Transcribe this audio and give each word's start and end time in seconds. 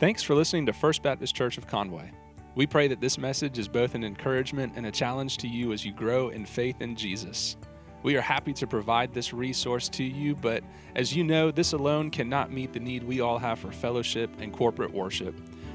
Thanks 0.00 0.22
for 0.22 0.34
listening 0.34 0.64
to 0.64 0.72
First 0.72 1.02
Baptist 1.02 1.34
Church 1.34 1.58
of 1.58 1.66
Conway. 1.66 2.10
We 2.54 2.66
pray 2.66 2.88
that 2.88 3.02
this 3.02 3.18
message 3.18 3.58
is 3.58 3.68
both 3.68 3.94
an 3.94 4.02
encouragement 4.02 4.72
and 4.74 4.86
a 4.86 4.90
challenge 4.90 5.36
to 5.36 5.46
you 5.46 5.74
as 5.74 5.84
you 5.84 5.92
grow 5.92 6.30
in 6.30 6.46
faith 6.46 6.80
in 6.80 6.96
Jesus. 6.96 7.58
We 8.02 8.16
are 8.16 8.22
happy 8.22 8.54
to 8.54 8.66
provide 8.66 9.12
this 9.12 9.34
resource 9.34 9.90
to 9.90 10.02
you, 10.02 10.34
but 10.34 10.64
as 10.96 11.14
you 11.14 11.22
know, 11.22 11.50
this 11.50 11.74
alone 11.74 12.10
cannot 12.10 12.50
meet 12.50 12.72
the 12.72 12.80
need 12.80 13.02
we 13.02 13.20
all 13.20 13.38
have 13.38 13.58
for 13.58 13.70
fellowship 13.70 14.30
and 14.40 14.54
corporate 14.54 14.90
worship. 14.90 15.34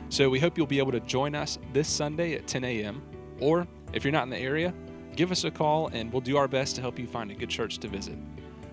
So 0.09 0.27
we 0.27 0.39
hope 0.39 0.57
you'll 0.57 0.65
be 0.65 0.79
able 0.79 0.93
to 0.93 1.01
join 1.01 1.35
us 1.35 1.59
this 1.71 1.87
Sunday 1.87 2.33
at 2.33 2.47
10 2.47 2.63
a.m. 2.63 3.03
Or 3.39 3.67
if 3.93 4.03
you're 4.03 4.11
not 4.11 4.23
in 4.23 4.31
the 4.31 4.39
area, 4.39 4.73
give 5.15 5.31
us 5.31 5.43
a 5.43 5.51
call 5.51 5.89
and 5.89 6.11
we'll 6.11 6.19
do 6.19 6.35
our 6.35 6.47
best 6.47 6.73
to 6.77 6.81
help 6.81 6.97
you 6.97 7.05
find 7.05 7.29
a 7.29 7.35
good 7.35 7.51
church 7.51 7.77
to 7.77 7.87
visit. 7.87 8.17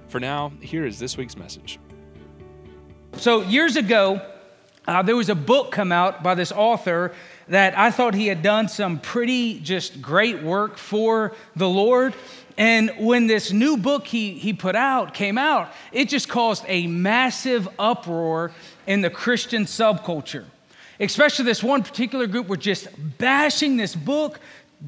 For 0.08 0.18
now, 0.18 0.50
here 0.62 0.86
is 0.86 0.98
this 0.98 1.18
week's 1.18 1.36
message. 1.36 1.78
So, 3.18 3.42
years 3.42 3.76
ago, 3.76 4.31
uh, 4.86 5.02
there 5.02 5.16
was 5.16 5.28
a 5.28 5.34
book 5.34 5.70
come 5.70 5.92
out 5.92 6.22
by 6.22 6.34
this 6.34 6.50
author 6.50 7.12
that 7.48 7.76
I 7.78 7.90
thought 7.90 8.14
he 8.14 8.26
had 8.26 8.42
done 8.42 8.68
some 8.68 8.98
pretty 8.98 9.60
just 9.60 10.02
great 10.02 10.42
work 10.42 10.76
for 10.76 11.34
the 11.54 11.68
Lord. 11.68 12.14
And 12.56 12.90
when 12.98 13.26
this 13.26 13.52
new 13.52 13.76
book 13.76 14.06
he, 14.06 14.32
he 14.32 14.52
put 14.52 14.74
out 14.74 15.14
came 15.14 15.38
out, 15.38 15.72
it 15.92 16.08
just 16.08 16.28
caused 16.28 16.64
a 16.66 16.86
massive 16.86 17.68
uproar 17.78 18.52
in 18.86 19.00
the 19.00 19.10
Christian 19.10 19.64
subculture. 19.64 20.44
Especially 21.00 21.44
this 21.44 21.62
one 21.62 21.82
particular 21.82 22.26
group 22.26 22.48
were 22.48 22.56
just 22.56 22.88
bashing 23.18 23.76
this 23.76 23.94
book, 23.94 24.40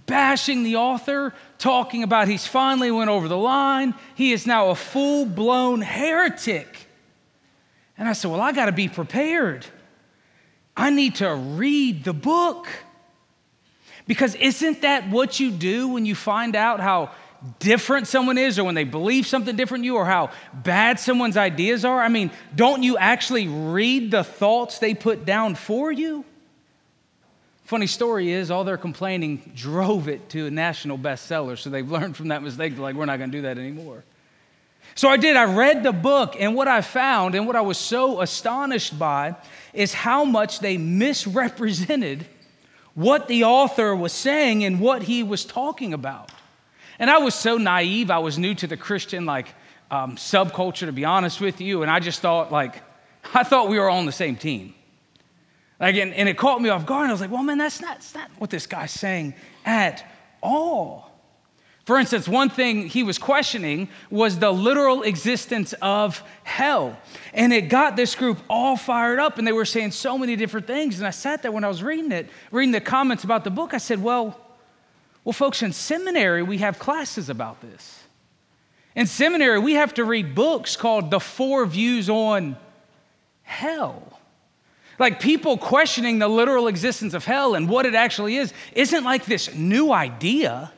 bashing 0.06 0.62
the 0.62 0.76
author, 0.76 1.34
talking 1.58 2.02
about 2.02 2.28
he's 2.28 2.46
finally 2.46 2.90
went 2.90 3.10
over 3.10 3.28
the 3.28 3.38
line. 3.38 3.94
He 4.14 4.32
is 4.32 4.46
now 4.46 4.70
a 4.70 4.74
full 4.74 5.24
blown 5.24 5.80
heretic. 5.80 6.88
And 7.96 8.08
I 8.08 8.12
said, 8.12 8.30
Well, 8.30 8.40
I 8.40 8.52
got 8.52 8.66
to 8.66 8.72
be 8.72 8.88
prepared. 8.88 9.64
I 10.76 10.90
need 10.90 11.16
to 11.16 11.34
read 11.34 12.04
the 12.04 12.12
book. 12.12 12.66
Because 14.06 14.34
isn't 14.34 14.82
that 14.82 15.08
what 15.08 15.40
you 15.40 15.50
do 15.50 15.88
when 15.88 16.04
you 16.04 16.14
find 16.14 16.54
out 16.54 16.80
how 16.80 17.10
different 17.58 18.06
someone 18.06 18.38
is 18.38 18.58
or 18.58 18.64
when 18.64 18.74
they 18.74 18.84
believe 18.84 19.26
something 19.26 19.54
different 19.56 19.84
you 19.84 19.96
or 19.96 20.04
how 20.04 20.30
bad 20.52 21.00
someone's 21.00 21.36
ideas 21.36 21.84
are? 21.84 22.00
I 22.00 22.08
mean, 22.08 22.30
don't 22.54 22.82
you 22.82 22.98
actually 22.98 23.48
read 23.48 24.10
the 24.10 24.24
thoughts 24.24 24.78
they 24.78 24.94
put 24.94 25.24
down 25.24 25.54
for 25.54 25.90
you? 25.90 26.24
Funny 27.64 27.86
story 27.86 28.30
is, 28.30 28.50
all 28.50 28.64
their 28.64 28.76
complaining 28.76 29.52
drove 29.54 30.08
it 30.08 30.28
to 30.30 30.46
a 30.46 30.50
national 30.50 30.98
bestseller. 30.98 31.56
So 31.56 31.70
they've 31.70 31.90
learned 31.90 32.14
from 32.14 32.28
that 32.28 32.42
mistake. 32.42 32.76
Like, 32.76 32.94
we're 32.94 33.06
not 33.06 33.16
going 33.18 33.30
to 33.30 33.38
do 33.38 33.42
that 33.42 33.56
anymore. 33.56 34.04
So 34.94 35.08
I 35.08 35.16
did. 35.16 35.36
I 35.36 35.44
read 35.44 35.82
the 35.82 35.92
book, 35.92 36.36
and 36.38 36.54
what 36.54 36.68
I 36.68 36.80
found 36.80 37.34
and 37.34 37.46
what 37.46 37.56
I 37.56 37.60
was 37.62 37.78
so 37.78 38.20
astonished 38.20 38.98
by 38.98 39.34
is 39.72 39.92
how 39.92 40.24
much 40.24 40.60
they 40.60 40.76
misrepresented 40.76 42.26
what 42.94 43.26
the 43.26 43.44
author 43.44 43.94
was 43.96 44.12
saying 44.12 44.64
and 44.64 44.78
what 44.78 45.02
he 45.02 45.22
was 45.22 45.44
talking 45.44 45.92
about. 45.92 46.30
And 46.98 47.10
I 47.10 47.18
was 47.18 47.34
so 47.34 47.58
naive. 47.58 48.10
I 48.10 48.18
was 48.18 48.38
new 48.38 48.54
to 48.54 48.66
the 48.68 48.76
Christian 48.76 49.26
like 49.26 49.48
um, 49.90 50.16
subculture, 50.16 50.86
to 50.86 50.92
be 50.92 51.04
honest 51.04 51.40
with 51.40 51.60
you, 51.60 51.82
and 51.82 51.90
I 51.90 51.98
just 51.98 52.20
thought 52.20 52.52
like 52.52 52.82
I 53.34 53.42
thought 53.42 53.68
we 53.68 53.78
were 53.78 53.88
all 53.88 53.98
on 53.98 54.06
the 54.06 54.12
same 54.12 54.36
team. 54.36 54.74
Like, 55.80 55.96
and, 55.96 56.14
and 56.14 56.28
it 56.28 56.38
caught 56.38 56.62
me 56.62 56.68
off 56.68 56.86
guard. 56.86 57.02
And 57.02 57.10
I 57.10 57.12
was 57.12 57.20
like, 57.20 57.30
well, 57.30 57.42
man, 57.42 57.58
that's 57.58 57.80
not, 57.80 57.96
that's 57.96 58.14
not 58.14 58.30
what 58.38 58.50
this 58.50 58.66
guy's 58.66 58.92
saying 58.92 59.34
at 59.64 60.04
all. 60.40 61.10
For 61.84 61.98
instance, 61.98 62.26
one 62.26 62.48
thing 62.48 62.88
he 62.88 63.02
was 63.02 63.18
questioning 63.18 63.88
was 64.10 64.38
the 64.38 64.50
literal 64.50 65.02
existence 65.02 65.74
of 65.82 66.22
hell. 66.42 66.98
And 67.34 67.52
it 67.52 67.68
got 67.68 67.94
this 67.94 68.14
group 68.14 68.38
all 68.48 68.76
fired 68.76 69.18
up, 69.18 69.36
and 69.36 69.46
they 69.46 69.52
were 69.52 69.66
saying 69.66 69.90
so 69.90 70.16
many 70.16 70.34
different 70.34 70.66
things. 70.66 70.98
And 70.98 71.06
I 71.06 71.10
sat 71.10 71.42
there 71.42 71.52
when 71.52 71.62
I 71.62 71.68
was 71.68 71.82
reading 71.82 72.10
it, 72.10 72.30
reading 72.50 72.72
the 72.72 72.80
comments 72.80 73.22
about 73.22 73.44
the 73.44 73.50
book. 73.50 73.74
I 73.74 73.78
said, 73.78 74.02
Well, 74.02 74.40
well, 75.24 75.32
folks, 75.32 75.62
in 75.62 75.72
seminary, 75.72 76.42
we 76.42 76.58
have 76.58 76.78
classes 76.78 77.30
about 77.30 77.60
this. 77.60 78.02
In 78.94 79.06
seminary, 79.06 79.58
we 79.58 79.74
have 79.74 79.94
to 79.94 80.04
read 80.04 80.34
books 80.34 80.76
called 80.76 81.10
The 81.10 81.18
Four 81.18 81.66
Views 81.66 82.08
on 82.08 82.56
Hell. 83.42 84.20
Like 84.98 85.20
people 85.20 85.58
questioning 85.58 86.18
the 86.18 86.28
literal 86.28 86.68
existence 86.68 87.14
of 87.14 87.24
hell 87.24 87.54
and 87.54 87.68
what 87.68 87.84
it 87.84 87.94
actually 87.94 88.36
is 88.36 88.52
isn't 88.74 89.02
like 89.02 89.24
this 89.24 89.52
new 89.54 89.92
idea. 89.92 90.72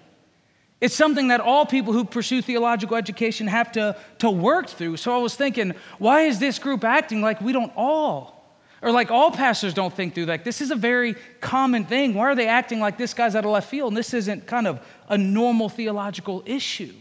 It's 0.80 0.94
something 0.94 1.28
that 1.28 1.40
all 1.40 1.64
people 1.64 1.92
who 1.92 2.04
pursue 2.04 2.42
theological 2.42 2.96
education 2.96 3.46
have 3.46 3.72
to, 3.72 3.96
to 4.18 4.30
work 4.30 4.68
through. 4.68 4.98
So 4.98 5.14
I 5.14 5.18
was 5.18 5.34
thinking, 5.34 5.74
why 5.98 6.22
is 6.22 6.38
this 6.38 6.58
group 6.58 6.84
acting 6.84 7.22
like 7.22 7.40
we 7.40 7.52
don't 7.52 7.72
all, 7.76 8.58
or 8.82 8.92
like 8.92 9.10
all 9.10 9.30
pastors 9.30 9.72
don't 9.72 9.94
think 9.94 10.14
through? 10.14 10.26
Like, 10.26 10.44
this 10.44 10.60
is 10.60 10.70
a 10.70 10.76
very 10.76 11.16
common 11.40 11.86
thing. 11.86 12.12
Why 12.12 12.24
are 12.24 12.34
they 12.34 12.46
acting 12.46 12.78
like 12.78 12.98
this 12.98 13.14
guy's 13.14 13.34
out 13.34 13.46
of 13.46 13.50
left 13.50 13.70
field 13.70 13.92
and 13.92 13.96
this 13.96 14.12
isn't 14.12 14.46
kind 14.46 14.66
of 14.66 14.80
a 15.08 15.16
normal 15.16 15.70
theological 15.70 16.42
issue? 16.44 16.92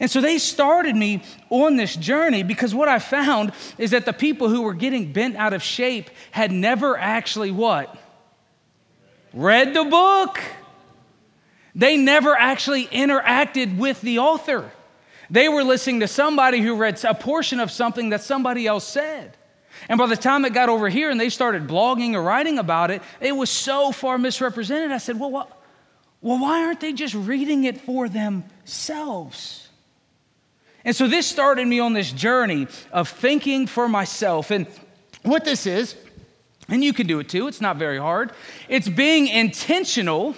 And 0.00 0.10
so 0.10 0.20
they 0.20 0.38
started 0.38 0.96
me 0.96 1.22
on 1.50 1.76
this 1.76 1.96
journey 1.96 2.42
because 2.42 2.74
what 2.74 2.88
I 2.88 2.98
found 2.98 3.52
is 3.78 3.92
that 3.92 4.04
the 4.04 4.12
people 4.12 4.48
who 4.48 4.62
were 4.62 4.74
getting 4.74 5.12
bent 5.12 5.36
out 5.36 5.52
of 5.52 5.62
shape 5.62 6.10
had 6.30 6.52
never 6.52 6.98
actually 6.98 7.52
what? 7.52 7.96
Read 9.32 9.72
the 9.72 9.84
book. 9.84 10.40
They 11.78 11.96
never 11.96 12.34
actually 12.34 12.86
interacted 12.86 13.78
with 13.78 14.00
the 14.00 14.18
author. 14.18 14.68
They 15.30 15.48
were 15.48 15.62
listening 15.62 16.00
to 16.00 16.08
somebody 16.08 16.60
who 16.60 16.74
read 16.74 17.02
a 17.04 17.14
portion 17.14 17.60
of 17.60 17.70
something 17.70 18.10
that 18.10 18.20
somebody 18.20 18.66
else 18.66 18.84
said. 18.84 19.36
And 19.88 19.96
by 19.96 20.06
the 20.06 20.16
time 20.16 20.44
it 20.44 20.52
got 20.52 20.68
over 20.68 20.88
here 20.88 21.08
and 21.08 21.20
they 21.20 21.28
started 21.28 21.68
blogging 21.68 22.14
or 22.14 22.22
writing 22.22 22.58
about 22.58 22.90
it, 22.90 23.00
it 23.20 23.30
was 23.30 23.48
so 23.48 23.92
far 23.92 24.18
misrepresented. 24.18 24.90
I 24.90 24.98
said, 24.98 25.20
well, 25.20 25.30
what, 25.30 25.62
well 26.20 26.40
why 26.40 26.64
aren't 26.64 26.80
they 26.80 26.92
just 26.92 27.14
reading 27.14 27.62
it 27.62 27.80
for 27.80 28.08
themselves? 28.08 29.68
And 30.84 30.96
so 30.96 31.06
this 31.06 31.28
started 31.28 31.68
me 31.68 31.78
on 31.78 31.92
this 31.92 32.10
journey 32.10 32.66
of 32.90 33.08
thinking 33.08 33.68
for 33.68 33.88
myself. 33.88 34.50
And 34.50 34.66
what 35.22 35.44
this 35.44 35.64
is, 35.64 35.94
and 36.68 36.82
you 36.82 36.92
can 36.92 37.06
do 37.06 37.20
it 37.20 37.28
too, 37.28 37.46
it's 37.46 37.60
not 37.60 37.76
very 37.76 37.98
hard, 37.98 38.32
it's 38.68 38.88
being 38.88 39.28
intentional 39.28 40.34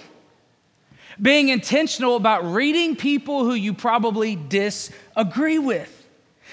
being 1.19 1.49
intentional 1.49 2.15
about 2.15 2.45
reading 2.45 2.95
people 2.95 3.43
who 3.43 3.53
you 3.53 3.73
probably 3.73 4.35
disagree 4.35 5.59
with. 5.59 5.97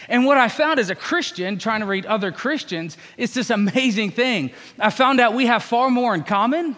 And 0.08 0.24
what 0.24 0.38
I 0.38 0.48
found 0.48 0.78
as 0.78 0.90
a 0.90 0.94
Christian, 0.94 1.58
trying 1.58 1.80
to 1.80 1.86
read 1.86 2.06
other 2.06 2.30
Christians, 2.30 2.96
it's 3.16 3.34
this 3.34 3.50
amazing 3.50 4.12
thing. 4.12 4.52
I 4.78 4.90
found 4.90 5.20
out 5.20 5.34
we 5.34 5.46
have 5.46 5.62
far 5.62 5.90
more 5.90 6.14
in 6.14 6.22
common 6.22 6.76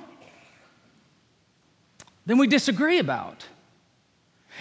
than 2.26 2.38
we 2.38 2.46
disagree 2.46 2.98
about. 2.98 3.46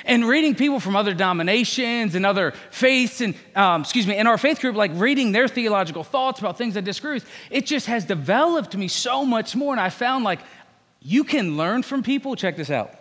And 0.05 0.25
reading 0.27 0.55
people 0.55 0.79
from 0.79 0.95
other 0.95 1.13
denominations 1.13 2.15
and 2.15 2.25
other 2.25 2.53
faiths, 2.71 3.21
and 3.21 3.35
um, 3.55 3.81
excuse 3.81 4.07
me, 4.07 4.17
in 4.17 4.27
our 4.27 4.37
faith 4.37 4.61
group, 4.61 4.75
like 4.75 4.91
reading 4.95 5.31
their 5.33 5.47
theological 5.47 6.03
thoughts 6.03 6.39
about 6.39 6.57
things 6.57 6.77
I 6.77 6.81
disagree 6.81 7.15
with, 7.15 7.29
it 7.49 7.65
just 7.65 7.87
has 7.87 8.05
developed 8.05 8.75
me 8.77 8.87
so 8.87 9.25
much 9.25 9.55
more. 9.55 9.73
And 9.73 9.81
I 9.81 9.89
found 9.89 10.23
like 10.23 10.39
you 11.01 11.23
can 11.23 11.57
learn 11.57 11.83
from 11.83 12.01
people. 12.01 12.35
Check 12.35 12.55
this 12.55 12.69
out 12.69 12.98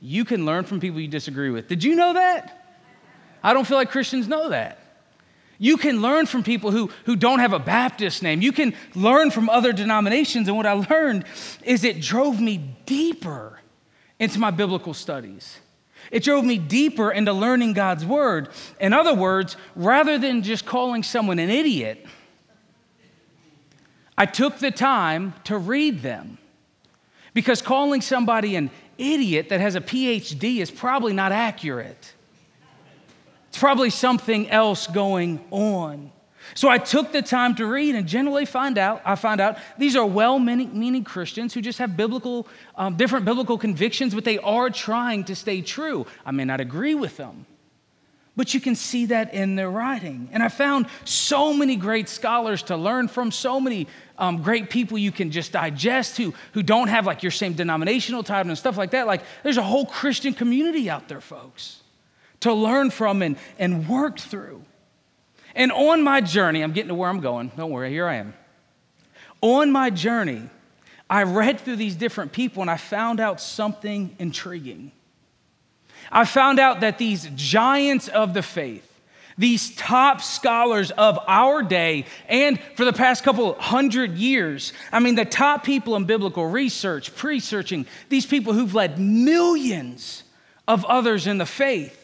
you 0.00 0.24
can 0.24 0.44
learn 0.44 0.64
from 0.64 0.80
people 0.80 1.00
you 1.00 1.08
disagree 1.08 1.50
with. 1.50 1.68
Did 1.68 1.82
you 1.82 1.96
know 1.96 2.14
that? 2.14 2.66
I 3.42 3.52
don't 3.52 3.66
feel 3.66 3.76
like 3.76 3.90
Christians 3.90 4.28
know 4.28 4.50
that. 4.50 4.78
You 5.58 5.76
can 5.76 6.02
learn 6.02 6.26
from 6.26 6.42
people 6.42 6.70
who, 6.70 6.90
who 7.04 7.16
don't 7.16 7.38
have 7.38 7.52
a 7.52 7.58
Baptist 7.58 8.22
name. 8.22 8.42
You 8.42 8.52
can 8.52 8.74
learn 8.94 9.30
from 9.30 9.48
other 9.48 9.72
denominations. 9.72 10.48
And 10.48 10.56
what 10.56 10.66
I 10.66 10.72
learned 10.72 11.24
is 11.62 11.84
it 11.84 12.00
drove 12.00 12.40
me 12.40 12.58
deeper 12.84 13.58
into 14.18 14.38
my 14.38 14.50
biblical 14.50 14.92
studies. 14.92 15.58
It 16.10 16.22
drove 16.22 16.44
me 16.44 16.58
deeper 16.58 17.10
into 17.10 17.32
learning 17.32 17.72
God's 17.72 18.04
word. 18.04 18.48
In 18.80 18.92
other 18.92 19.14
words, 19.14 19.56
rather 19.74 20.18
than 20.18 20.42
just 20.42 20.66
calling 20.66 21.02
someone 21.02 21.38
an 21.38 21.50
idiot, 21.50 22.06
I 24.16 24.26
took 24.26 24.58
the 24.58 24.70
time 24.70 25.34
to 25.44 25.58
read 25.58 26.02
them. 26.02 26.38
Because 27.34 27.60
calling 27.60 28.00
somebody 28.00 28.56
an 28.56 28.70
idiot 28.98 29.48
that 29.50 29.60
has 29.60 29.74
a 29.74 29.80
PhD 29.80 30.58
is 30.58 30.70
probably 30.70 31.12
not 31.12 31.32
accurate. 31.32 32.14
It's 33.48 33.58
probably 33.58 33.90
something 33.90 34.50
else 34.50 34.86
going 34.86 35.44
on. 35.50 36.12
So 36.54 36.68
I 36.68 36.78
took 36.78 37.10
the 37.10 37.22
time 37.22 37.56
to 37.56 37.66
read 37.66 37.96
and 37.96 38.06
generally 38.06 38.44
find 38.44 38.78
out, 38.78 39.02
I 39.04 39.16
find 39.16 39.40
out 39.40 39.58
these 39.78 39.96
are 39.96 40.06
well-meaning 40.06 41.04
Christians 41.04 41.52
who 41.52 41.60
just 41.60 41.78
have 41.78 41.96
biblical, 41.96 42.46
um, 42.76 42.96
different 42.96 43.24
biblical 43.24 43.58
convictions, 43.58 44.14
but 44.14 44.24
they 44.24 44.38
are 44.38 44.70
trying 44.70 45.24
to 45.24 45.34
stay 45.34 45.60
true. 45.60 46.06
I 46.24 46.30
may 46.30 46.44
not 46.44 46.60
agree 46.60 46.94
with 46.94 47.16
them, 47.16 47.46
but 48.36 48.54
you 48.54 48.60
can 48.60 48.76
see 48.76 49.06
that 49.06 49.34
in 49.34 49.56
their 49.56 49.70
writing. 49.70 50.28
And 50.32 50.42
I 50.42 50.48
found 50.48 50.86
so 51.04 51.52
many 51.52 51.74
great 51.74 52.08
scholars 52.08 52.62
to 52.64 52.76
learn 52.76 53.08
from, 53.08 53.32
so 53.32 53.58
many 53.58 53.88
um, 54.18 54.42
great 54.42 54.70
people 54.70 54.98
you 54.98 55.12
can 55.12 55.30
just 55.30 55.52
digest 55.52 56.16
who, 56.16 56.34
who 56.52 56.62
don't 56.62 56.88
have 56.88 57.06
like 57.06 57.22
your 57.22 57.32
same 57.32 57.52
denominational 57.52 58.22
title 58.22 58.50
and 58.50 58.58
stuff 58.58 58.76
like 58.76 58.92
that. 58.92 59.06
Like 59.06 59.22
there's 59.42 59.58
a 59.58 59.62
whole 59.62 59.86
Christian 59.86 60.32
community 60.32 60.88
out 60.88 61.08
there, 61.08 61.20
folks, 61.20 61.82
to 62.40 62.52
learn 62.52 62.90
from 62.90 63.22
and, 63.22 63.36
and 63.58 63.88
work 63.88 64.18
through. 64.18 64.62
And 65.54 65.72
on 65.72 66.02
my 66.02 66.20
journey, 66.20 66.62
I'm 66.62 66.72
getting 66.72 66.88
to 66.88 66.94
where 66.94 67.08
I'm 67.08 67.20
going. 67.20 67.50
Don't 67.56 67.70
worry, 67.70 67.90
here 67.90 68.06
I 68.06 68.16
am. 68.16 68.34
On 69.40 69.70
my 69.70 69.90
journey, 69.90 70.42
I 71.08 71.22
read 71.22 71.60
through 71.60 71.76
these 71.76 71.94
different 71.94 72.32
people 72.32 72.62
and 72.62 72.70
I 72.70 72.76
found 72.76 73.20
out 73.20 73.40
something 73.40 74.14
intriguing. 74.18 74.92
I 76.10 76.24
found 76.24 76.58
out 76.58 76.80
that 76.80 76.98
these 76.98 77.28
giants 77.34 78.08
of 78.08 78.34
the 78.34 78.42
faith, 78.42 78.85
these 79.38 79.74
top 79.76 80.22
scholars 80.22 80.90
of 80.92 81.18
our 81.26 81.62
day 81.62 82.06
and 82.28 82.58
for 82.74 82.84
the 82.84 82.92
past 82.92 83.22
couple 83.22 83.54
hundred 83.54 84.16
years, 84.16 84.72
I 84.90 85.00
mean, 85.00 85.14
the 85.14 85.24
top 85.24 85.64
people 85.64 85.96
in 85.96 86.04
biblical 86.04 86.46
research, 86.46 87.14
pre 87.14 87.40
searching, 87.40 87.86
these 88.08 88.26
people 88.26 88.52
who've 88.52 88.74
led 88.74 88.98
millions 88.98 90.22
of 90.66 90.84
others 90.86 91.26
in 91.26 91.38
the 91.38 91.46
faith, 91.46 92.02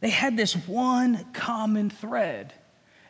they 0.00 0.10
had 0.10 0.36
this 0.36 0.54
one 0.54 1.24
common 1.32 1.90
thread, 1.90 2.52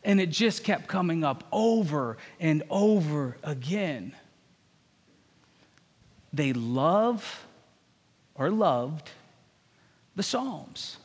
and 0.05 0.21
it 0.21 0.31
just 0.31 0.63
kept 0.63 0.87
coming 0.87 1.25
up 1.25 1.45
over 1.51 2.19
and 2.39 2.63
over 2.71 3.37
again. 3.43 4.15
They 6.33 6.53
love 6.53 7.47
or 8.35 8.51
loved 8.51 9.11
the 10.15 10.23
Psalms. 10.23 10.99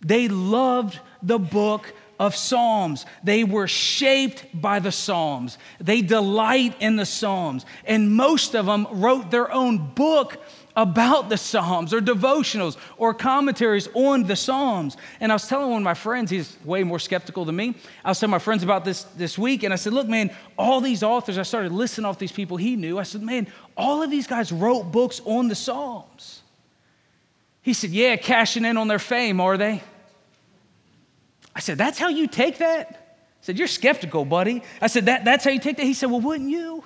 They 0.00 0.28
loved 0.28 0.98
the 1.22 1.38
book 1.38 1.92
of 2.18 2.34
Psalms. 2.34 3.06
They 3.22 3.44
were 3.44 3.68
shaped 3.68 4.44
by 4.52 4.80
the 4.80 4.92
Psalms. 4.92 5.58
They 5.80 6.02
delight 6.02 6.76
in 6.80 6.96
the 6.96 7.06
Psalms. 7.06 7.64
And 7.84 8.14
most 8.14 8.54
of 8.54 8.66
them 8.66 8.86
wrote 8.90 9.30
their 9.30 9.52
own 9.52 9.94
book 9.94 10.38
about 10.76 11.28
the 11.28 11.36
Psalms 11.36 11.92
or 11.92 12.00
devotionals 12.00 12.76
or 12.96 13.12
commentaries 13.12 13.88
on 13.94 14.24
the 14.24 14.36
Psalms. 14.36 14.96
And 15.20 15.32
I 15.32 15.34
was 15.34 15.48
telling 15.48 15.70
one 15.70 15.82
of 15.82 15.84
my 15.84 15.94
friends, 15.94 16.30
he's 16.30 16.56
way 16.64 16.84
more 16.84 17.00
skeptical 17.00 17.44
than 17.44 17.56
me. 17.56 17.74
I 18.04 18.10
was 18.10 18.20
telling 18.20 18.30
my 18.30 18.38
friends 18.38 18.62
about 18.62 18.84
this 18.84 19.02
this 19.16 19.36
week, 19.36 19.64
and 19.64 19.72
I 19.72 19.76
said, 19.76 19.92
Look, 19.92 20.06
man, 20.06 20.30
all 20.56 20.80
these 20.80 21.02
authors, 21.02 21.36
I 21.36 21.42
started 21.42 21.72
listening 21.72 22.04
off 22.04 22.18
these 22.18 22.32
people 22.32 22.56
he 22.56 22.76
knew. 22.76 22.98
I 22.98 23.02
said, 23.02 23.22
Man, 23.22 23.48
all 23.76 24.02
of 24.02 24.10
these 24.10 24.28
guys 24.28 24.52
wrote 24.52 24.84
books 24.92 25.20
on 25.24 25.48
the 25.48 25.56
Psalms. 25.56 26.37
He 27.62 27.72
said, 27.72 27.90
Yeah, 27.90 28.16
cashing 28.16 28.64
in 28.64 28.76
on 28.76 28.88
their 28.88 28.98
fame, 28.98 29.40
are 29.40 29.56
they? 29.56 29.82
I 31.54 31.60
said, 31.60 31.78
That's 31.78 31.98
how 31.98 32.08
you 32.08 32.26
take 32.26 32.58
that? 32.58 32.88
I 32.90 33.42
said, 33.42 33.58
You're 33.58 33.68
skeptical, 33.68 34.24
buddy. 34.24 34.62
I 34.80 34.86
said, 34.86 35.06
that, 35.06 35.24
That's 35.24 35.44
how 35.44 35.50
you 35.50 35.60
take 35.60 35.76
that? 35.76 35.86
He 35.86 35.94
said, 35.94 36.10
Well, 36.10 36.20
wouldn't 36.20 36.50
you? 36.50 36.84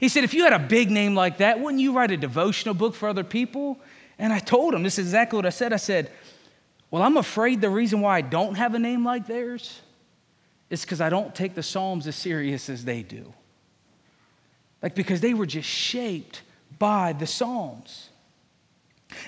He 0.00 0.08
said, 0.08 0.24
If 0.24 0.34
you 0.34 0.44
had 0.44 0.52
a 0.52 0.58
big 0.58 0.90
name 0.90 1.14
like 1.14 1.38
that, 1.38 1.60
wouldn't 1.60 1.80
you 1.80 1.92
write 1.92 2.10
a 2.10 2.16
devotional 2.16 2.74
book 2.74 2.94
for 2.94 3.08
other 3.08 3.24
people? 3.24 3.78
And 4.18 4.32
I 4.32 4.38
told 4.38 4.74
him, 4.74 4.82
This 4.82 4.98
is 4.98 5.06
exactly 5.06 5.36
what 5.36 5.46
I 5.46 5.50
said. 5.50 5.72
I 5.72 5.76
said, 5.76 6.10
Well, 6.90 7.02
I'm 7.02 7.16
afraid 7.16 7.60
the 7.60 7.70
reason 7.70 8.00
why 8.00 8.18
I 8.18 8.20
don't 8.20 8.54
have 8.54 8.74
a 8.74 8.78
name 8.78 9.04
like 9.04 9.26
theirs 9.26 9.80
is 10.70 10.82
because 10.82 11.00
I 11.00 11.10
don't 11.10 11.34
take 11.34 11.54
the 11.54 11.62
Psalms 11.62 12.06
as 12.06 12.16
serious 12.16 12.68
as 12.68 12.84
they 12.84 13.02
do. 13.02 13.32
Like, 14.82 14.94
because 14.94 15.20
they 15.20 15.34
were 15.34 15.46
just 15.46 15.68
shaped 15.68 16.42
by 16.78 17.12
the 17.12 17.26
Psalms. 17.26 18.10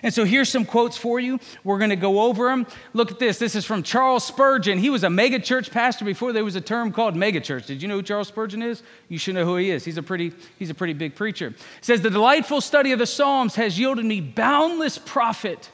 And 0.03 0.13
so 0.13 0.25
here's 0.25 0.49
some 0.49 0.65
quotes 0.65 0.97
for 0.97 1.21
you. 1.21 1.41
We're 1.65 1.79
going 1.79 1.91
to 1.91 1.97
go 1.97 2.23
over 2.23 2.49
them. 2.49 2.67
Look 2.93 3.11
at 3.11 3.19
this. 3.19 3.39
This 3.39 3.55
is 3.55 3.65
from 3.65 3.83
Charles 3.83 4.25
Spurgeon. 4.25 4.79
He 4.79 4.91
was 4.91 5.05
a 5.05 5.09
megachurch 5.09 5.71
pastor 5.71 6.05
before 6.05 6.33
there 6.33 6.45
was 6.45 6.57
a 6.57 6.61
term 6.61 6.93
called 6.93 7.15
megachurch. 7.15 7.67
Did 7.67 7.83
you 7.83 7.89
know 7.89 7.97
who 7.97 8.03
Charles 8.03 8.29
Spurgeon 8.29 8.63
is? 8.63 8.83
You 9.09 9.19
should 9.19 9.35
know 9.35 9.45
who 9.45 9.57
he 9.57 9.71
is. 9.71 9.85
He's 9.85 9.99
a 9.99 10.03
pretty, 10.03 10.33
he's 10.59 10.71
a 10.71 10.75
pretty 10.75 10.93
big 10.93 11.15
preacher. 11.15 11.51
He 11.51 11.57
says, 11.81 12.01
The 12.01 12.11
delightful 12.11 12.61
study 12.61 12.93
of 12.93 12.99
the 12.99 13.07
Psalms 13.07 13.55
has 13.57 13.79
yielded 13.79 14.05
me 14.05 14.21
boundless 14.21 14.99
profit. 14.99 15.71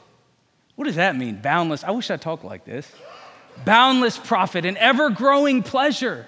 What 0.75 0.85
does 0.85 0.95
that 0.95 1.15
mean? 1.15 1.41
Boundless. 1.41 1.83
I 1.83 1.91
wish 1.91 2.09
I 2.09 2.17
talked 2.17 2.43
like 2.43 2.65
this. 2.65 2.91
Boundless 3.65 4.17
profit 4.17 4.65
and 4.65 4.77
ever 4.77 5.09
growing 5.09 5.61
pleasure. 5.61 6.25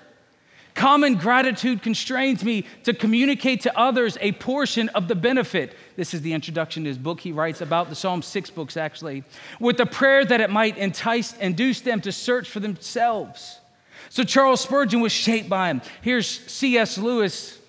Common 0.75 1.15
gratitude 1.15 1.81
constrains 1.81 2.43
me 2.43 2.65
to 2.83 2.93
communicate 2.93 3.61
to 3.61 3.79
others 3.79 4.17
a 4.19 4.33
portion 4.33 4.89
of 4.89 5.07
the 5.07 5.15
benefit. 5.15 5.73
This 5.95 6.13
is 6.13 6.21
the 6.21 6.33
introduction 6.33 6.83
to 6.83 6.89
his 6.89 6.97
book. 6.97 7.19
He 7.19 7.31
writes 7.31 7.61
about 7.61 7.89
the 7.89 7.95
Psalm, 7.95 8.21
six 8.21 8.49
books 8.49 8.77
actually, 8.77 9.23
with 9.59 9.77
the 9.77 9.85
prayer 9.85 10.25
that 10.25 10.41
it 10.41 10.49
might 10.49 10.77
entice, 10.77 11.35
induce 11.37 11.81
them 11.81 12.01
to 12.01 12.11
search 12.11 12.49
for 12.49 12.59
themselves. 12.59 13.59
So 14.09 14.23
Charles 14.23 14.61
Spurgeon 14.61 15.01
was 15.01 15.11
shaped 15.11 15.49
by 15.49 15.69
him. 15.69 15.81
Here's 16.01 16.27
C.S. 16.27 16.97
Lewis, 16.97 17.59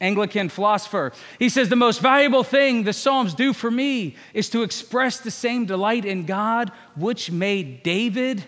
Anglican 0.00 0.48
philosopher. 0.48 1.12
He 1.38 1.48
says, 1.48 1.68
The 1.68 1.76
most 1.76 2.00
valuable 2.00 2.44
thing 2.44 2.84
the 2.84 2.92
Psalms 2.92 3.34
do 3.34 3.52
for 3.52 3.70
me 3.70 4.16
is 4.32 4.48
to 4.50 4.62
express 4.62 5.18
the 5.18 5.30
same 5.30 5.66
delight 5.66 6.04
in 6.04 6.26
God 6.26 6.72
which 6.96 7.30
made 7.30 7.82
David 7.82 8.44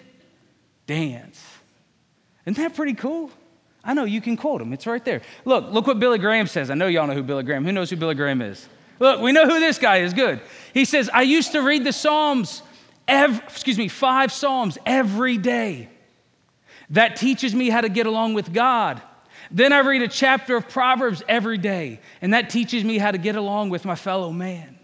dance. 0.87 1.45
Isn't 2.45 2.63
that 2.63 2.75
pretty 2.77 2.95
cool? 2.95 3.31
I 3.85 3.95
know 3.95 4.05
you 4.05 4.21
can 4.21 4.37
quote 4.37 4.61
him. 4.61 4.73
It's 4.73 4.87
right 4.87 5.05
there. 5.05 5.23
Look, 5.45 5.71
look 5.71 5.87
what 5.87 6.01
Billy 6.01 6.19
Graham 6.19 6.47
says. 6.49 6.71
I 6.71 6.75
know 6.75 6.89
y'all 6.89 7.07
know 7.07 7.15
who 7.15 7.23
Billy 7.23 7.45
Graham. 7.45 7.65
Who 7.65 7.73
knows 7.73 7.91
who 7.91 7.97
Billy 7.97 8.17
Graham 8.17 8.43
is? 8.43 8.69
Look, 8.99 9.21
we 9.21 9.33
know 9.33 9.47
who 9.47 9.61
this 9.61 9.79
guy 9.79 9.99
is. 9.99 10.13
Good. 10.13 10.41
He 10.73 10.85
says, 10.85 11.11
I 11.13 11.23
used 11.23 11.53
to 11.53 11.63
read 11.63 11.85
the 11.85 11.93
Psalms, 11.93 12.63
excuse 13.09 13.79
me, 13.79 13.89
five 13.89 14.33
Psalms 14.33 14.79
every 14.87 15.39
day. 15.39 15.89
That 16.91 17.17
teaches 17.17 17.55
me 17.55 17.69
how 17.69 17.81
to 17.81 17.89
get 17.89 18.07
along 18.07 18.35
with 18.35 18.53
God. 18.53 19.03
Then 19.51 19.73
I 19.73 19.81
read 19.81 20.03
a 20.03 20.09
chapter 20.09 20.57
of 20.57 20.69
Proverbs 20.69 21.23
every 21.29 21.59
day, 21.59 22.01
and 22.21 22.35
that 22.35 22.51
teaches 22.51 22.85
me 22.85 22.99
how 22.99 23.11
to 23.11 23.19
get 23.19 23.37
along 23.37 23.71
with 23.71 23.85
my 23.85 23.95
fellow 23.95 24.33
man. 24.33 24.79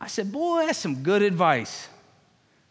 I 0.00 0.06
said, 0.06 0.32
Boy, 0.32 0.66
that's 0.66 0.78
some 0.78 1.02
good 1.02 1.22
advice. 1.22 1.88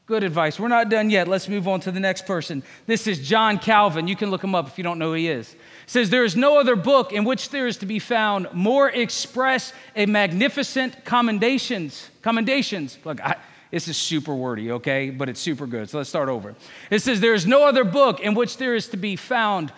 Good 0.06 0.26
advice. 0.26 0.60
We're 0.60 0.68
not 0.68 0.90
done 0.90 1.10
yet. 1.10 1.30
Let's 1.30 1.48
move 1.48 1.66
on 1.66 1.80
to 1.82 1.92
the 1.92 2.00
next 2.00 2.26
person. 2.26 2.62
This 2.88 3.08
is 3.08 3.26
John 3.26 3.58
Calvin. 3.58 4.10
You 4.10 4.18
can 4.18 4.32
look 4.32 4.44
him 4.44 4.54
up 4.54 4.68
if 4.68 4.78
you 4.78 4.84
don't 4.84 5.00
know 5.00 5.12
who 5.12 5.14
he 5.14 5.30
is. 5.30 5.54
It 5.54 5.58
says, 5.88 6.10
There 6.10 6.26
is 6.26 6.36
no 6.36 6.60
other 6.60 6.76
book 6.76 7.14
in 7.14 7.24
which 7.24 7.50
there 7.50 7.68
is 7.68 7.78
to 7.78 7.86
be 7.86 8.00
found 8.00 8.50
more 8.52 8.90
express 8.90 9.72
and 9.96 10.12
magnificent 10.12 11.06
commendations. 11.06 12.10
Commendations. 12.22 12.98
Look, 13.06 13.22
I, 13.22 13.38
this 13.72 13.88
is 13.88 13.96
super 13.96 14.36
wordy, 14.36 14.74
okay? 14.74 15.10
But 15.10 15.30
it's 15.30 15.40
super 15.40 15.66
good. 15.66 15.90
So 15.90 16.00
let's 16.00 16.10
start 16.10 16.28
over. 16.28 16.54
It 16.90 17.02
says, 17.02 17.22
There 17.22 17.34
is 17.34 17.48
no 17.48 17.66
other 17.66 17.86
book 17.86 18.20
in 18.20 18.34
which 18.34 18.58
there 18.58 18.76
is 18.76 18.90
to 18.90 18.98
be 18.98 19.16
found 19.16 19.72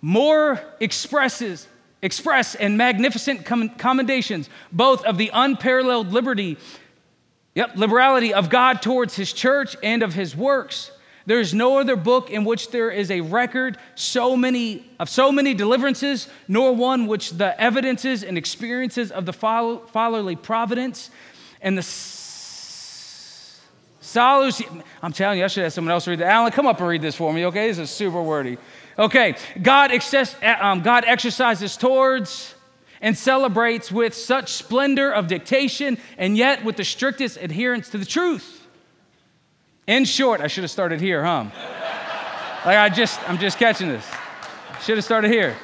more 0.00 0.62
expresses, 0.78 1.66
express 2.00 2.54
and 2.54 2.78
magnificent 2.78 3.44
commendations, 3.44 4.48
both 4.70 5.04
of 5.04 5.18
the 5.18 5.32
unparalleled 5.34 6.12
liberty 6.12 6.58
Yep, 7.54 7.76
liberality 7.76 8.34
of 8.34 8.50
God 8.50 8.82
towards 8.82 9.14
his 9.14 9.32
church 9.32 9.76
and 9.82 10.02
of 10.02 10.12
his 10.14 10.36
works. 10.36 10.90
There 11.26 11.40
is 11.40 11.54
no 11.54 11.78
other 11.78 11.96
book 11.96 12.30
in 12.30 12.44
which 12.44 12.70
there 12.70 12.90
is 12.90 13.10
a 13.10 13.22
record 13.22 13.78
so 13.94 14.36
many 14.36 14.84
of 14.98 15.08
so 15.08 15.32
many 15.32 15.54
deliverances, 15.54 16.28
nor 16.48 16.74
one 16.74 17.06
which 17.06 17.30
the 17.30 17.58
evidences 17.60 18.22
and 18.22 18.36
experiences 18.36 19.10
of 19.10 19.24
the 19.24 19.32
fatherly 19.32 20.36
providence 20.36 21.10
and 21.62 21.78
the 21.78 21.82
solus. 24.02 24.60
I'm 25.02 25.12
telling 25.12 25.38
you, 25.38 25.44
I 25.44 25.48
should 25.48 25.62
have 25.62 25.72
someone 25.72 25.92
else 25.92 26.06
read 26.06 26.18
that. 26.18 26.30
Alan, 26.30 26.52
come 26.52 26.66
up 26.66 26.78
and 26.80 26.88
read 26.88 27.00
this 27.02 27.14
for 27.14 27.32
me, 27.32 27.46
okay? 27.46 27.68
This 27.68 27.78
is 27.78 27.90
super 27.90 28.20
wordy. 28.20 28.58
Okay, 28.98 29.36
God, 29.62 29.92
excess, 29.92 30.36
um, 30.60 30.82
God 30.82 31.04
exercises 31.06 31.76
towards 31.76 32.53
and 33.04 33.18
celebrates 33.18 33.92
with 33.92 34.14
such 34.14 34.50
splendor 34.50 35.12
of 35.12 35.28
dictation 35.28 35.98
and 36.16 36.38
yet 36.38 36.64
with 36.64 36.76
the 36.76 36.84
strictest 36.84 37.36
adherence 37.36 37.90
to 37.90 37.98
the 37.98 38.04
truth. 38.06 38.66
In 39.86 40.06
short, 40.06 40.40
I 40.40 40.46
should 40.46 40.64
have 40.64 40.70
started 40.70 41.02
here, 41.02 41.22
huh? 41.22 41.44
like 42.64 42.78
I 42.78 42.88
just, 42.88 43.20
I'm 43.28 43.36
just 43.36 43.58
catching 43.58 43.88
this. 43.88 44.10
Should 44.84 44.96
have 44.96 45.04
started 45.04 45.30
here. 45.30 45.54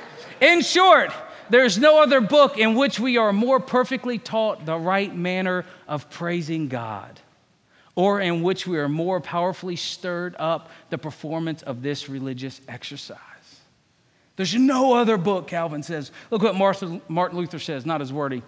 In 0.42 0.61
short, 0.61 1.12
there's 1.49 1.78
no 1.78 2.02
other 2.02 2.20
book 2.20 2.59
in 2.59 2.75
which 2.75 3.00
we 3.00 3.16
are 3.16 3.32
more 3.32 3.59
perfectly 3.59 4.18
taught 4.18 4.66
the 4.66 4.76
right 4.76 5.16
manner 5.16 5.64
of 5.88 6.11
praising 6.11 6.68
God, 6.68 7.18
or 7.94 8.20
in 8.20 8.42
which 8.42 8.66
we 8.66 8.76
are 8.76 8.88
more 8.88 9.18
powerfully 9.18 9.76
stirred 9.76 10.37
up 10.38 10.68
the 10.90 10.99
performance 10.99 11.62
of 11.62 11.80
this 11.80 12.06
religious 12.06 12.61
exercise. 12.68 13.30
There's 14.40 14.54
no 14.54 14.94
other 14.94 15.18
book, 15.18 15.49
Calvin 15.49 15.82
says. 15.82 16.11
Look 16.30 16.42
what 16.42 16.54
Martin 16.54 17.02
Luther 17.38 17.59
says, 17.59 17.85
not 17.85 18.00
as 18.00 18.11
wordy. 18.11 18.42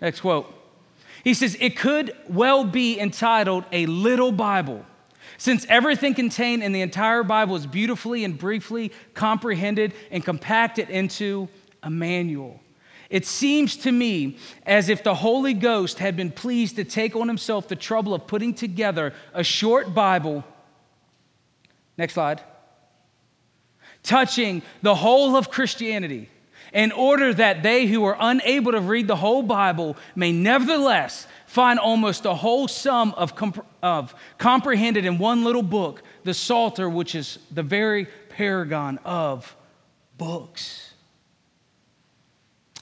Next 0.00 0.20
quote. 0.20 0.54
He 1.24 1.34
says, 1.34 1.56
It 1.58 1.76
could 1.76 2.12
well 2.28 2.62
be 2.62 3.00
entitled 3.00 3.64
A 3.72 3.86
Little 3.86 4.30
Bible, 4.30 4.86
since 5.36 5.66
everything 5.68 6.14
contained 6.14 6.62
in 6.62 6.70
the 6.70 6.82
entire 6.82 7.24
Bible 7.24 7.56
is 7.56 7.66
beautifully 7.66 8.22
and 8.22 8.38
briefly 8.38 8.92
comprehended 9.14 9.94
and 10.12 10.24
compacted 10.24 10.90
into 10.90 11.48
a 11.82 11.90
manual. 11.90 12.60
It 13.10 13.26
seems 13.26 13.78
to 13.78 13.90
me 13.90 14.38
as 14.64 14.88
if 14.88 15.02
the 15.02 15.16
Holy 15.16 15.54
Ghost 15.54 15.98
had 15.98 16.14
been 16.14 16.30
pleased 16.30 16.76
to 16.76 16.84
take 16.84 17.16
on 17.16 17.26
himself 17.26 17.66
the 17.66 17.74
trouble 17.74 18.14
of 18.14 18.28
putting 18.28 18.54
together 18.54 19.12
a 19.34 19.42
short 19.42 19.92
Bible. 19.92 20.44
Next 21.96 22.14
slide 22.14 22.42
touching 24.08 24.62
the 24.82 24.94
whole 24.94 25.36
of 25.36 25.50
Christianity 25.50 26.30
in 26.72 26.92
order 26.92 27.32
that 27.34 27.62
they 27.62 27.86
who 27.86 28.04
are 28.04 28.16
unable 28.18 28.72
to 28.72 28.80
read 28.80 29.06
the 29.06 29.16
whole 29.16 29.42
Bible 29.42 29.96
may 30.16 30.32
nevertheless 30.32 31.26
find 31.46 31.78
almost 31.78 32.22
the 32.22 32.34
whole 32.34 32.68
sum 32.68 33.14
of, 33.16 33.34
comp- 33.34 33.66
of 33.82 34.14
comprehended 34.38 35.04
in 35.04 35.18
one 35.18 35.44
little 35.44 35.62
book, 35.62 36.02
the 36.24 36.34
Psalter, 36.34 36.88
which 36.88 37.14
is 37.14 37.38
the 37.50 37.62
very 37.62 38.06
paragon 38.30 38.98
of 39.04 39.54
books. 40.16 40.92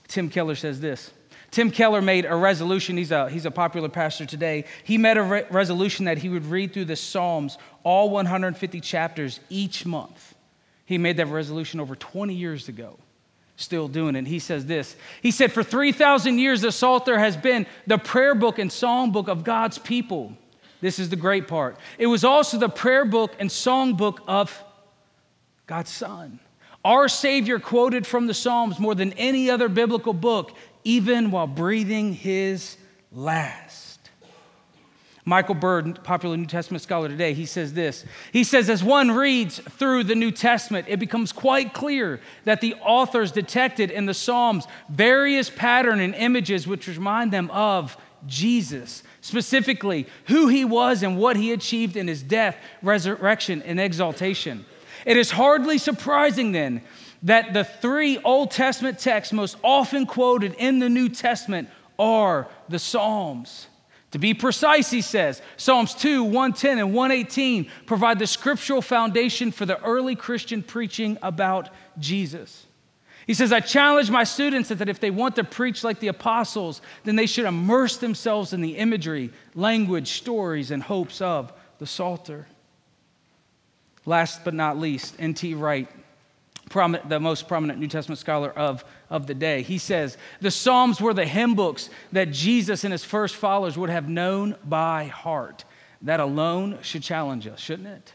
Tim 0.08 0.30
Keller 0.30 0.54
says 0.54 0.80
this. 0.80 1.10
Tim 1.50 1.70
Keller 1.70 2.02
made 2.02 2.24
a 2.24 2.36
resolution. 2.36 2.96
He's 2.96 3.12
a, 3.12 3.28
he's 3.28 3.46
a 3.46 3.50
popular 3.50 3.88
pastor 3.88 4.26
today. 4.26 4.64
He 4.84 4.98
made 4.98 5.16
a 5.16 5.22
re- 5.22 5.44
resolution 5.50 6.04
that 6.04 6.18
he 6.18 6.28
would 6.28 6.46
read 6.46 6.72
through 6.72 6.86
the 6.86 6.96
Psalms, 6.96 7.58
all 7.82 8.10
150 8.10 8.80
chapters 8.80 9.40
each 9.48 9.86
month. 9.86 10.35
He 10.86 10.98
made 10.98 11.18
that 11.18 11.26
resolution 11.26 11.80
over 11.80 11.94
20 11.94 12.32
years 12.32 12.68
ago, 12.68 12.96
still 13.56 13.88
doing 13.88 14.14
it. 14.14 14.20
And 14.20 14.28
He 14.28 14.38
says 14.38 14.64
this 14.64 14.96
He 15.20 15.30
said, 15.30 15.52
For 15.52 15.62
3,000 15.62 16.38
years, 16.38 16.62
the 16.62 16.72
Psalter 16.72 17.18
has 17.18 17.36
been 17.36 17.66
the 17.86 17.98
prayer 17.98 18.34
book 18.34 18.58
and 18.58 18.72
song 18.72 19.12
book 19.12 19.28
of 19.28 19.44
God's 19.44 19.78
people. 19.78 20.32
This 20.80 20.98
is 20.98 21.10
the 21.10 21.16
great 21.16 21.48
part. 21.48 21.76
It 21.98 22.06
was 22.06 22.24
also 22.24 22.58
the 22.58 22.68
prayer 22.68 23.04
book 23.04 23.34
and 23.38 23.50
song 23.50 23.94
book 23.94 24.22
of 24.26 24.62
God's 25.66 25.90
Son. 25.90 26.38
Our 26.84 27.08
Savior 27.08 27.58
quoted 27.58 28.06
from 28.06 28.26
the 28.26 28.34
Psalms 28.34 28.78
more 28.78 28.94
than 28.94 29.12
any 29.14 29.50
other 29.50 29.68
biblical 29.68 30.12
book, 30.12 30.56
even 30.84 31.32
while 31.32 31.48
breathing 31.48 32.12
his 32.14 32.76
last. 33.10 33.85
Michael 35.28 35.56
Bird, 35.56 36.04
popular 36.04 36.36
New 36.36 36.46
Testament 36.46 36.82
scholar 36.82 37.08
today, 37.08 37.34
he 37.34 37.46
says 37.46 37.74
this. 37.74 38.04
He 38.32 38.44
says, 38.44 38.70
as 38.70 38.84
one 38.84 39.10
reads 39.10 39.58
through 39.58 40.04
the 40.04 40.14
New 40.14 40.30
Testament, 40.30 40.86
it 40.88 41.00
becomes 41.00 41.32
quite 41.32 41.74
clear 41.74 42.20
that 42.44 42.60
the 42.60 42.74
authors 42.74 43.32
detected 43.32 43.90
in 43.90 44.06
the 44.06 44.14
Psalms 44.14 44.68
various 44.88 45.50
pattern 45.50 45.98
and 45.98 46.14
images 46.14 46.68
which 46.68 46.86
remind 46.86 47.32
them 47.32 47.50
of 47.50 47.96
Jesus, 48.28 49.02
specifically 49.20 50.06
who 50.26 50.46
he 50.46 50.64
was 50.64 51.02
and 51.02 51.18
what 51.18 51.36
he 51.36 51.50
achieved 51.50 51.96
in 51.96 52.06
his 52.06 52.22
death, 52.22 52.56
resurrection, 52.80 53.62
and 53.62 53.80
exaltation. 53.80 54.64
It 55.04 55.16
is 55.16 55.32
hardly 55.32 55.78
surprising 55.78 56.52
then 56.52 56.82
that 57.24 57.52
the 57.52 57.64
three 57.64 58.18
Old 58.18 58.52
Testament 58.52 59.00
texts 59.00 59.32
most 59.32 59.56
often 59.64 60.06
quoted 60.06 60.54
in 60.56 60.78
the 60.78 60.88
New 60.88 61.08
Testament 61.08 61.68
are 61.98 62.46
the 62.68 62.78
Psalms. 62.78 63.66
To 64.12 64.18
be 64.18 64.34
precise, 64.34 64.90
he 64.90 65.00
says, 65.00 65.42
Psalms 65.56 65.94
2, 65.94 66.22
110, 66.22 66.78
and 66.78 66.94
118 66.94 67.70
provide 67.86 68.18
the 68.18 68.26
scriptural 68.26 68.80
foundation 68.80 69.50
for 69.50 69.66
the 69.66 69.82
early 69.82 70.14
Christian 70.14 70.62
preaching 70.62 71.18
about 71.22 71.70
Jesus. 71.98 72.66
He 73.26 73.34
says, 73.34 73.52
I 73.52 73.58
challenge 73.58 74.08
my 74.08 74.22
students 74.22 74.68
that 74.68 74.88
if 74.88 75.00
they 75.00 75.10
want 75.10 75.34
to 75.36 75.44
preach 75.44 75.82
like 75.82 75.98
the 75.98 76.08
apostles, 76.08 76.80
then 77.02 77.16
they 77.16 77.26
should 77.26 77.44
immerse 77.44 77.96
themselves 77.96 78.52
in 78.52 78.60
the 78.60 78.76
imagery, 78.76 79.32
language, 79.56 80.12
stories, 80.12 80.70
and 80.70 80.80
hopes 80.82 81.20
of 81.20 81.52
the 81.78 81.86
Psalter. 81.86 82.46
Last 84.04 84.44
but 84.44 84.54
not 84.54 84.78
least, 84.78 85.16
N.T. 85.18 85.54
Wright 85.54 85.88
the 87.08 87.20
most 87.20 87.48
prominent 87.48 87.78
New 87.78 87.88
Testament 87.88 88.18
scholar 88.18 88.50
of, 88.50 88.84
of 89.10 89.26
the 89.26 89.34
day. 89.34 89.62
He 89.62 89.78
says, 89.78 90.16
The 90.40 90.50
Psalms 90.50 91.00
were 91.00 91.14
the 91.14 91.26
hymn 91.26 91.54
books 91.54 91.90
that 92.12 92.30
Jesus 92.30 92.84
and 92.84 92.92
his 92.92 93.04
first 93.04 93.36
followers 93.36 93.76
would 93.76 93.90
have 93.90 94.08
known 94.08 94.56
by 94.64 95.04
heart. 95.04 95.64
That 96.02 96.20
alone 96.20 96.78
should 96.82 97.02
challenge 97.02 97.46
us, 97.46 97.60
shouldn't 97.60 97.88
it? 97.88 98.12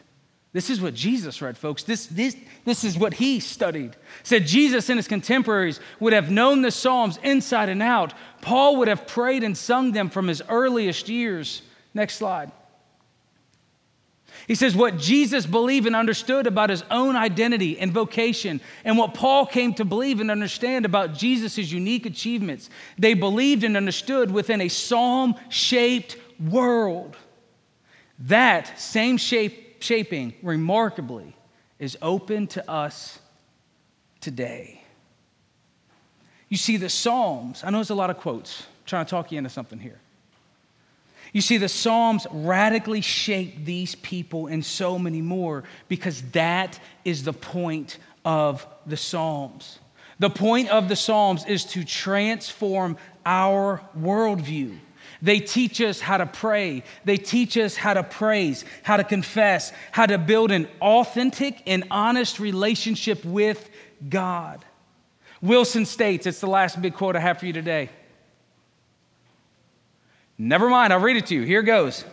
This 0.53 0.69
is 0.69 0.81
what 0.81 0.93
Jesus 0.93 1.41
read, 1.41 1.57
folks. 1.57 1.83
This, 1.83 2.07
this, 2.07 2.35
this 2.65 2.83
is 2.83 2.97
what 2.97 3.13
he 3.13 3.39
studied. 3.39 3.95
Said 4.23 4.45
Jesus 4.45 4.89
and 4.89 4.97
his 4.97 5.07
contemporaries 5.07 5.79
would 5.99 6.11
have 6.11 6.29
known 6.29 6.61
the 6.61 6.71
Psalms 6.71 7.17
inside 7.23 7.69
and 7.69 7.81
out. 7.81 8.13
Paul 8.41 8.77
would 8.77 8.89
have 8.89 9.07
prayed 9.07 9.43
and 9.43 9.57
sung 9.57 9.93
them 9.93 10.09
from 10.09 10.27
his 10.27 10.41
earliest 10.49 11.07
years. 11.07 11.61
Next 11.93 12.15
slide. 12.15 12.51
He 14.51 14.55
says 14.55 14.75
what 14.75 14.97
Jesus 14.97 15.45
believed 15.45 15.87
and 15.87 15.95
understood 15.95 16.45
about 16.45 16.71
his 16.71 16.83
own 16.91 17.15
identity 17.15 17.79
and 17.79 17.89
vocation, 17.89 18.59
and 18.83 18.97
what 18.97 19.13
Paul 19.13 19.45
came 19.45 19.73
to 19.75 19.85
believe 19.85 20.19
and 20.19 20.29
understand 20.29 20.83
about 20.83 21.13
Jesus' 21.13 21.71
unique 21.71 22.05
achievements. 22.05 22.69
They 22.97 23.13
believed 23.13 23.63
and 23.63 23.77
understood 23.77 24.29
within 24.29 24.59
a 24.59 24.67
psalm 24.67 25.35
shaped 25.47 26.17
world. 26.37 27.15
That 28.19 28.77
same 28.77 29.15
shape, 29.15 29.81
shaping, 29.81 30.33
remarkably, 30.43 31.33
is 31.79 31.97
open 32.01 32.47
to 32.47 32.69
us 32.69 33.19
today. 34.19 34.83
You 36.49 36.57
see, 36.57 36.75
the 36.75 36.89
Psalms, 36.89 37.63
I 37.63 37.69
know 37.69 37.77
there's 37.77 37.89
a 37.89 37.95
lot 37.95 38.09
of 38.09 38.17
quotes, 38.17 38.63
I'm 38.63 38.85
trying 38.85 39.05
to 39.05 39.09
talk 39.09 39.31
you 39.31 39.37
into 39.37 39.49
something 39.49 39.79
here. 39.79 40.01
You 41.33 41.41
see, 41.41 41.57
the 41.57 41.69
Psalms 41.69 42.27
radically 42.31 43.01
shape 43.01 43.63
these 43.63 43.95
people 43.95 44.47
and 44.47 44.65
so 44.65 44.99
many 44.99 45.21
more 45.21 45.63
because 45.87 46.21
that 46.31 46.79
is 47.05 47.23
the 47.23 47.33
point 47.33 47.97
of 48.25 48.65
the 48.85 48.97
Psalms. 48.97 49.79
The 50.19 50.29
point 50.29 50.69
of 50.69 50.89
the 50.89 50.95
Psalms 50.95 51.45
is 51.45 51.65
to 51.65 51.83
transform 51.83 52.97
our 53.25 53.81
worldview. 53.97 54.77
They 55.21 55.39
teach 55.39 55.79
us 55.81 55.99
how 55.99 56.17
to 56.17 56.25
pray. 56.25 56.83
They 57.05 57.17
teach 57.17 57.57
us 57.57 57.75
how 57.75 57.93
to 57.93 58.03
praise, 58.03 58.65
how 58.83 58.97
to 58.97 59.03
confess, 59.03 59.71
how 59.91 60.07
to 60.07 60.17
build 60.17 60.51
an 60.51 60.67
authentic 60.81 61.61
and 61.67 61.85
honest 61.91 62.39
relationship 62.39 63.23
with 63.23 63.69
God. 64.09 64.65
Wilson 65.41 65.85
states, 65.85 66.25
it's 66.25 66.39
the 66.39 66.47
last 66.47 66.81
big 66.81 66.95
quote 66.95 67.15
I 67.15 67.19
have 67.19 67.39
for 67.39 67.45
you 67.45 67.53
today. 67.53 67.89
Never 70.43 70.71
mind, 70.71 70.91
I'll 70.91 70.99
read 70.99 71.17
it 71.17 71.27
to 71.27 71.35
you. 71.35 71.43
Here 71.43 71.61
goes. 71.61 72.03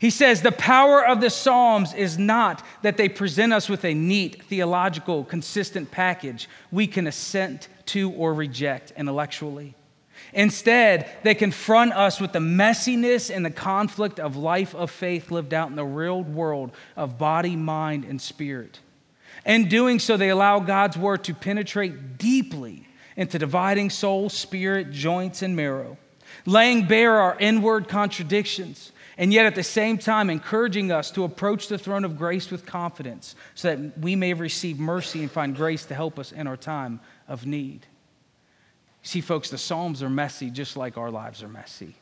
He 0.00 0.10
says, 0.10 0.42
The 0.42 0.50
power 0.50 1.06
of 1.06 1.20
the 1.20 1.30
Psalms 1.30 1.94
is 1.94 2.18
not 2.18 2.64
that 2.82 2.96
they 2.96 3.08
present 3.08 3.52
us 3.52 3.68
with 3.68 3.84
a 3.84 3.94
neat, 3.94 4.42
theological, 4.42 5.22
consistent 5.22 5.92
package 5.92 6.48
we 6.72 6.88
can 6.88 7.06
assent 7.06 7.68
to 7.86 8.10
or 8.10 8.34
reject 8.34 8.92
intellectually. 8.96 9.76
Instead, 10.32 11.08
they 11.22 11.36
confront 11.36 11.92
us 11.92 12.20
with 12.20 12.32
the 12.32 12.40
messiness 12.40 13.32
and 13.32 13.46
the 13.46 13.52
conflict 13.52 14.18
of 14.18 14.34
life 14.34 14.74
of 14.74 14.90
faith 14.90 15.30
lived 15.30 15.54
out 15.54 15.70
in 15.70 15.76
the 15.76 15.84
real 15.84 16.24
world 16.24 16.72
of 16.96 17.18
body, 17.18 17.54
mind, 17.54 18.04
and 18.04 18.20
spirit. 18.20 18.80
In 19.46 19.68
doing 19.68 20.00
so, 20.00 20.16
they 20.16 20.30
allow 20.30 20.58
God's 20.58 20.98
word 20.98 21.22
to 21.24 21.34
penetrate 21.34 22.18
deeply 22.18 22.88
into 23.16 23.38
dividing 23.38 23.90
soul, 23.90 24.28
spirit, 24.28 24.90
joints, 24.90 25.42
and 25.42 25.54
marrow 25.54 25.98
laying 26.48 26.86
bare 26.86 27.20
our 27.20 27.36
inward 27.38 27.88
contradictions, 27.88 28.90
and 29.18 29.34
yet 29.34 29.44
at 29.44 29.54
the 29.54 29.62
same 29.62 29.98
time 29.98 30.30
encouraging 30.30 30.90
us 30.90 31.10
to 31.10 31.24
approach 31.24 31.68
the 31.68 31.76
throne 31.76 32.06
of 32.06 32.16
grace 32.16 32.50
with 32.50 32.64
confidence 32.64 33.36
so 33.54 33.68
that 33.68 33.98
we 33.98 34.16
may 34.16 34.32
receive 34.32 34.78
mercy 34.78 35.20
and 35.20 35.30
find 35.30 35.54
grace 35.54 35.84
to 35.84 35.94
help 35.94 36.18
us 36.18 36.32
in 36.32 36.46
our 36.46 36.56
time 36.56 37.00
of 37.28 37.44
need. 37.44 37.86
See, 39.02 39.20
folks, 39.20 39.50
the 39.50 39.58
Psalms 39.58 40.02
are 40.02 40.08
messy 40.08 40.48
just 40.48 40.74
like 40.74 40.96
our 40.96 41.10
lives 41.10 41.42
are 41.42 41.48
messy. 41.48 41.94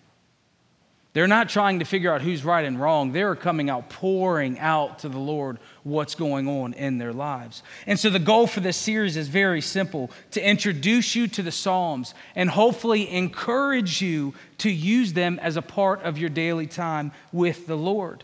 They're 1.17 1.27
not 1.27 1.49
trying 1.49 1.79
to 1.79 1.87
figure 1.87 2.13
out 2.13 2.21
who's 2.21 2.45
right 2.45 2.63
and 2.63 2.79
wrong. 2.79 3.11
They're 3.11 3.35
coming 3.35 3.71
out, 3.71 3.89
pouring 3.89 4.59
out 4.59 4.99
to 4.99 5.09
the 5.09 5.17
Lord 5.17 5.57
what's 5.83 6.15
going 6.15 6.47
on 6.47 6.75
in 6.75 6.99
their 6.99 7.15
lives. 7.15 7.63
And 7.87 7.99
so 7.99 8.11
the 8.11 8.19
goal 8.19 8.47
for 8.47 8.61
this 8.61 8.77
series 8.77 9.17
is 9.17 9.27
very 9.27 9.63
simple 9.63 10.11
to 10.33 10.47
introduce 10.47 11.15
you 11.15 11.27
to 11.29 11.43
the 11.43 11.51
Psalms 11.51 12.13
and 12.35 12.51
hopefully 12.51 13.11
encourage 13.11 14.03
you 14.03 14.35
to 14.59 14.71
use 14.71 15.15
them 15.15 15.39
as 15.39 15.57
a 15.57 15.63
part 15.63 16.03
of 16.03 16.19
your 16.19 16.29
daily 16.29 16.67
time 16.67 17.13
with 17.33 17.67
the 17.67 17.79
Lord. 17.79 18.23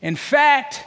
In 0.00 0.16
fact, 0.16 0.82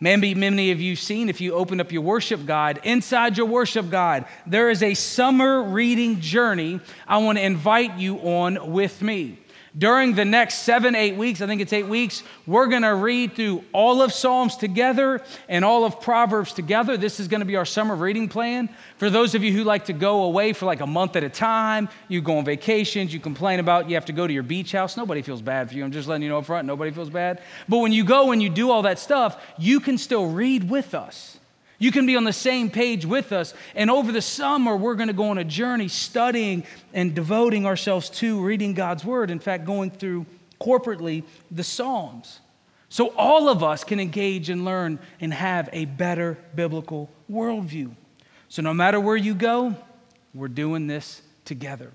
Maybe 0.00 0.34
many 0.34 0.70
of 0.70 0.80
you 0.82 0.96
seen 0.96 1.28
if 1.30 1.40
you 1.40 1.54
open 1.54 1.80
up 1.80 1.92
your 1.92 2.02
worship 2.02 2.44
guide, 2.44 2.80
inside 2.82 3.38
your 3.38 3.46
worship 3.46 3.90
guide, 3.90 4.26
there 4.44 4.68
is 4.68 4.82
a 4.82 4.92
summer 4.92 5.62
reading 5.62 6.20
journey 6.20 6.80
I 7.06 7.18
want 7.18 7.38
to 7.38 7.44
invite 7.44 7.96
you 7.96 8.18
on 8.18 8.72
with 8.72 9.00
me. 9.00 9.38
During 9.76 10.14
the 10.14 10.24
next 10.24 10.58
seven, 10.58 10.94
eight 10.94 11.16
weeks, 11.16 11.40
I 11.40 11.48
think 11.48 11.60
it's 11.60 11.72
eight 11.72 11.88
weeks, 11.88 12.22
we're 12.46 12.68
going 12.68 12.82
to 12.82 12.94
read 12.94 13.34
through 13.34 13.64
all 13.72 14.02
of 14.02 14.12
Psalms 14.12 14.56
together 14.56 15.20
and 15.48 15.64
all 15.64 15.84
of 15.84 16.00
Proverbs 16.00 16.52
together. 16.52 16.96
This 16.96 17.18
is 17.18 17.26
going 17.26 17.40
to 17.40 17.44
be 17.44 17.56
our 17.56 17.64
summer 17.64 17.96
reading 17.96 18.28
plan. 18.28 18.68
For 18.98 19.10
those 19.10 19.34
of 19.34 19.42
you 19.42 19.52
who 19.52 19.64
like 19.64 19.86
to 19.86 19.92
go 19.92 20.22
away 20.24 20.52
for 20.52 20.64
like 20.66 20.80
a 20.80 20.86
month 20.86 21.16
at 21.16 21.24
a 21.24 21.28
time, 21.28 21.88
you 22.06 22.20
go 22.20 22.38
on 22.38 22.44
vacations, 22.44 23.12
you 23.12 23.18
complain 23.18 23.58
about 23.58 23.88
you 23.88 23.96
have 23.96 24.04
to 24.04 24.12
go 24.12 24.28
to 24.28 24.32
your 24.32 24.44
beach 24.44 24.70
house. 24.70 24.96
Nobody 24.96 25.22
feels 25.22 25.42
bad 25.42 25.70
for 25.70 25.74
you. 25.74 25.84
I'm 25.84 25.90
just 25.90 26.06
letting 26.06 26.22
you 26.22 26.28
know 26.28 26.38
up 26.38 26.44
front, 26.44 26.68
nobody 26.68 26.92
feels 26.92 27.10
bad. 27.10 27.42
But 27.68 27.78
when 27.78 27.90
you 27.90 28.04
go 28.04 28.30
and 28.30 28.40
you 28.40 28.50
do 28.50 28.70
all 28.70 28.82
that 28.82 29.00
stuff, 29.00 29.44
you 29.58 29.80
can 29.80 29.98
still 29.98 30.26
read 30.26 30.70
with 30.70 30.94
us. 30.94 31.33
You 31.78 31.90
can 31.90 32.06
be 32.06 32.16
on 32.16 32.24
the 32.24 32.32
same 32.32 32.70
page 32.70 33.04
with 33.04 33.32
us. 33.32 33.52
And 33.74 33.90
over 33.90 34.12
the 34.12 34.22
summer, 34.22 34.76
we're 34.76 34.94
going 34.94 35.08
to 35.08 35.14
go 35.14 35.30
on 35.30 35.38
a 35.38 35.44
journey 35.44 35.88
studying 35.88 36.64
and 36.92 37.14
devoting 37.14 37.66
ourselves 37.66 38.10
to 38.10 38.40
reading 38.40 38.74
God's 38.74 39.04
Word. 39.04 39.30
In 39.30 39.40
fact, 39.40 39.64
going 39.64 39.90
through 39.90 40.26
corporately 40.60 41.24
the 41.50 41.64
Psalms. 41.64 42.40
So 42.88 43.08
all 43.16 43.48
of 43.48 43.64
us 43.64 43.82
can 43.82 43.98
engage 43.98 44.50
and 44.50 44.64
learn 44.64 45.00
and 45.20 45.34
have 45.34 45.68
a 45.72 45.84
better 45.84 46.38
biblical 46.54 47.10
worldview. 47.30 47.90
So 48.48 48.62
no 48.62 48.72
matter 48.72 49.00
where 49.00 49.16
you 49.16 49.34
go, 49.34 49.74
we're 50.32 50.48
doing 50.48 50.86
this 50.86 51.20
together. 51.44 51.90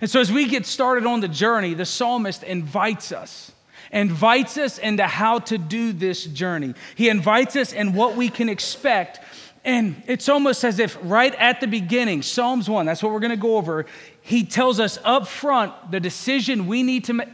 And 0.00 0.08
so 0.08 0.20
as 0.20 0.32
we 0.32 0.48
get 0.48 0.64
started 0.64 1.04
on 1.04 1.20
the 1.20 1.28
journey, 1.28 1.74
the 1.74 1.84
psalmist 1.84 2.42
invites 2.42 3.12
us 3.12 3.52
invites 3.94 4.58
us 4.58 4.76
into 4.78 5.06
how 5.06 5.38
to 5.38 5.56
do 5.56 5.92
this 5.92 6.24
journey. 6.24 6.74
He 6.94 7.08
invites 7.08 7.56
us 7.56 7.72
in 7.72 7.94
what 7.94 8.16
we 8.16 8.28
can 8.28 8.50
expect 8.50 9.20
And 9.64 10.02
it's 10.06 10.28
almost 10.28 10.62
as 10.62 10.78
if 10.78 10.98
right 11.02 11.34
at 11.36 11.60
the 11.60 11.66
beginning, 11.66 12.20
Psalms 12.20 12.68
1, 12.68 12.84
that's 12.84 13.02
what 13.02 13.12
we're 13.12 13.20
going 13.20 13.30
to 13.30 13.36
go 13.36 13.56
over, 13.56 13.86
he 14.20 14.44
tells 14.44 14.78
us 14.78 14.98
up 15.04 15.26
front 15.26 15.90
the 15.90 16.00
decision 16.00 16.66
we 16.66 16.82
need 16.82 17.04
to 17.04 17.14
make. 17.14 17.28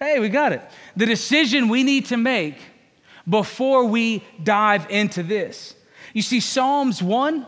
Hey, 0.00 0.20
we 0.20 0.30
got 0.30 0.52
it. 0.52 0.62
The 0.96 1.06
decision 1.06 1.68
we 1.68 1.82
need 1.82 2.06
to 2.06 2.16
make 2.16 2.56
before 3.28 3.84
we 3.84 4.24
dive 4.42 4.90
into 4.90 5.22
this. 5.22 5.74
You 6.14 6.22
see, 6.22 6.40
Psalms 6.40 7.02
1 7.02 7.46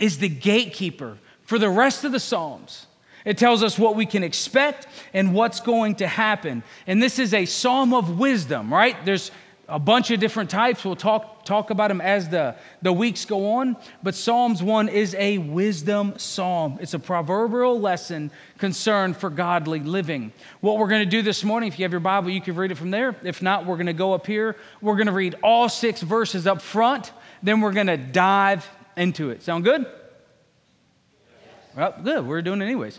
is 0.00 0.18
the 0.18 0.28
gatekeeper 0.28 1.18
for 1.42 1.58
the 1.58 1.70
rest 1.70 2.04
of 2.04 2.12
the 2.12 2.20
Psalms. 2.20 2.86
It 3.28 3.36
tells 3.36 3.62
us 3.62 3.78
what 3.78 3.94
we 3.94 4.06
can 4.06 4.24
expect 4.24 4.86
and 5.12 5.34
what's 5.34 5.60
going 5.60 5.96
to 5.96 6.06
happen. 6.06 6.62
And 6.86 7.02
this 7.02 7.18
is 7.18 7.34
a 7.34 7.44
psalm 7.44 7.92
of 7.92 8.18
wisdom, 8.18 8.72
right? 8.72 8.96
There's 9.04 9.30
a 9.68 9.78
bunch 9.78 10.10
of 10.10 10.18
different 10.18 10.48
types. 10.48 10.82
We'll 10.82 10.96
talk, 10.96 11.44
talk 11.44 11.68
about 11.68 11.88
them 11.88 12.00
as 12.00 12.30
the, 12.30 12.56
the 12.80 12.90
weeks 12.90 13.26
go 13.26 13.56
on. 13.56 13.76
But 14.02 14.14
Psalms 14.14 14.62
1 14.62 14.88
is 14.88 15.14
a 15.14 15.36
wisdom 15.36 16.14
psalm, 16.16 16.78
it's 16.80 16.94
a 16.94 16.98
proverbial 16.98 17.78
lesson 17.78 18.30
concerned 18.56 19.18
for 19.18 19.28
godly 19.28 19.80
living. 19.80 20.32
What 20.62 20.78
we're 20.78 20.88
going 20.88 21.04
to 21.04 21.10
do 21.10 21.20
this 21.20 21.44
morning, 21.44 21.68
if 21.68 21.78
you 21.78 21.82
have 21.82 21.92
your 21.92 22.00
Bible, 22.00 22.30
you 22.30 22.40
can 22.40 22.56
read 22.56 22.70
it 22.70 22.76
from 22.76 22.90
there. 22.90 23.14
If 23.24 23.42
not, 23.42 23.66
we're 23.66 23.76
going 23.76 23.88
to 23.88 23.92
go 23.92 24.14
up 24.14 24.26
here. 24.26 24.56
We're 24.80 24.96
going 24.96 25.06
to 25.06 25.12
read 25.12 25.34
all 25.42 25.68
six 25.68 26.00
verses 26.00 26.46
up 26.46 26.62
front, 26.62 27.12
then 27.42 27.60
we're 27.60 27.72
going 27.72 27.88
to 27.88 27.98
dive 27.98 28.66
into 28.96 29.28
it. 29.28 29.42
Sound 29.42 29.64
good? 29.64 29.84
Well, 31.78 31.94
good. 32.02 32.26
We're 32.26 32.42
doing 32.42 32.60
it 32.60 32.64
anyways. 32.64 32.98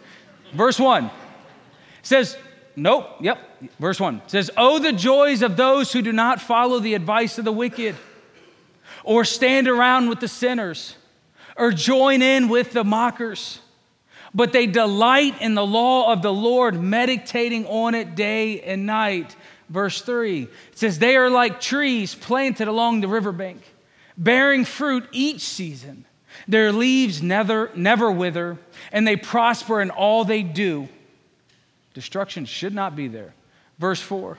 Verse 0.54 0.80
1 0.80 1.10
says, 2.02 2.38
Nope, 2.76 3.08
yep. 3.20 3.40
Verse 3.80 4.00
1 4.00 4.22
says, 4.28 4.50
Oh, 4.56 4.80
the 4.80 4.94
joys 4.94 5.42
of 5.42 5.58
those 5.58 5.92
who 5.92 6.02
do 6.02 6.14
not 6.14 6.42
follow 6.42 6.80
the 6.80 6.94
advice 6.94 7.38
of 7.38 7.46
the 7.46 7.52
wicked, 7.52 7.96
or 9.04 9.26
stand 9.26 9.68
around 9.68 10.10
with 10.10 10.20
the 10.20 10.28
sinners, 10.28 10.96
or 11.58 11.72
join 11.72 12.22
in 12.22 12.48
with 12.48 12.72
the 12.72 12.84
mockers. 12.84 13.60
But 14.34 14.54
they 14.54 14.68
delight 14.68 15.42
in 15.42 15.56
the 15.56 15.66
law 15.66 16.14
of 16.14 16.22
the 16.22 16.32
Lord, 16.32 16.82
meditating 16.82 17.66
on 17.66 17.96
it 17.96 18.16
day 18.16 18.62
and 18.62 18.86
night. 18.86 19.36
Verse 19.70 20.02
3 20.02 20.44
it 20.44 20.50
says, 20.74 21.00
They 21.00 21.16
are 21.16 21.30
like 21.30 21.60
trees 21.60 22.16
planted 22.16 22.68
along 22.68 23.02
the 23.02 23.08
riverbank, 23.08 23.62
bearing 24.18 24.66
fruit 24.66 25.08
each 25.12 25.42
season. 25.42 26.06
Their 26.50 26.72
leaves 26.72 27.22
never, 27.22 27.70
never 27.76 28.12
wither, 28.12 28.58
and 28.92 29.08
they 29.08 29.16
prosper 29.16 29.82
in 29.82 29.92
all 29.92 30.26
they 30.26 30.42
do. 30.42 30.90
Destruction 31.94 32.46
should 32.46 32.74
not 32.74 32.96
be 32.96 33.08
there. 33.08 33.36
Verse 33.78 34.02
4. 34.02 34.36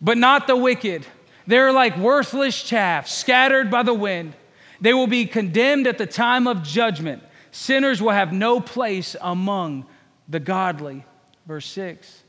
But 0.00 0.16
not 0.16 0.46
the 0.46 0.54
wicked. 0.54 1.04
They're 1.48 1.72
like 1.72 1.96
worthless 1.96 2.62
chaff 2.62 3.08
scattered 3.08 3.72
by 3.72 3.82
the 3.82 3.92
wind. 3.92 4.34
They 4.80 4.94
will 4.94 5.08
be 5.08 5.26
condemned 5.26 5.88
at 5.88 5.98
the 5.98 6.06
time 6.06 6.46
of 6.46 6.62
judgment. 6.62 7.24
Sinners 7.50 8.00
will 8.00 8.12
have 8.12 8.32
no 8.32 8.60
place 8.60 9.16
among 9.20 9.84
the 10.28 10.38
godly. 10.38 11.04
Verse 11.44 11.66
6. 11.66 12.22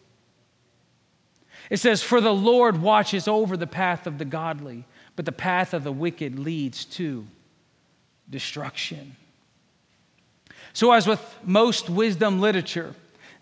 It 1.70 1.78
says, 1.78 2.02
For 2.02 2.20
the 2.20 2.34
Lord 2.34 2.82
watches 2.82 3.28
over 3.28 3.56
the 3.56 3.68
path 3.68 4.08
of 4.08 4.18
the 4.18 4.26
godly, 4.26 4.86
but 5.16 5.26
the 5.26 5.32
path 5.32 5.76
of 5.76 5.84
the 5.84 5.92
wicked 5.92 6.40
leads 6.40 6.84
to 6.86 7.28
destruction. 8.29 9.15
So, 10.74 10.91
as 10.91 11.07
with 11.07 11.21
most 11.43 11.89
wisdom 11.89 12.39
literature, 12.39 12.93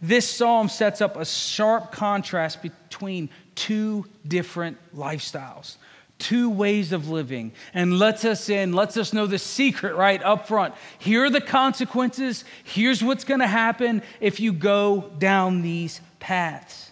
this 0.01 0.29
psalm 0.29 0.69
sets 0.69 1.01
up 1.01 1.17
a 1.17 1.25
sharp 1.25 1.91
contrast 1.91 2.61
between 2.61 3.29
two 3.55 4.05
different 4.27 4.77
lifestyles, 4.95 5.77
two 6.19 6.49
ways 6.49 6.91
of 6.91 7.09
living, 7.09 7.51
and 7.73 7.97
lets 7.97 8.23
us 8.23 8.49
in, 8.49 8.73
lets 8.73 8.95
us 8.95 9.11
know 9.11 9.25
the 9.25 9.39
secret 9.39 9.95
right 9.95 10.21
up 10.23 10.47
front. 10.47 10.75
Here 10.99 11.25
are 11.25 11.29
the 11.29 11.41
consequences. 11.41 12.45
Here's 12.63 13.03
what's 13.03 13.23
going 13.23 13.39
to 13.39 13.47
happen 13.47 14.03
if 14.19 14.39
you 14.39 14.53
go 14.53 15.11
down 15.17 15.63
these 15.63 15.99
paths. 16.19 16.91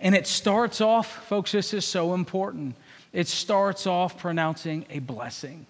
And 0.00 0.14
it 0.14 0.26
starts 0.26 0.80
off, 0.80 1.26
folks, 1.26 1.52
this 1.52 1.74
is 1.74 1.84
so 1.84 2.14
important. 2.14 2.76
It 3.12 3.26
starts 3.26 3.86
off 3.86 4.18
pronouncing 4.18 4.86
a 4.90 4.98
blessing. 5.00 5.66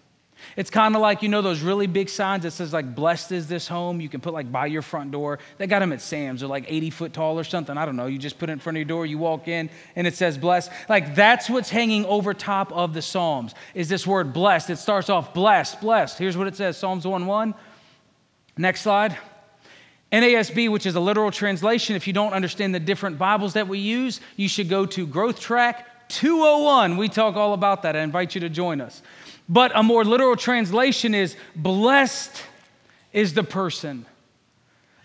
It's 0.56 0.70
kind 0.70 0.94
of 0.94 1.02
like, 1.02 1.22
you 1.22 1.28
know, 1.28 1.42
those 1.42 1.60
really 1.60 1.86
big 1.86 2.08
signs 2.08 2.42
that 2.44 2.52
says, 2.52 2.72
like, 2.72 2.94
blessed 2.94 3.32
is 3.32 3.46
this 3.46 3.68
home. 3.68 4.00
You 4.00 4.08
can 4.08 4.20
put, 4.20 4.32
like, 4.32 4.50
by 4.50 4.66
your 4.66 4.82
front 4.82 5.10
door. 5.10 5.38
They 5.58 5.66
got 5.66 5.80
them 5.80 5.92
at 5.92 6.00
Sam's. 6.00 6.40
They're 6.40 6.48
like 6.48 6.64
80 6.68 6.90
foot 6.90 7.12
tall 7.12 7.38
or 7.38 7.44
something. 7.44 7.76
I 7.76 7.84
don't 7.84 7.96
know. 7.96 8.06
You 8.06 8.18
just 8.18 8.38
put 8.38 8.48
it 8.48 8.52
in 8.52 8.58
front 8.58 8.76
of 8.76 8.80
your 8.80 8.86
door, 8.86 9.06
you 9.06 9.18
walk 9.18 9.48
in, 9.48 9.70
and 9.96 10.06
it 10.06 10.14
says 10.14 10.38
blessed. 10.38 10.70
Like, 10.88 11.14
that's 11.14 11.50
what's 11.50 11.70
hanging 11.70 12.04
over 12.06 12.34
top 12.34 12.72
of 12.72 12.94
the 12.94 13.02
Psalms, 13.02 13.54
is 13.74 13.88
this 13.88 14.06
word 14.06 14.32
blessed. 14.32 14.70
It 14.70 14.76
starts 14.76 15.10
off 15.10 15.34
blessed, 15.34 15.80
blessed. 15.80 16.18
Here's 16.18 16.36
what 16.36 16.46
it 16.46 16.56
says 16.56 16.76
Psalms 16.76 17.06
1 17.06 17.26
1. 17.26 17.54
Next 18.56 18.82
slide. 18.82 19.16
NASB, 20.12 20.70
which 20.70 20.86
is 20.86 20.94
a 20.94 21.00
literal 21.00 21.32
translation, 21.32 21.96
if 21.96 22.06
you 22.06 22.12
don't 22.12 22.32
understand 22.32 22.72
the 22.72 22.80
different 22.80 23.18
Bibles 23.18 23.54
that 23.54 23.66
we 23.66 23.80
use, 23.80 24.20
you 24.36 24.48
should 24.48 24.68
go 24.68 24.86
to 24.86 25.06
Growth 25.08 25.40
Track 25.40 26.08
201. 26.08 26.96
We 26.96 27.08
talk 27.08 27.34
all 27.34 27.52
about 27.52 27.82
that. 27.82 27.96
I 27.96 28.00
invite 28.00 28.34
you 28.36 28.40
to 28.42 28.48
join 28.48 28.80
us. 28.80 29.02
But 29.48 29.72
a 29.74 29.82
more 29.82 30.04
literal 30.04 30.36
translation 30.36 31.14
is 31.14 31.36
blessed 31.54 32.42
is 33.12 33.34
the 33.34 33.44
person. 33.44 34.06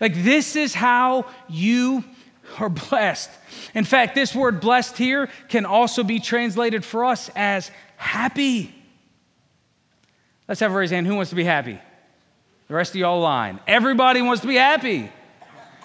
Like, 0.00 0.14
this 0.14 0.56
is 0.56 0.74
how 0.74 1.26
you 1.48 2.04
are 2.58 2.70
blessed. 2.70 3.30
In 3.74 3.84
fact, 3.84 4.14
this 4.14 4.34
word 4.34 4.60
blessed 4.60 4.96
here 4.96 5.28
can 5.48 5.66
also 5.66 6.02
be 6.02 6.20
translated 6.20 6.84
for 6.84 7.04
us 7.04 7.30
as 7.36 7.70
happy. 7.96 8.74
Let's 10.48 10.60
have 10.60 10.72
a 10.72 10.74
raise 10.74 10.90
hand. 10.90 11.06
Who 11.06 11.14
wants 11.14 11.30
to 11.30 11.36
be 11.36 11.44
happy? 11.44 11.78
The 12.68 12.74
rest 12.74 12.92
of 12.92 12.96
y'all 12.96 13.20
line. 13.20 13.60
Everybody 13.66 14.22
wants 14.22 14.40
to 14.40 14.48
be 14.48 14.56
happy. 14.56 15.12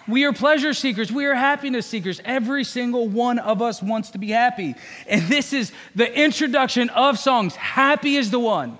We 0.08 0.24
are 0.26 0.34
pleasure 0.34 0.74
seekers. 0.74 1.12
We 1.12 1.26
are 1.26 1.34
happiness 1.34 1.88
seekers. 1.88 2.22
Every 2.24 2.64
single 2.64 3.08
one 3.08 3.40
of 3.40 3.62
us 3.62 3.82
wants 3.82 4.12
to 4.12 4.20
be 4.20 4.30
happy. 4.30 4.76
And 5.08 5.24
this 5.24 5.52
is 5.52 5.72
the 5.96 6.12
introduction 6.14 6.90
of 6.90 7.18
songs. 7.18 7.56
Happy 7.56 8.16
is 8.16 8.30
the 8.30 8.40
one. 8.40 8.78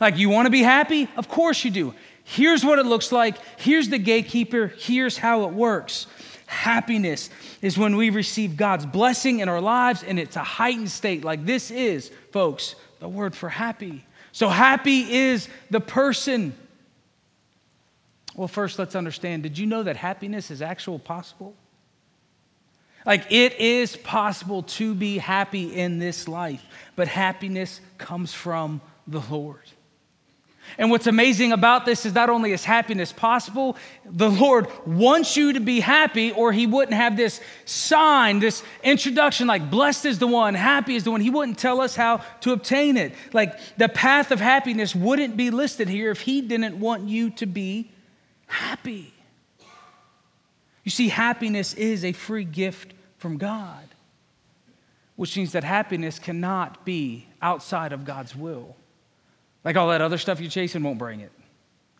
Like, 0.00 0.16
you 0.16 0.28
want 0.28 0.46
to 0.46 0.50
be 0.50 0.62
happy? 0.62 1.08
Of 1.16 1.28
course 1.28 1.64
you 1.64 1.70
do. 1.70 1.94
Here's 2.24 2.64
what 2.64 2.80
it 2.80 2.86
looks 2.86 3.12
like. 3.12 3.36
Here's 3.56 3.88
the 3.88 3.98
gatekeeper. 3.98 4.72
Here's 4.78 5.16
how 5.16 5.44
it 5.44 5.52
works. 5.52 6.08
Happiness 6.46 7.30
is 7.62 7.78
when 7.78 7.96
we 7.96 8.10
receive 8.10 8.56
God's 8.56 8.86
blessing 8.86 9.40
in 9.40 9.48
our 9.48 9.60
lives, 9.60 10.02
and 10.02 10.18
it's 10.18 10.36
a 10.36 10.44
heightened 10.44 10.90
state. 10.90 11.24
Like 11.24 11.46
this 11.46 11.70
is, 11.70 12.10
folks, 12.32 12.74
the 12.98 13.08
word 13.08 13.34
for 13.34 13.48
happy. 13.48 14.04
So, 14.32 14.48
happy 14.48 15.12
is 15.12 15.48
the 15.70 15.80
person. 15.80 16.54
Well, 18.36 18.48
first, 18.48 18.78
let's 18.78 18.94
understand 18.94 19.42
did 19.42 19.58
you 19.58 19.66
know 19.66 19.82
that 19.82 19.96
happiness 19.96 20.50
is 20.50 20.60
actual 20.60 20.98
possible? 20.98 21.54
Like, 23.06 23.30
it 23.30 23.60
is 23.60 23.96
possible 23.96 24.64
to 24.64 24.94
be 24.94 25.18
happy 25.18 25.72
in 25.74 25.98
this 25.98 26.28
life, 26.28 26.62
but 26.96 27.08
happiness 27.08 27.80
comes 27.98 28.34
from 28.34 28.80
the 29.06 29.22
Lord. 29.30 29.62
And 30.76 30.90
what's 30.90 31.06
amazing 31.06 31.52
about 31.52 31.86
this 31.86 32.04
is 32.04 32.12
not 32.12 32.28
only 32.28 32.50
is 32.50 32.64
happiness 32.64 33.12
possible, 33.12 33.76
the 34.04 34.28
Lord 34.28 34.66
wants 34.84 35.36
you 35.36 35.52
to 35.52 35.60
be 35.60 35.78
happy, 35.78 36.32
or 36.32 36.52
He 36.52 36.66
wouldn't 36.66 36.96
have 36.96 37.16
this 37.16 37.40
sign, 37.64 38.40
this 38.40 38.64
introduction 38.82 39.46
like, 39.46 39.70
blessed 39.70 40.04
is 40.04 40.18
the 40.18 40.26
one, 40.26 40.54
happy 40.54 40.96
is 40.96 41.04
the 41.04 41.12
one. 41.12 41.20
He 41.20 41.30
wouldn't 41.30 41.58
tell 41.58 41.80
us 41.80 41.94
how 41.94 42.18
to 42.40 42.52
obtain 42.52 42.96
it. 42.96 43.14
Like, 43.32 43.56
the 43.78 43.88
path 43.88 44.32
of 44.32 44.40
happiness 44.40 44.94
wouldn't 44.94 45.36
be 45.36 45.50
listed 45.50 45.88
here 45.88 46.10
if 46.10 46.20
He 46.20 46.42
didn't 46.42 46.78
want 46.80 47.08
you 47.08 47.30
to 47.30 47.46
be 47.46 47.92
happy. 48.46 49.12
You 50.84 50.90
see, 50.90 51.08
happiness 51.08 51.74
is 51.74 52.04
a 52.04 52.12
free 52.12 52.44
gift 52.44 52.94
from 53.18 53.38
God, 53.38 53.84
which 55.16 55.36
means 55.36 55.52
that 55.52 55.64
happiness 55.64 56.18
cannot 56.18 56.84
be 56.84 57.26
outside 57.42 57.92
of 57.92 58.04
God's 58.04 58.36
will. 58.36 58.76
Like 59.64 59.76
all 59.76 59.88
that 59.88 60.00
other 60.00 60.18
stuff 60.18 60.40
you're 60.40 60.50
chasing 60.50 60.82
won't 60.82 60.98
bring 60.98 61.20
it. 61.20 61.32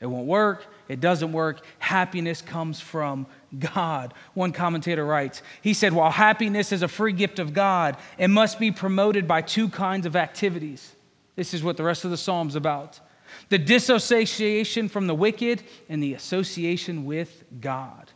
It 0.01 0.07
won't 0.07 0.27
work. 0.27 0.67
It 0.89 1.01
doesn't 1.01 1.33
work. 1.33 1.65
Happiness 1.79 2.43
comes 2.43 2.81
from 2.81 3.27
God. 3.59 4.13
One 4.35 4.53
commentator 4.53 5.05
writes, 5.05 5.43
he 5.63 5.73
said, 5.75 5.93
while 5.93 6.11
happiness 6.11 6.71
is 6.71 6.83
a 6.83 6.89
free 6.89 7.13
gift 7.13 7.39
of 7.39 7.55
God, 7.55 7.97
it 8.19 8.29
must 8.29 8.61
be 8.61 8.71
promoted 8.71 9.27
by 9.27 9.41
two 9.41 9.69
kinds 9.69 10.05
of 10.05 10.15
activities. 10.15 10.95
This 11.35 11.55
is 11.55 11.65
what 11.65 11.77
the 11.77 11.83
rest 11.83 12.05
of 12.05 12.11
the 12.11 12.17
Psalm's 12.17 12.57
about 12.57 13.01
the 13.49 13.59
dissociation 13.59 14.89
from 14.89 15.07
the 15.07 15.15
wicked 15.15 15.63
and 15.89 16.03
the 16.03 16.15
association 16.15 17.05
with 17.05 17.45
God. 17.61 18.11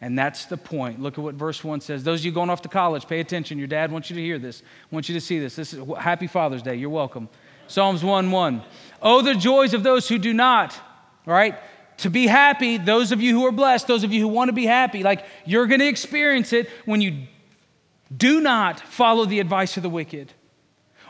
And 0.00 0.18
that's 0.18 0.46
the 0.46 0.56
point. 0.56 1.00
Look 1.00 1.16
at 1.16 1.24
what 1.24 1.36
verse 1.36 1.62
1 1.62 1.80
says. 1.80 2.02
Those 2.02 2.20
of 2.20 2.26
you 2.26 2.32
going 2.32 2.50
off 2.50 2.62
to 2.62 2.68
college, 2.68 3.06
pay 3.06 3.20
attention. 3.20 3.56
Your 3.56 3.68
dad 3.68 3.92
wants 3.92 4.10
you 4.10 4.16
to 4.16 4.22
hear 4.22 4.38
this, 4.38 4.62
wants 4.90 5.08
you 5.08 5.14
to 5.14 5.20
see 5.20 5.38
this. 5.38 5.54
This 5.54 5.72
is 5.72 5.80
Happy 5.96 6.26
Father's 6.26 6.62
Day. 6.62 6.74
You're 6.74 6.90
welcome. 6.90 7.28
Psalms 7.68 8.02
1 8.02 8.30
1. 8.30 8.62
Oh, 9.00 9.22
the 9.22 9.34
joys 9.34 9.74
of 9.74 9.84
those 9.84 10.08
who 10.08 10.18
do 10.18 10.34
not, 10.34 10.74
all 11.26 11.32
right? 11.32 11.56
To 11.98 12.10
be 12.10 12.26
happy, 12.26 12.78
those 12.78 13.12
of 13.12 13.22
you 13.22 13.32
who 13.32 13.46
are 13.46 13.52
blessed, 13.52 13.86
those 13.86 14.02
of 14.02 14.12
you 14.12 14.20
who 14.20 14.28
want 14.28 14.48
to 14.48 14.52
be 14.52 14.66
happy, 14.66 15.04
like 15.04 15.24
you're 15.44 15.66
going 15.66 15.80
to 15.80 15.86
experience 15.86 16.52
it 16.52 16.68
when 16.84 17.00
you 17.00 17.28
do 18.14 18.40
not 18.40 18.80
follow 18.80 19.24
the 19.24 19.38
advice 19.38 19.76
of 19.76 19.84
the 19.84 19.88
wicked 19.88 20.32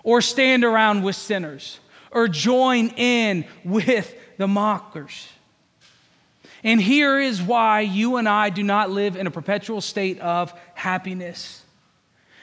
or 0.02 0.20
stand 0.20 0.64
around 0.64 1.02
with 1.02 1.16
sinners 1.16 1.80
or 2.12 2.28
join 2.28 2.88
in 2.90 3.44
with 3.64 4.14
the 4.36 4.48
mockers. 4.48 5.28
And 6.64 6.80
here 6.80 7.18
is 7.18 7.42
why 7.42 7.80
you 7.80 8.16
and 8.16 8.28
I 8.28 8.50
do 8.50 8.62
not 8.62 8.90
live 8.90 9.16
in 9.16 9.26
a 9.26 9.30
perpetual 9.30 9.80
state 9.80 10.20
of 10.20 10.54
happiness. 10.74 11.62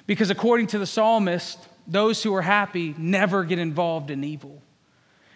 Because 0.07 0.29
according 0.29 0.67
to 0.67 0.79
the 0.79 0.85
psalmist, 0.85 1.57
those 1.87 2.21
who 2.21 2.35
are 2.35 2.41
happy 2.41 2.93
never 2.97 3.43
get 3.43 3.59
involved 3.59 4.11
in 4.11 4.23
evil. 4.23 4.61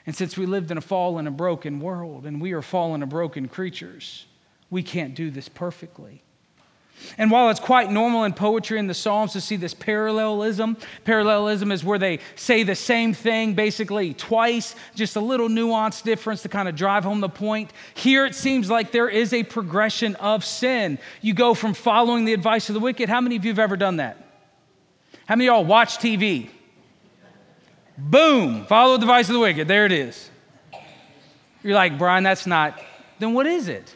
And 0.05 0.15
since 0.15 0.37
we 0.37 0.45
lived 0.45 0.69
in 0.69 0.77
a 0.77 0.81
fallen 0.81 1.27
and 1.27 1.37
broken 1.37 1.79
world, 1.79 2.25
and 2.25 2.41
we 2.41 2.51
are 2.51 2.61
fallen 2.61 3.01
and 3.01 3.09
broken 3.09 3.47
creatures, 3.47 4.25
we 4.69 4.83
can't 4.83 5.15
do 5.15 5.31
this 5.31 5.47
perfectly. 5.47 6.21
And 7.17 7.29
while 7.29 7.49
it's 7.49 7.59
quite 7.59 7.91
normal 7.91 8.23
in 8.23 8.33
poetry 8.33 8.79
and 8.79 8.89
the 8.89 8.93
Psalms 8.93 9.33
to 9.33 9.41
see 9.41 9.55
this 9.55 9.73
parallelism, 9.73 10.77
parallelism 11.03 11.71
is 11.71 11.83
where 11.83 11.99
they 11.99 12.19
say 12.35 12.63
the 12.63 12.75
same 12.75 13.13
thing 13.13 13.53
basically 13.53 14.13
twice, 14.13 14.75
just 14.95 15.15
a 15.15 15.19
little 15.19 15.49
nuanced 15.49 16.03
difference 16.03 16.41
to 16.43 16.49
kind 16.49 16.67
of 16.67 16.75
drive 16.75 17.03
home 17.03 17.19
the 17.19 17.29
point. 17.29 17.71
Here 17.93 18.25
it 18.25 18.35
seems 18.35 18.69
like 18.69 18.91
there 18.91 19.09
is 19.09 19.33
a 19.33 19.43
progression 19.43 20.15
of 20.15 20.43
sin. 20.45 20.97
You 21.21 21.33
go 21.33 21.53
from 21.53 21.73
following 21.73 22.25
the 22.25 22.33
advice 22.33 22.69
of 22.69 22.73
the 22.73 22.79
wicked. 22.79 23.09
How 23.09 23.21
many 23.21 23.35
of 23.35 23.45
you 23.45 23.51
have 23.51 23.59
ever 23.59 23.77
done 23.77 23.97
that? 23.97 24.17
How 25.25 25.35
many 25.35 25.47
of 25.47 25.55
y'all 25.55 25.65
watch 25.65 25.97
TV? 25.97 26.49
Boom, 27.97 28.65
follow 28.65 28.97
the 28.97 29.03
advice 29.03 29.29
of 29.29 29.33
the 29.33 29.39
wicked. 29.39 29.67
There 29.67 29.85
it 29.85 29.91
is. 29.91 30.29
You're 31.61 31.75
like, 31.75 31.97
Brian, 31.97 32.23
that's 32.23 32.47
not. 32.47 32.81
Then 33.19 33.33
what 33.33 33.45
is 33.45 33.67
it? 33.67 33.95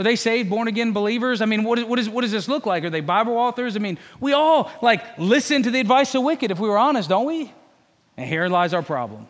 Are 0.00 0.02
they 0.02 0.16
saved, 0.16 0.48
born 0.48 0.66
again 0.66 0.94
believers? 0.94 1.42
I 1.42 1.44
mean, 1.44 1.62
what, 1.62 1.78
is, 1.78 1.84
what, 1.84 1.98
is, 1.98 2.08
what 2.08 2.22
does 2.22 2.32
this 2.32 2.48
look 2.48 2.64
like? 2.64 2.84
Are 2.84 2.90
they 2.90 3.02
Bible 3.02 3.36
authors? 3.36 3.76
I 3.76 3.80
mean, 3.80 3.98
we 4.18 4.32
all 4.32 4.70
like 4.80 5.18
listen 5.18 5.62
to 5.64 5.70
the 5.70 5.78
advice 5.78 6.14
of 6.14 6.22
wicked 6.22 6.50
if 6.50 6.58
we 6.58 6.70
were 6.70 6.78
honest, 6.78 7.10
don't 7.10 7.26
we? 7.26 7.52
And 8.16 8.26
herein 8.26 8.50
lies 8.50 8.72
our 8.72 8.82
problem. 8.82 9.28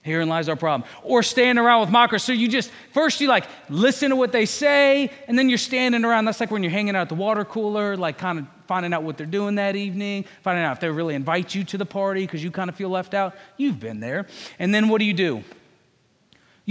Herein 0.00 0.28
lies 0.28 0.48
our 0.48 0.56
problem. 0.56 0.88
Or 1.04 1.22
standing 1.22 1.64
around 1.64 1.82
with 1.82 1.90
mockers. 1.90 2.24
So 2.24 2.32
you 2.32 2.48
just, 2.48 2.72
first 2.92 3.20
you 3.20 3.28
like 3.28 3.44
listen 3.68 4.10
to 4.10 4.16
what 4.16 4.32
they 4.32 4.46
say, 4.46 5.12
and 5.28 5.38
then 5.38 5.48
you're 5.48 5.58
standing 5.58 6.04
around. 6.04 6.24
That's 6.24 6.40
like 6.40 6.50
when 6.50 6.64
you're 6.64 6.72
hanging 6.72 6.96
out 6.96 7.02
at 7.02 7.08
the 7.08 7.14
water 7.14 7.44
cooler, 7.44 7.96
like 7.96 8.18
kind 8.18 8.40
of 8.40 8.46
finding 8.66 8.92
out 8.92 9.04
what 9.04 9.16
they're 9.16 9.26
doing 9.26 9.54
that 9.54 9.76
evening, 9.76 10.24
finding 10.42 10.64
out 10.64 10.72
if 10.72 10.80
they 10.80 10.90
really 10.90 11.14
invite 11.14 11.54
you 11.54 11.62
to 11.62 11.78
the 11.78 11.86
party 11.86 12.22
because 12.22 12.42
you 12.42 12.50
kind 12.50 12.68
of 12.68 12.74
feel 12.74 12.88
left 12.88 13.14
out. 13.14 13.36
You've 13.56 13.78
been 13.78 14.00
there. 14.00 14.26
And 14.58 14.74
then 14.74 14.88
what 14.88 14.98
do 14.98 15.04
you 15.04 15.14
do? 15.14 15.44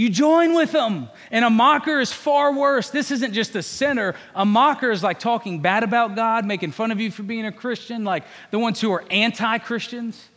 You 0.02 0.10
join 0.10 0.56
with 0.56 0.72
them. 0.72 1.08
And 1.30 1.44
a 1.44 1.50
mocker 1.50 2.00
is 2.00 2.12
far 2.12 2.52
worse. 2.52 2.90
This 2.90 3.12
isn't 3.12 3.34
just 3.34 3.54
a 3.54 3.62
sinner. 3.62 4.16
A 4.34 4.44
mocker 4.44 4.90
is 4.90 5.00
like 5.00 5.20
talking 5.20 5.60
bad 5.60 5.84
about 5.84 6.16
God, 6.16 6.44
making 6.44 6.72
fun 6.72 6.90
of 6.90 6.98
you 6.98 7.12
for 7.12 7.22
being 7.22 7.46
a 7.46 7.52
Christian, 7.52 8.02
like 8.02 8.24
the 8.50 8.58
ones 8.58 8.80
who 8.80 8.90
are 8.90 9.04
anti 9.12 9.58
Christians. 9.58 10.28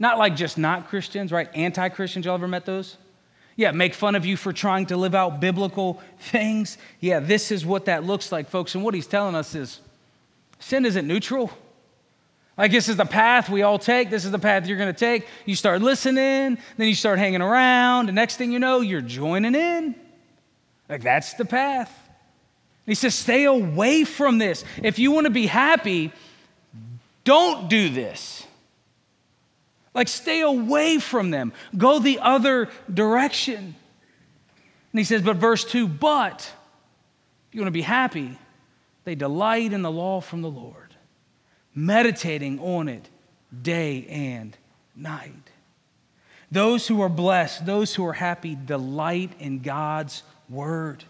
Not 0.00 0.18
like 0.18 0.34
just 0.34 0.58
not 0.58 0.88
Christians, 0.88 1.30
right? 1.30 1.48
Anti 1.54 1.90
Christians. 1.90 2.26
Y'all 2.26 2.34
ever 2.34 2.48
met 2.48 2.66
those? 2.66 2.96
Yeah, 3.54 3.70
make 3.70 3.94
fun 3.94 4.16
of 4.16 4.26
you 4.26 4.36
for 4.36 4.52
trying 4.52 4.86
to 4.86 4.96
live 4.96 5.14
out 5.14 5.38
biblical 5.38 6.02
things. 6.18 6.76
Yeah, 6.98 7.20
this 7.20 7.52
is 7.52 7.64
what 7.64 7.84
that 7.84 8.02
looks 8.02 8.32
like, 8.32 8.50
folks. 8.50 8.74
And 8.74 8.82
what 8.82 8.94
he's 8.94 9.06
telling 9.06 9.36
us 9.36 9.54
is 9.54 9.78
sin 10.58 10.84
isn't 10.84 11.06
neutral. 11.06 11.52
Like, 12.58 12.72
this 12.72 12.88
is 12.88 12.96
the 12.96 13.06
path 13.06 13.48
we 13.48 13.62
all 13.62 13.78
take. 13.78 14.10
This 14.10 14.24
is 14.24 14.32
the 14.32 14.38
path 14.38 14.66
you're 14.66 14.76
going 14.76 14.92
to 14.92 14.98
take. 14.98 15.28
You 15.46 15.54
start 15.54 15.80
listening, 15.80 16.58
then 16.76 16.88
you 16.88 16.94
start 16.96 17.20
hanging 17.20 17.40
around. 17.40 18.06
The 18.06 18.12
next 18.12 18.36
thing 18.36 18.50
you 18.50 18.58
know, 18.58 18.80
you're 18.80 19.00
joining 19.00 19.54
in. 19.54 19.94
Like, 20.88 21.02
that's 21.02 21.34
the 21.34 21.44
path. 21.44 21.96
He 22.84 22.96
says, 22.96 23.14
stay 23.14 23.44
away 23.44 24.02
from 24.02 24.38
this. 24.38 24.64
If 24.82 24.98
you 24.98 25.12
want 25.12 25.26
to 25.26 25.30
be 25.30 25.46
happy, 25.46 26.12
don't 27.22 27.70
do 27.70 27.90
this. 27.90 28.44
Like, 29.94 30.08
stay 30.08 30.40
away 30.40 30.98
from 30.98 31.30
them. 31.30 31.52
Go 31.76 32.00
the 32.00 32.18
other 32.18 32.70
direction. 32.92 33.76
And 34.92 34.98
he 34.98 35.04
says, 35.04 35.22
but 35.22 35.36
verse 35.36 35.64
2 35.64 35.86
but 35.86 36.50
if 37.48 37.54
you 37.54 37.60
want 37.60 37.68
to 37.68 37.72
be 37.72 37.82
happy, 37.82 38.36
they 39.04 39.14
delight 39.14 39.72
in 39.72 39.82
the 39.82 39.92
law 39.92 40.20
from 40.20 40.42
the 40.42 40.50
Lord 40.50 40.87
meditating 41.74 42.58
on 42.60 42.88
it 42.88 43.08
day 43.62 44.06
and 44.08 44.56
night. 44.96 45.32
Those 46.50 46.86
who 46.86 47.00
are 47.02 47.08
blessed, 47.08 47.66
those 47.66 47.94
who 47.94 48.06
are 48.06 48.14
happy, 48.14 48.56
delight 48.56 49.32
in 49.38 49.60
God's 49.60 50.22
word. 50.48 51.04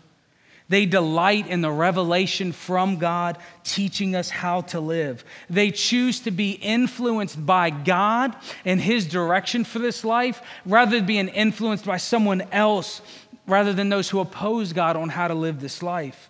They 0.68 0.84
delight 0.84 1.46
in 1.46 1.62
the 1.62 1.70
revelation 1.70 2.52
from 2.52 2.98
God 2.98 3.38
teaching 3.64 4.14
us 4.14 4.28
how 4.28 4.62
to 4.62 4.80
live. 4.80 5.24
They 5.48 5.70
choose 5.70 6.20
to 6.20 6.30
be 6.30 6.52
influenced 6.52 7.44
by 7.44 7.70
God 7.70 8.36
and 8.66 8.80
His 8.80 9.06
direction 9.06 9.64
for 9.64 9.78
this 9.78 10.04
life 10.04 10.42
rather 10.66 10.96
than 10.96 11.06
being 11.06 11.28
influenced 11.28 11.86
by 11.86 11.96
someone 11.96 12.42
else, 12.52 13.00
rather 13.46 13.72
than 13.72 13.88
those 13.88 14.10
who 14.10 14.20
oppose 14.20 14.74
God 14.74 14.96
on 14.96 15.08
how 15.08 15.28
to 15.28 15.34
live 15.34 15.60
this 15.60 15.82
life. 15.82 16.27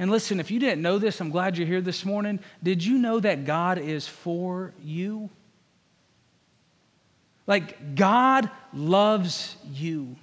And 0.00 0.10
listen, 0.10 0.40
if 0.40 0.50
you 0.50 0.58
didn't 0.58 0.80
know 0.80 0.96
this, 0.96 1.20
I'm 1.20 1.28
glad 1.28 1.58
you're 1.58 1.66
here 1.66 1.82
this 1.82 2.06
morning. 2.06 2.40
Did 2.62 2.82
you 2.82 2.96
know 2.96 3.20
that 3.20 3.44
God 3.44 3.76
is 3.76 4.08
for 4.08 4.72
you? 4.82 5.28
Like, 7.46 7.96
God 7.96 8.48
loves 8.72 9.58
you. 9.70 10.16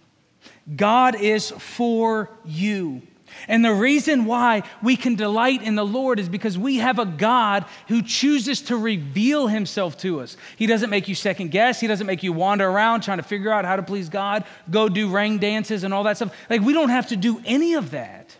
God 0.76 1.22
is 1.22 1.52
for 1.52 2.32
you. 2.44 3.04
And 3.48 3.63
the 3.63 3.72
reason 3.72 4.26
why 4.26 4.63
we 4.82 4.96
can 4.96 5.13
delight 5.13 5.62
in 5.62 5.76
the 5.76 5.86
Lord 5.86 6.20
is 6.20 6.28
because 6.28 6.58
we 6.58 6.78
have 6.78 6.98
a 6.98 7.06
God 7.06 7.63
who 7.88 8.02
chooses 8.02 8.63
to 8.63 8.78
reveal 8.78 9.46
himself 9.46 9.96
to 10.00 10.22
us. 10.22 10.38
He 10.56 10.66
doesn't 10.66 10.90
make 10.90 11.08
you 11.08 11.13
second 11.13 11.52
guess, 11.52 11.80
He 11.80 11.86
doesn't 11.86 12.08
make 12.08 12.24
you 12.24 12.34
wander 12.34 12.68
around 12.68 13.02
trying 13.02 13.20
to 13.20 13.24
figure 13.24 13.52
out 13.52 13.63
how 13.63 13.76
to 13.76 13.84
please 13.84 14.10
God, 14.10 14.44
go 14.72 14.90
do 14.90 15.08
ring 15.08 15.38
dances 15.38 15.84
and 15.84 15.94
all 15.94 16.06
that 16.06 16.16
stuff. 16.16 16.34
Like, 16.50 16.62
we 16.62 16.74
don't 16.74 16.90
have 16.90 17.10
to 17.10 17.16
do 17.16 17.40
any 17.46 17.76
of 17.76 17.92
that. 17.92 18.36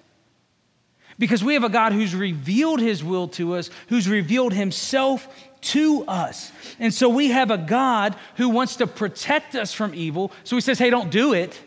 Because 1.19 1.43
we 1.43 1.56
have 1.56 1.63
a 1.63 1.69
God 1.69 1.93
who's 1.93 2.13
revealed 2.13 2.80
his 2.80 3.03
will 3.03 3.27
to 3.30 3.56
us, 3.56 3.69
who's 3.88 4.08
revealed 4.08 4.53
himself 4.53 5.27
to 5.62 6.06
us. 6.08 6.51
And 6.80 6.93
so 6.93 7.10
we 7.10 7.30
have 7.30 7.49
a 7.49 7.58
God 7.58 8.15
who 8.36 8.49
wants 8.49 8.75
to 8.77 8.88
protect 8.88 9.56
us 9.56 9.73
from 9.73 9.95
evil. 9.95 10.32
So 10.43 10.56
he 10.56 10.62
says, 10.62 10.77
hey, 10.77 10.89
don't 10.89 11.10
do 11.10 11.34
it. 11.34 11.60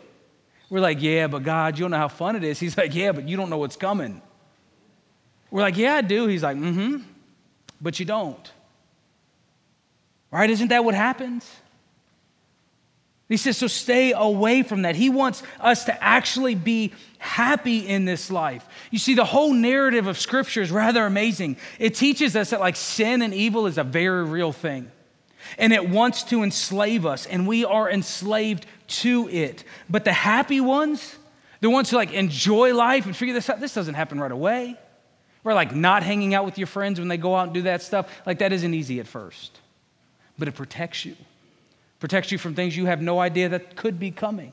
We're 0.69 0.79
like, 0.79 1.01
yeah, 1.01 1.27
but 1.27 1.43
God, 1.43 1.77
you 1.77 1.83
don't 1.83 1.91
know 1.91 1.97
how 1.97 2.07
fun 2.07 2.37
it 2.37 2.45
is. 2.45 2.59
He's 2.59 2.77
like, 2.77 2.95
yeah, 2.95 3.11
but 3.11 3.27
you 3.27 3.35
don't 3.35 3.49
know 3.49 3.57
what's 3.57 3.75
coming. 3.75 4.21
We're 5.49 5.61
like, 5.61 5.75
yeah, 5.75 5.95
I 5.95 6.01
do. 6.01 6.27
He's 6.27 6.43
like, 6.43 6.55
mm 6.55 6.73
hmm, 6.73 6.97
but 7.81 7.99
you 7.99 8.05
don't. 8.05 8.51
Right? 10.31 10.49
Isn't 10.49 10.69
that 10.69 10.85
what 10.85 10.95
happens? 10.95 11.49
He 13.31 13.37
says, 13.37 13.55
so 13.55 13.67
stay 13.67 14.11
away 14.11 14.61
from 14.61 14.81
that. 14.81 14.97
He 14.97 15.09
wants 15.09 15.41
us 15.61 15.85
to 15.85 16.03
actually 16.03 16.53
be 16.53 16.91
happy 17.17 17.87
in 17.87 18.03
this 18.03 18.29
life. 18.29 18.67
You 18.91 18.99
see, 18.99 19.13
the 19.13 19.23
whole 19.23 19.53
narrative 19.53 20.07
of 20.07 20.19
Scripture 20.19 20.61
is 20.61 20.69
rather 20.69 21.05
amazing. 21.05 21.55
It 21.79 21.95
teaches 21.95 22.35
us 22.35 22.49
that, 22.49 22.59
like, 22.59 22.75
sin 22.75 23.21
and 23.21 23.33
evil 23.33 23.67
is 23.67 23.77
a 23.77 23.85
very 23.85 24.25
real 24.25 24.51
thing, 24.51 24.91
and 25.57 25.71
it 25.71 25.87
wants 25.87 26.23
to 26.23 26.43
enslave 26.43 27.05
us, 27.05 27.25
and 27.25 27.47
we 27.47 27.63
are 27.63 27.89
enslaved 27.89 28.65
to 28.87 29.29
it. 29.29 29.63
But 29.89 30.03
the 30.03 30.11
happy 30.11 30.59
ones, 30.59 31.15
the 31.61 31.69
ones 31.69 31.89
who, 31.89 31.95
like, 31.95 32.11
enjoy 32.11 32.73
life 32.73 33.05
and 33.05 33.15
figure 33.15 33.33
this 33.33 33.49
out, 33.49 33.61
this 33.61 33.73
doesn't 33.73 33.95
happen 33.95 34.19
right 34.19 34.29
away. 34.29 34.77
We're 35.45 35.53
like 35.53 35.73
not 35.73 36.03
hanging 36.03 36.33
out 36.33 36.43
with 36.43 36.57
your 36.57 36.67
friends 36.67 36.99
when 36.99 37.07
they 37.07 37.15
go 37.15 37.33
out 37.33 37.45
and 37.45 37.53
do 37.53 37.61
that 37.61 37.81
stuff. 37.81 38.11
Like, 38.25 38.39
that 38.39 38.51
isn't 38.51 38.73
easy 38.73 38.99
at 38.99 39.07
first, 39.07 39.57
but 40.37 40.49
it 40.49 40.55
protects 40.55 41.05
you 41.05 41.15
protects 42.01 42.31
you 42.31 42.37
from 42.37 42.55
things 42.55 42.75
you 42.75 42.87
have 42.87 43.01
no 43.01 43.19
idea 43.19 43.47
that 43.47 43.77
could 43.77 43.97
be 43.97 44.11
coming. 44.11 44.51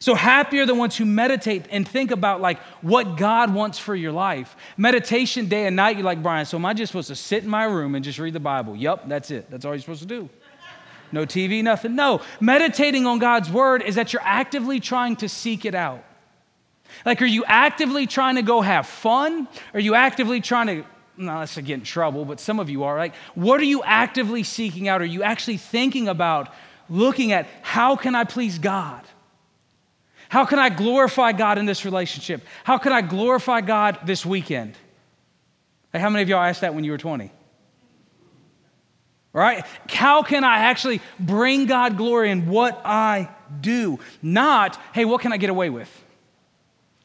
So 0.00 0.14
happy 0.14 0.58
are 0.58 0.66
the 0.66 0.74
ones 0.74 0.96
who 0.96 1.04
meditate 1.04 1.66
and 1.70 1.86
think 1.86 2.10
about 2.10 2.40
like 2.40 2.58
what 2.82 3.16
God 3.16 3.54
wants 3.54 3.78
for 3.78 3.94
your 3.94 4.12
life. 4.12 4.56
Meditation 4.76 5.48
day 5.48 5.66
and 5.66 5.76
night, 5.76 5.96
you're 5.96 6.04
like, 6.04 6.22
Brian, 6.22 6.44
so 6.44 6.56
am 6.56 6.64
I 6.64 6.74
just 6.74 6.90
supposed 6.90 7.08
to 7.08 7.14
sit 7.14 7.44
in 7.44 7.48
my 7.48 7.64
room 7.64 7.94
and 7.94 8.04
just 8.04 8.18
read 8.18 8.32
the 8.32 8.40
Bible? 8.40 8.74
Yep, 8.74 9.04
that's 9.06 9.30
it. 9.30 9.50
That's 9.50 9.64
all 9.64 9.72
you're 9.72 9.80
supposed 9.80 10.02
to 10.02 10.08
do. 10.08 10.28
No 11.12 11.24
TV, 11.24 11.62
nothing. 11.62 11.94
No, 11.94 12.22
meditating 12.40 13.06
on 13.06 13.18
God's 13.18 13.50
word 13.50 13.82
is 13.82 13.94
that 13.94 14.12
you're 14.12 14.22
actively 14.24 14.80
trying 14.80 15.16
to 15.16 15.28
seek 15.28 15.64
it 15.64 15.74
out. 15.74 16.02
Like, 17.04 17.22
are 17.22 17.26
you 17.26 17.44
actively 17.46 18.06
trying 18.06 18.36
to 18.36 18.42
go 18.42 18.60
have 18.60 18.86
fun? 18.86 19.46
Are 19.74 19.80
you 19.80 19.94
actively 19.94 20.40
trying 20.40 20.66
to 20.68 20.84
not 21.16 21.40
let's 21.40 21.56
get 21.56 21.74
in 21.74 21.82
trouble, 21.82 22.24
but 22.24 22.40
some 22.40 22.60
of 22.60 22.68
you 22.68 22.84
are. 22.84 22.98
Like, 22.98 23.14
what 23.34 23.60
are 23.60 23.64
you 23.64 23.82
actively 23.82 24.42
seeking 24.42 24.88
out? 24.88 25.02
Are 25.02 25.06
you 25.06 25.22
actually 25.22 25.56
thinking 25.56 26.08
about 26.08 26.52
looking 26.88 27.32
at 27.32 27.46
how 27.62 27.96
can 27.96 28.14
I 28.14 28.24
please 28.24 28.58
God? 28.58 29.02
How 30.28 30.44
can 30.44 30.58
I 30.58 30.68
glorify 30.68 31.32
God 31.32 31.58
in 31.58 31.66
this 31.66 31.84
relationship? 31.84 32.42
How 32.64 32.78
can 32.78 32.92
I 32.92 33.00
glorify 33.00 33.60
God 33.60 33.98
this 34.04 34.26
weekend? 34.26 34.76
Like, 35.94 36.02
how 36.02 36.10
many 36.10 36.22
of 36.22 36.28
y'all 36.28 36.42
asked 36.42 36.62
that 36.62 36.74
when 36.74 36.84
you 36.84 36.90
were 36.92 36.98
20? 36.98 37.30
Right? 39.32 39.64
How 39.88 40.22
can 40.22 40.44
I 40.44 40.58
actually 40.58 41.00
bring 41.20 41.66
God 41.66 41.96
glory 41.96 42.30
in 42.30 42.46
what 42.46 42.80
I 42.84 43.28
do? 43.60 43.98
Not, 44.22 44.80
hey, 44.92 45.04
what 45.04 45.20
can 45.20 45.32
I 45.32 45.36
get 45.36 45.50
away 45.50 45.70
with? 45.70 45.90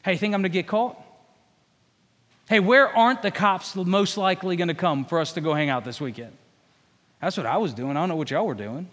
Hey, 0.04 0.16
think 0.16 0.34
I'm 0.34 0.40
gonna 0.40 0.48
get 0.48 0.66
caught? 0.66 1.01
Hey, 2.52 2.60
where 2.60 2.94
aren't 2.94 3.22
the 3.22 3.30
cops 3.30 3.74
most 3.74 4.18
likely 4.18 4.56
going 4.56 4.68
to 4.68 4.74
come 4.74 5.06
for 5.06 5.20
us 5.20 5.32
to 5.32 5.40
go 5.40 5.54
hang 5.54 5.70
out 5.70 5.86
this 5.86 6.02
weekend? 6.02 6.36
That's 7.18 7.38
what 7.38 7.46
I 7.46 7.56
was 7.56 7.72
doing. 7.72 7.92
I 7.96 8.00
don't 8.00 8.10
know 8.10 8.16
what 8.16 8.30
y'all 8.30 8.46
were 8.46 8.52
doing. 8.52 8.90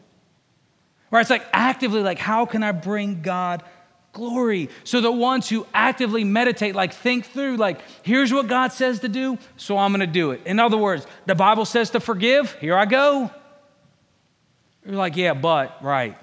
Right? 1.11 1.19
It's 1.19 1.29
like 1.29 1.45
actively, 1.51 2.01
like, 2.01 2.19
how 2.19 2.45
can 2.45 2.63
I 2.63 2.71
bring 2.71 3.21
God 3.21 3.63
glory? 4.13 4.69
So 4.85 5.01
the 5.01 5.11
ones 5.11 5.49
who 5.49 5.67
actively 5.73 6.23
meditate, 6.23 6.73
like, 6.73 6.93
think 6.93 7.25
through, 7.25 7.57
like, 7.57 7.81
here's 8.01 8.31
what 8.31 8.47
God 8.47 8.71
says 8.71 9.01
to 9.01 9.09
do, 9.09 9.37
so 9.57 9.77
I'm 9.77 9.91
going 9.91 9.99
to 9.99 10.07
do 10.07 10.31
it. 10.31 10.39
In 10.45 10.57
other 10.57 10.77
words, 10.77 11.05
the 11.25 11.35
Bible 11.35 11.65
says 11.65 11.89
to 11.89 11.99
forgive, 11.99 12.53
here 12.61 12.77
I 12.77 12.85
go. 12.85 13.29
You're 14.85 14.95
like, 14.95 15.17
yeah, 15.17 15.33
but, 15.33 15.83
right. 15.83 16.17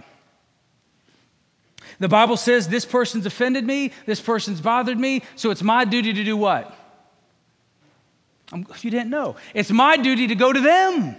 The 1.99 2.09
Bible 2.09 2.39
says 2.39 2.67
this 2.67 2.87
person's 2.87 3.27
offended 3.27 3.67
me, 3.67 3.93
this 4.07 4.23
person's 4.23 4.63
bothered 4.63 4.99
me, 4.99 5.21
so 5.35 5.51
it's 5.51 5.63
my 5.63 5.85
duty 5.85 6.15
to 6.15 6.25
do 6.25 6.35
what? 6.35 6.75
I'm, 8.53 8.67
you 8.81 8.91
didn't 8.91 9.11
know. 9.11 9.37
It's 9.55 9.71
my 9.71 9.97
duty 9.97 10.29
to 10.29 10.35
go 10.35 10.53
to 10.53 10.61
them. 10.61 11.17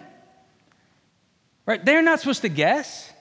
Right? 1.66 1.84
They're 1.84 2.02
not 2.02 2.20
supposed 2.20 2.42
to 2.42 2.50
guess. 2.50 3.12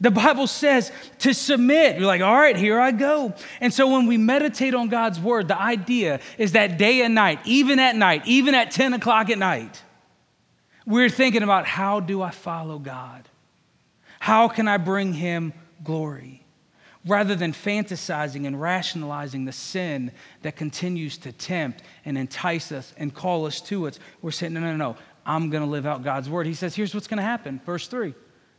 The 0.00 0.10
Bible 0.10 0.46
says 0.46 0.90
to 1.18 1.34
submit. 1.34 1.98
You're 1.98 2.06
like, 2.06 2.22
all 2.22 2.34
right, 2.34 2.56
here 2.56 2.80
I 2.80 2.90
go. 2.90 3.34
And 3.60 3.74
so 3.74 3.88
when 3.88 4.06
we 4.06 4.16
meditate 4.16 4.74
on 4.74 4.88
God's 4.88 5.20
word, 5.20 5.48
the 5.48 5.60
idea 5.60 6.20
is 6.38 6.52
that 6.52 6.78
day 6.78 7.02
and 7.02 7.14
night, 7.14 7.40
even 7.44 7.78
at 7.78 7.96
night, 7.96 8.22
even 8.26 8.54
at 8.54 8.70
10 8.70 8.94
o'clock 8.94 9.28
at 9.28 9.38
night, 9.38 9.82
we're 10.86 11.10
thinking 11.10 11.42
about 11.42 11.66
how 11.66 12.00
do 12.00 12.22
I 12.22 12.30
follow 12.30 12.78
God? 12.78 13.28
How 14.20 14.48
can 14.48 14.68
I 14.68 14.78
bring 14.78 15.12
him 15.12 15.52
glory? 15.84 16.39
Rather 17.06 17.34
than 17.34 17.52
fantasizing 17.52 18.46
and 18.46 18.60
rationalizing 18.60 19.46
the 19.46 19.52
sin 19.52 20.12
that 20.42 20.56
continues 20.56 21.16
to 21.16 21.32
tempt 21.32 21.82
and 22.04 22.18
entice 22.18 22.72
us 22.72 22.92
and 22.98 23.14
call 23.14 23.46
us 23.46 23.62
to 23.62 23.86
it, 23.86 23.98
we're 24.20 24.30
saying, 24.30 24.52
no, 24.52 24.60
no, 24.60 24.76
no, 24.76 24.96
I'm 25.24 25.48
going 25.48 25.62
to 25.62 25.70
live 25.70 25.86
out 25.86 26.04
God's 26.04 26.28
word. 26.28 26.46
He 26.46 26.52
says, 26.52 26.74
here's 26.74 26.94
what's 26.94 27.06
going 27.06 27.18
to 27.18 27.22
happen. 27.22 27.60
Verse 27.64 27.86
3. 27.86 28.08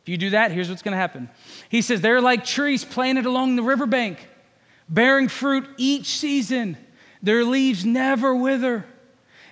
If 0.01 0.09
you 0.09 0.17
do 0.17 0.31
that, 0.31 0.51
here's 0.51 0.69
what's 0.69 0.81
going 0.81 0.93
to 0.93 0.97
happen. 0.97 1.29
He 1.69 1.83
says, 1.83 2.01
they're 2.01 2.21
like 2.21 2.43
trees 2.43 2.83
planted 2.83 3.27
along 3.27 3.55
the 3.55 3.63
riverbank, 3.63 4.27
bearing 4.89 5.27
fruit 5.27 5.69
each 5.77 6.07
season. 6.07 6.77
Their 7.21 7.43
leaves 7.43 7.85
never 7.85 8.33
wither, 8.33 8.85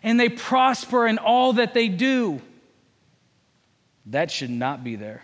and 0.01 0.19
they 0.19 0.29
prosper 0.29 1.05
in 1.05 1.19
all 1.19 1.53
that 1.53 1.75
they 1.75 1.87
do. 1.87 2.41
That 4.07 4.31
should 4.31 4.49
not 4.49 4.83
be 4.83 4.95
there. 4.95 5.23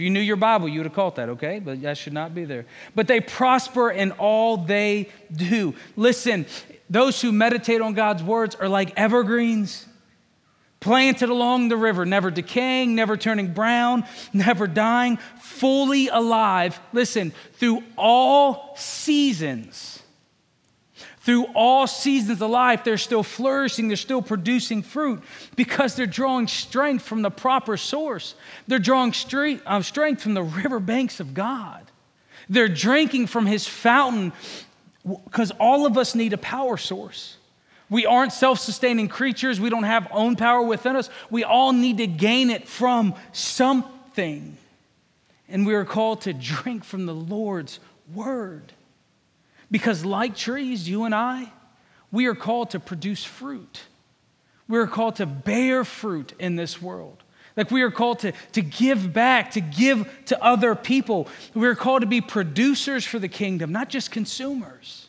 If 0.00 0.04
you 0.04 0.08
knew 0.08 0.20
your 0.20 0.36
Bible, 0.36 0.66
you 0.66 0.78
would 0.78 0.86
have 0.86 0.94
caught 0.94 1.16
that, 1.16 1.28
okay? 1.28 1.58
But 1.58 1.82
that 1.82 1.98
should 1.98 2.14
not 2.14 2.34
be 2.34 2.46
there. 2.46 2.64
But 2.94 3.06
they 3.06 3.20
prosper 3.20 3.90
in 3.90 4.12
all 4.12 4.56
they 4.56 5.10
do. 5.30 5.74
Listen, 5.94 6.46
those 6.88 7.20
who 7.20 7.32
meditate 7.32 7.82
on 7.82 7.92
God's 7.92 8.22
words 8.22 8.54
are 8.54 8.66
like 8.66 8.94
evergreens 8.96 9.84
planted 10.80 11.28
along 11.28 11.68
the 11.68 11.76
river, 11.76 12.06
never 12.06 12.30
decaying, 12.30 12.94
never 12.94 13.18
turning 13.18 13.52
brown, 13.52 14.06
never 14.32 14.66
dying, 14.66 15.18
fully 15.38 16.08
alive. 16.08 16.80
Listen, 16.94 17.34
through 17.56 17.82
all 17.98 18.74
seasons 18.78 19.99
through 21.30 21.44
all 21.54 21.86
seasons 21.86 22.42
of 22.42 22.50
life, 22.50 22.82
they're 22.82 22.98
still 22.98 23.22
flourishing, 23.22 23.86
they're 23.86 23.96
still 23.96 24.20
producing 24.20 24.82
fruit 24.82 25.22
because 25.54 25.94
they're 25.94 26.04
drawing 26.04 26.48
strength 26.48 27.04
from 27.04 27.22
the 27.22 27.30
proper 27.30 27.76
source. 27.76 28.34
They're 28.66 28.80
drawing 28.80 29.14
uh, 29.64 29.82
strength 29.82 30.22
from 30.24 30.34
the 30.34 30.42
riverbanks 30.42 31.20
of 31.20 31.32
God. 31.32 31.88
They're 32.48 32.66
drinking 32.66 33.28
from 33.28 33.46
His 33.46 33.64
fountain 33.68 34.32
because 35.04 35.52
all 35.52 35.86
of 35.86 35.96
us 35.96 36.16
need 36.16 36.32
a 36.32 36.38
power 36.38 36.76
source. 36.76 37.36
We 37.88 38.06
aren't 38.06 38.32
self 38.32 38.58
sustaining 38.58 39.06
creatures, 39.06 39.60
we 39.60 39.70
don't 39.70 39.84
have 39.84 40.08
own 40.10 40.34
power 40.34 40.62
within 40.62 40.96
us. 40.96 41.10
We 41.30 41.44
all 41.44 41.72
need 41.72 41.98
to 41.98 42.08
gain 42.08 42.50
it 42.50 42.66
from 42.66 43.14
something. 43.30 44.58
And 45.48 45.64
we 45.64 45.74
are 45.74 45.84
called 45.84 46.22
to 46.22 46.32
drink 46.32 46.82
from 46.82 47.06
the 47.06 47.14
Lord's 47.14 47.78
word. 48.12 48.72
Because, 49.70 50.04
like 50.04 50.36
trees, 50.36 50.88
you 50.88 51.04
and 51.04 51.14
I, 51.14 51.52
we 52.10 52.26
are 52.26 52.34
called 52.34 52.70
to 52.70 52.80
produce 52.80 53.24
fruit. 53.24 53.82
We 54.68 54.78
are 54.78 54.86
called 54.86 55.16
to 55.16 55.26
bear 55.26 55.84
fruit 55.84 56.32
in 56.38 56.56
this 56.56 56.80
world. 56.80 57.22
Like 57.56 57.70
we 57.70 57.82
are 57.82 57.90
called 57.90 58.20
to, 58.20 58.32
to 58.52 58.62
give 58.62 59.12
back, 59.12 59.52
to 59.52 59.60
give 59.60 60.08
to 60.26 60.42
other 60.42 60.74
people. 60.74 61.28
We 61.54 61.66
are 61.66 61.74
called 61.74 62.02
to 62.02 62.06
be 62.06 62.20
producers 62.20 63.04
for 63.04 63.18
the 63.18 63.28
kingdom, 63.28 63.72
not 63.72 63.88
just 63.88 64.10
consumers. 64.10 65.08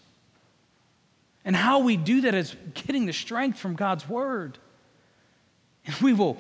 And 1.45 1.55
how 1.55 1.79
we 1.79 1.97
do 1.97 2.21
that 2.21 2.35
is 2.35 2.55
getting 2.73 3.05
the 3.05 3.13
strength 3.13 3.59
from 3.59 3.75
God's 3.75 4.07
word. 4.07 4.57
And 5.85 5.95
we 5.97 6.13
will 6.13 6.37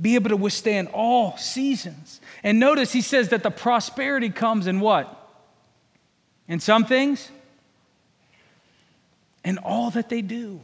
be 0.00 0.16
able 0.16 0.30
to 0.30 0.36
withstand 0.36 0.88
all 0.92 1.36
seasons. 1.36 2.20
And 2.42 2.58
notice 2.58 2.92
he 2.92 3.00
says 3.00 3.28
that 3.30 3.42
the 3.42 3.50
prosperity 3.50 4.30
comes 4.30 4.66
in 4.66 4.80
what? 4.80 5.20
In 6.46 6.60
some 6.60 6.84
things, 6.84 7.30
in 9.44 9.58
all 9.58 9.90
that 9.90 10.08
they 10.08 10.22
do. 10.22 10.60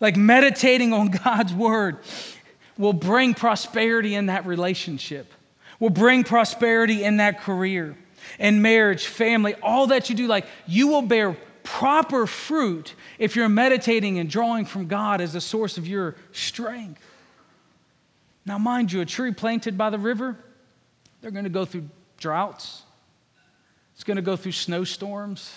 Like 0.00 0.16
meditating 0.16 0.92
on 0.92 1.08
God's 1.24 1.52
word 1.52 1.98
will 2.78 2.92
bring 2.92 3.34
prosperity 3.34 4.14
in 4.14 4.26
that 4.26 4.46
relationship, 4.46 5.32
will 5.78 5.90
bring 5.90 6.24
prosperity 6.24 7.04
in 7.04 7.18
that 7.18 7.40
career, 7.40 7.96
in 8.38 8.62
marriage, 8.62 9.06
family, 9.06 9.54
all 9.62 9.88
that 9.88 10.08
you 10.08 10.16
do. 10.16 10.26
Like 10.26 10.46
you 10.66 10.88
will 10.88 11.02
bear 11.02 11.36
proper 11.62 12.26
fruit 12.26 12.94
if 13.18 13.36
you're 13.36 13.48
meditating 13.48 14.18
and 14.18 14.28
drawing 14.28 14.64
from 14.64 14.88
God 14.88 15.20
as 15.20 15.32
the 15.32 15.40
source 15.40 15.78
of 15.78 15.86
your 15.86 16.16
strength. 16.32 17.02
Now, 18.44 18.58
mind 18.58 18.90
you, 18.90 19.00
a 19.00 19.06
tree 19.06 19.32
planted 19.32 19.78
by 19.78 19.90
the 19.90 19.98
river, 19.98 20.36
they're 21.20 21.30
going 21.30 21.44
to 21.44 21.50
go 21.50 21.64
through 21.64 21.88
droughts, 22.18 22.82
it's 23.94 24.04
going 24.04 24.16
to 24.16 24.22
go 24.22 24.36
through 24.36 24.52
snowstorms. 24.52 25.52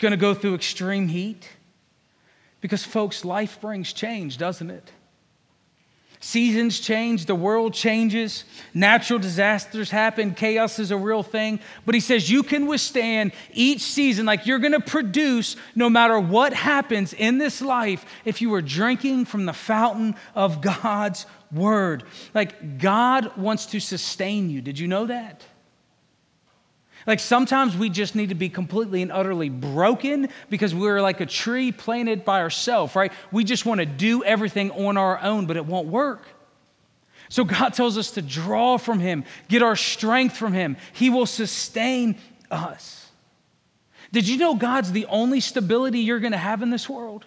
Going 0.00 0.12
to 0.12 0.16
go 0.16 0.34
through 0.34 0.54
extreme 0.54 1.08
heat. 1.08 1.48
Because, 2.60 2.84
folks, 2.84 3.24
life 3.24 3.60
brings 3.60 3.92
change, 3.92 4.38
doesn't 4.38 4.70
it? 4.70 4.92
Seasons 6.22 6.78
change, 6.80 7.24
the 7.24 7.34
world 7.34 7.72
changes, 7.72 8.44
natural 8.74 9.18
disasters 9.18 9.90
happen, 9.90 10.34
chaos 10.34 10.78
is 10.78 10.90
a 10.90 10.96
real 10.96 11.22
thing. 11.22 11.60
But 11.86 11.94
he 11.94 12.00
says 12.02 12.30
you 12.30 12.42
can 12.42 12.66
withstand 12.66 13.32
each 13.54 13.80
season, 13.80 14.26
like 14.26 14.44
you're 14.44 14.58
gonna 14.58 14.80
produce 14.80 15.56
no 15.74 15.88
matter 15.88 16.20
what 16.20 16.52
happens 16.52 17.14
in 17.14 17.38
this 17.38 17.62
life 17.62 18.04
if 18.26 18.42
you 18.42 18.52
are 18.52 18.60
drinking 18.60 19.24
from 19.24 19.46
the 19.46 19.54
fountain 19.54 20.14
of 20.34 20.60
God's 20.60 21.24
word. 21.50 22.04
Like 22.34 22.76
God 22.78 23.34
wants 23.38 23.64
to 23.66 23.80
sustain 23.80 24.50
you. 24.50 24.60
Did 24.60 24.78
you 24.78 24.88
know 24.88 25.06
that? 25.06 25.42
Like 27.06 27.20
sometimes 27.20 27.76
we 27.76 27.90
just 27.90 28.14
need 28.14 28.28
to 28.28 28.34
be 28.34 28.48
completely 28.48 29.02
and 29.02 29.10
utterly 29.10 29.48
broken 29.48 30.28
because 30.48 30.74
we're 30.74 31.00
like 31.00 31.20
a 31.20 31.26
tree 31.26 31.72
planted 31.72 32.24
by 32.24 32.40
ourselves, 32.40 32.94
right? 32.94 33.12
We 33.32 33.44
just 33.44 33.64
want 33.64 33.80
to 33.80 33.86
do 33.86 34.22
everything 34.22 34.70
on 34.72 34.96
our 34.96 35.18
own, 35.20 35.46
but 35.46 35.56
it 35.56 35.66
won't 35.66 35.88
work. 35.88 36.22
So 37.28 37.44
God 37.44 37.74
tells 37.74 37.96
us 37.96 38.12
to 38.12 38.22
draw 38.22 38.76
from 38.76 38.98
Him, 38.98 39.24
get 39.48 39.62
our 39.62 39.76
strength 39.76 40.36
from 40.36 40.52
Him. 40.52 40.76
He 40.92 41.10
will 41.10 41.26
sustain 41.26 42.18
us. 42.50 43.08
Did 44.12 44.26
you 44.26 44.36
know 44.36 44.56
God's 44.56 44.90
the 44.90 45.06
only 45.06 45.40
stability 45.40 46.00
you're 46.00 46.18
going 46.18 46.32
to 46.32 46.38
have 46.38 46.62
in 46.62 46.70
this 46.70 46.88
world? 46.88 47.24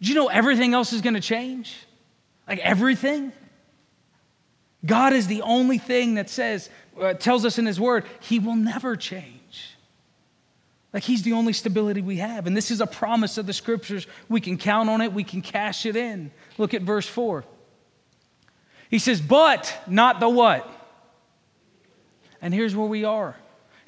Did 0.00 0.08
you 0.08 0.14
know 0.16 0.26
everything 0.26 0.74
else 0.74 0.92
is 0.92 1.00
going 1.00 1.14
to 1.14 1.20
change? 1.20 1.76
Like 2.48 2.58
everything? 2.58 3.32
God 4.84 5.12
is 5.12 5.28
the 5.28 5.42
only 5.42 5.78
thing 5.78 6.14
that 6.14 6.28
says, 6.28 6.68
uh, 7.00 7.14
tells 7.14 7.44
us 7.44 7.58
in 7.58 7.66
His 7.66 7.80
Word, 7.80 8.04
He 8.20 8.38
will 8.38 8.56
never 8.56 8.96
change. 8.96 9.76
Like 10.92 11.02
He's 11.02 11.22
the 11.22 11.32
only 11.32 11.52
stability 11.52 12.02
we 12.02 12.18
have. 12.18 12.46
And 12.46 12.56
this 12.56 12.70
is 12.70 12.80
a 12.80 12.86
promise 12.86 13.38
of 13.38 13.46
the 13.46 13.52
Scriptures. 13.52 14.06
We 14.28 14.40
can 14.40 14.58
count 14.58 14.90
on 14.90 15.00
it, 15.00 15.12
we 15.12 15.24
can 15.24 15.42
cash 15.42 15.86
it 15.86 15.96
in. 15.96 16.30
Look 16.58 16.74
at 16.74 16.82
verse 16.82 17.06
4. 17.06 17.44
He 18.90 18.98
says, 18.98 19.20
But 19.20 19.74
not 19.86 20.20
the 20.20 20.28
what? 20.28 20.68
And 22.42 22.52
here's 22.52 22.74
where 22.76 22.88
we 22.88 23.04
are. 23.04 23.36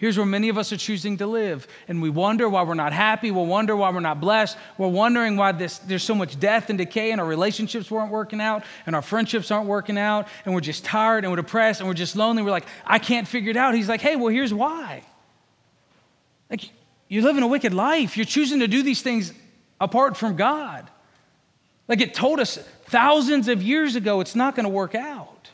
Here's 0.04 0.18
where 0.18 0.26
many 0.26 0.50
of 0.50 0.58
us 0.58 0.70
are 0.70 0.76
choosing 0.76 1.16
to 1.16 1.26
live. 1.26 1.66
And 1.88 2.02
we 2.02 2.10
wonder 2.10 2.46
why 2.46 2.62
we're 2.64 2.74
not 2.74 2.92
happy. 2.92 3.30
We'll 3.30 3.46
wonder 3.46 3.74
why 3.74 3.88
we're 3.88 4.00
not 4.00 4.20
blessed. 4.20 4.58
We're 4.76 4.88
wondering 4.88 5.38
why 5.38 5.52
this, 5.52 5.78
there's 5.78 6.02
so 6.02 6.14
much 6.14 6.38
death 6.38 6.68
and 6.68 6.76
decay 6.76 7.10
and 7.10 7.22
our 7.22 7.26
relationships 7.26 7.90
weren't 7.90 8.12
working 8.12 8.38
out 8.38 8.64
and 8.84 8.94
our 8.94 9.00
friendships 9.00 9.50
aren't 9.50 9.66
working 9.66 9.96
out 9.96 10.28
and 10.44 10.52
we're 10.52 10.60
just 10.60 10.84
tired 10.84 11.24
and 11.24 11.32
we're 11.32 11.36
depressed 11.36 11.80
and 11.80 11.88
we're 11.88 11.94
just 11.94 12.16
lonely. 12.16 12.42
We're 12.42 12.50
like, 12.50 12.66
I 12.84 12.98
can't 12.98 13.26
figure 13.26 13.50
it 13.50 13.56
out. 13.56 13.74
He's 13.74 13.88
like, 13.88 14.02
hey, 14.02 14.14
well, 14.14 14.28
here's 14.28 14.52
why. 14.52 15.04
Like, 16.50 16.68
you're 17.08 17.22
living 17.22 17.42
a 17.42 17.48
wicked 17.48 17.72
life. 17.72 18.18
You're 18.18 18.26
choosing 18.26 18.60
to 18.60 18.68
do 18.68 18.82
these 18.82 19.00
things 19.00 19.32
apart 19.80 20.18
from 20.18 20.36
God. 20.36 20.86
Like 21.88 22.02
it 22.02 22.12
told 22.12 22.40
us 22.40 22.58
thousands 22.88 23.48
of 23.48 23.62
years 23.62 23.96
ago, 23.96 24.20
it's 24.20 24.34
not 24.34 24.54
going 24.54 24.64
to 24.64 24.70
work 24.70 24.94
out. 24.94 25.48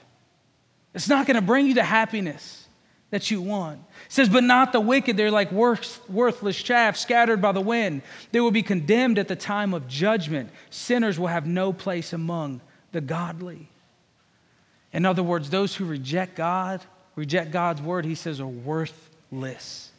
It's 0.93 1.09
not 1.09 1.29
going 1.29 1.37
to 1.37 1.41
bring 1.41 1.69
you 1.69 1.75
the 1.75 1.85
happiness 1.85 2.67
that 3.11 3.31
you 3.31 3.43
want. 3.43 3.81
It 4.11 4.15
says, 4.15 4.29
but 4.29 4.43
not 4.43 4.73
the 4.73 4.81
wicked. 4.81 5.17
They're 5.17 5.31
like 5.31 5.53
worth, 5.53 6.01
worthless 6.11 6.61
chaff 6.61 6.97
scattered 6.97 7.41
by 7.41 7.53
the 7.53 7.61
wind. 7.61 8.03
They 8.33 8.41
will 8.41 8.51
be 8.51 8.65
condemned 8.65 9.21
at 9.21 9.29
the 9.29 9.37
time 9.37 9.73
of 9.73 9.87
judgment. 9.87 10.51
Sinners 10.69 11.17
will 11.17 11.29
have 11.29 11.47
no 11.47 11.73
place 11.73 12.13
among 12.13 12.61
the 12.91 13.01
godly. 13.01 13.69
In 14.93 15.07
other 15.07 15.23
words, 15.23 15.49
those 15.49 15.77
who 15.77 15.85
reject 15.85 16.35
God, 16.35 16.81
reject 17.15 17.53
God's 17.53 17.81
word, 17.81 18.05
he 18.05 18.17
says, 18.17 18.41
are 18.41 18.49
worthless. 18.49 19.93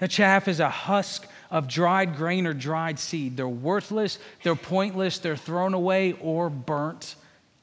A 0.00 0.08
chaff 0.08 0.48
is 0.48 0.58
a 0.58 0.68
husk 0.68 1.24
of 1.48 1.68
dried 1.68 2.16
grain 2.16 2.44
or 2.44 2.52
dried 2.52 2.98
seed. 2.98 3.36
They're 3.36 3.46
worthless, 3.46 4.18
they're 4.42 4.56
pointless, 4.56 5.20
they're 5.20 5.36
thrown 5.36 5.74
away 5.74 6.14
or 6.20 6.50
burnt 6.50 7.14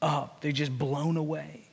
up. 0.02 0.40
They're 0.40 0.54
just 0.54 0.80
blown 0.80 1.18
away. 1.18 1.64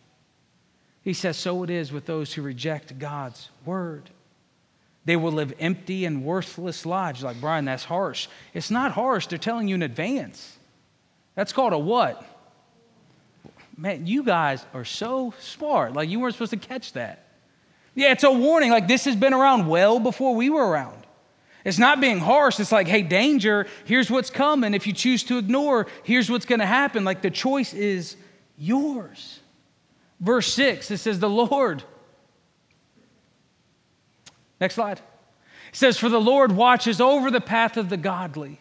He 1.07 1.13
says, 1.13 1.37
So 1.37 1.63
it 1.63 1.71
is 1.71 1.93
with 1.93 2.05
those 2.05 2.35
who 2.35 2.43
reject 2.43 2.99
God's 2.99 3.49
word. 3.65 4.11
They 5.05 5.15
will 5.15 5.31
live 5.31 5.55
empty 5.61 6.05
and 6.05 6.25
worthless 6.25 6.85
lives. 6.85 7.23
Like, 7.23 7.41
Brian, 7.41 7.65
that's 7.65 7.85
harsh. 7.85 8.27
It's 8.53 8.73
not 8.73 8.91
harsh. 8.91 9.29
They're 9.29 9.39
telling 9.39 9.69
you 9.69 9.77
in 9.77 9.83
advance. 9.83 10.57
That's 11.37 11.53
called 11.53 11.73
a 11.73 11.79
what? 11.79 12.25
Man, 13.77 14.09
you 14.09 14.25
guys 14.25 14.67
are 14.75 14.85
so 14.85 15.33
smart. 15.39 15.93
Like, 15.93 16.09
you 16.09 16.19
weren't 16.19 16.35
supposed 16.35 16.51
to 16.51 16.57
catch 16.57 16.93
that. 16.95 17.25
Yeah, 17.95 18.11
it's 18.11 18.25
a 18.25 18.33
warning. 18.33 18.73
Like, 18.73 18.89
this 18.89 19.05
has 19.05 19.15
been 19.15 19.33
around 19.33 19.69
well 19.69 20.01
before 20.01 20.35
we 20.35 20.51
were 20.51 20.67
around. 20.67 21.07
It's 21.65 21.79
not 21.79 22.01
being 22.01 22.19
harsh. 22.19 22.59
It's 22.59 22.73
like, 22.73 22.89
hey, 22.89 23.03
danger, 23.03 23.69
here's 23.85 24.11
what's 24.11 24.31
coming. 24.31 24.75
If 24.75 24.89
you 24.89 24.93
choose 24.93 25.23
to 25.25 25.39
ignore, 25.39 25.87
here's 26.03 26.29
what's 26.29 26.47
going 26.47 26.59
to 26.59 26.67
happen. 26.67 27.05
Like, 27.05 27.23
the 27.23 27.31
choice 27.31 27.75
is 27.75 28.17
yours. 28.59 29.39
Verse 30.21 30.53
6, 30.53 30.91
it 30.91 30.99
says, 30.99 31.19
The 31.19 31.29
Lord 31.29 31.83
Next 34.61 34.75
slide. 34.75 35.01
It 35.71 35.77
says, 35.77 35.99
For 35.99 36.09
the 36.09 36.21
Lord 36.21 36.53
watches 36.53 37.01
over 37.01 37.31
the 37.31 37.41
path 37.41 37.77
of 37.77 37.89
the 37.89 37.97
godly, 37.97 38.61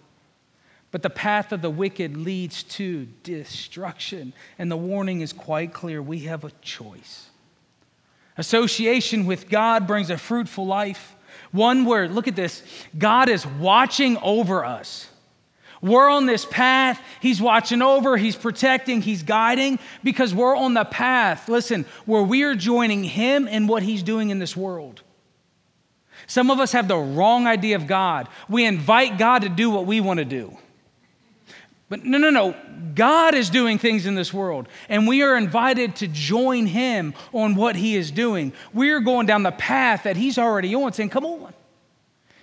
but 0.92 1.02
the 1.02 1.10
path 1.10 1.52
of 1.52 1.62
the 1.62 1.70
wicked 1.70 2.18
leads 2.18 2.64
to 2.64 3.08
destruction. 3.24 4.34
And 4.58 4.72
the 4.72 4.78
warning 4.78 5.22
is 5.22 5.34
quite 5.34 5.74
clear 5.74 6.02
we 6.02 6.20
have 6.22 6.44
a 6.44 6.52
choice. 6.62 7.30
Association 8.38 9.26
with 9.26 9.50
God 9.50 9.88
brings 9.88 10.10
a 10.10 10.18
fruitful 10.18 10.66
life, 10.66 11.16
one 11.52 11.86
where, 11.86 12.10
look 12.10 12.28
at 12.28 12.36
this, 12.36 12.64
God 12.98 13.30
is 13.30 13.46
watching 13.46 14.18
over 14.18 14.66
us. 14.66 15.08
We're 15.82 16.10
on 16.10 16.26
this 16.26 16.46
path. 16.46 17.02
He's 17.22 17.42
watching 17.42 17.82
over, 17.82 18.18
He's 18.18 18.36
protecting, 18.36 19.02
He's 19.02 19.24
guiding 19.24 19.80
because 20.04 20.34
we're 20.34 20.56
on 20.56 20.74
the 20.74 20.86
path, 20.86 21.50
listen, 21.50 21.86
where 22.06 22.24
we 22.24 22.44
are 22.44 22.56
joining 22.56 23.04
Him 23.04 23.48
in 23.48 23.68
what 23.68 23.84
He's 23.84 24.04
doing 24.04 24.30
in 24.30 24.40
this 24.40 24.56
world. 24.56 25.02
Some 26.28 26.50
of 26.50 26.60
us 26.60 26.72
have 26.72 26.88
the 26.88 26.98
wrong 26.98 27.46
idea 27.46 27.76
of 27.76 27.88
God. 27.88 28.28
We 28.50 28.66
invite 28.66 29.18
God 29.18 29.44
to 29.44 29.50
do 29.50 29.70
what 29.70 29.86
we 29.86 30.02
want 30.02 30.18
to 30.20 30.26
do. 30.26 30.58
But 31.88 32.04
no, 32.04 32.18
no, 32.18 32.30
no. 32.30 32.56
God 32.96 33.36
is 33.36 33.50
doing 33.50 33.78
things 33.78 34.06
in 34.06 34.16
this 34.16 34.34
world, 34.34 34.68
and 34.90 35.08
we 35.08 35.22
are 35.22 35.38
invited 35.38 35.98
to 35.98 36.08
join 36.08 36.66
Him 36.66 37.14
on 37.34 37.56
what 37.56 37.76
He 37.76 37.96
is 37.96 38.10
doing. 38.10 38.54
We 38.74 38.90
are 38.92 39.02
going 39.02 39.28
down 39.28 39.44
the 39.44 39.52
path 39.52 40.04
that 40.04 40.18
He's 40.18 40.38
already 40.38 40.74
on, 40.74 40.94
saying, 40.94 41.10
Come 41.10 41.26
on. 41.26 41.54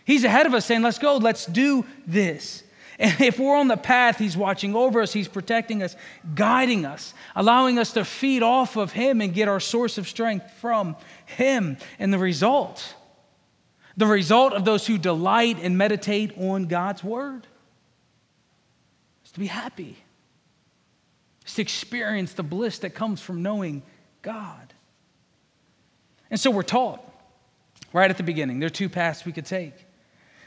He's 0.04 0.24
ahead 0.24 0.46
of 0.46 0.54
us, 0.54 0.66
saying, 0.66 0.82
Let's 0.82 0.98
go, 0.98 1.16
let's 1.16 1.46
do 1.46 1.84
this. 2.06 2.61
And 2.98 3.20
if 3.20 3.38
we're 3.38 3.56
on 3.56 3.68
the 3.68 3.76
path, 3.76 4.18
He's 4.18 4.36
watching 4.36 4.74
over 4.74 5.00
us, 5.00 5.12
He's 5.12 5.28
protecting 5.28 5.82
us, 5.82 5.96
guiding 6.34 6.84
us, 6.84 7.14
allowing 7.34 7.78
us 7.78 7.92
to 7.94 8.04
feed 8.04 8.42
off 8.42 8.76
of 8.76 8.92
Him 8.92 9.20
and 9.20 9.32
get 9.32 9.48
our 9.48 9.60
source 9.60 9.98
of 9.98 10.08
strength 10.08 10.50
from 10.60 10.96
Him. 11.26 11.78
And 11.98 12.12
the 12.12 12.18
result, 12.18 12.94
the 13.96 14.06
result 14.06 14.52
of 14.52 14.64
those 14.64 14.86
who 14.86 14.98
delight 14.98 15.58
and 15.62 15.78
meditate 15.78 16.36
on 16.38 16.66
God's 16.66 17.02
word 17.02 17.46
is 19.24 19.32
to 19.32 19.40
be 19.40 19.46
happy, 19.46 19.96
is 21.46 21.54
to 21.54 21.62
experience 21.62 22.34
the 22.34 22.42
bliss 22.42 22.80
that 22.80 22.90
comes 22.90 23.20
from 23.20 23.42
knowing 23.42 23.82
God. 24.20 24.74
And 26.30 26.38
so 26.38 26.50
we're 26.50 26.62
taught 26.62 27.06
right 27.92 28.10
at 28.10 28.16
the 28.16 28.22
beginning 28.22 28.58
there 28.58 28.66
are 28.66 28.70
two 28.70 28.88
paths 28.88 29.24
we 29.24 29.32
could 29.32 29.46
take. 29.46 29.74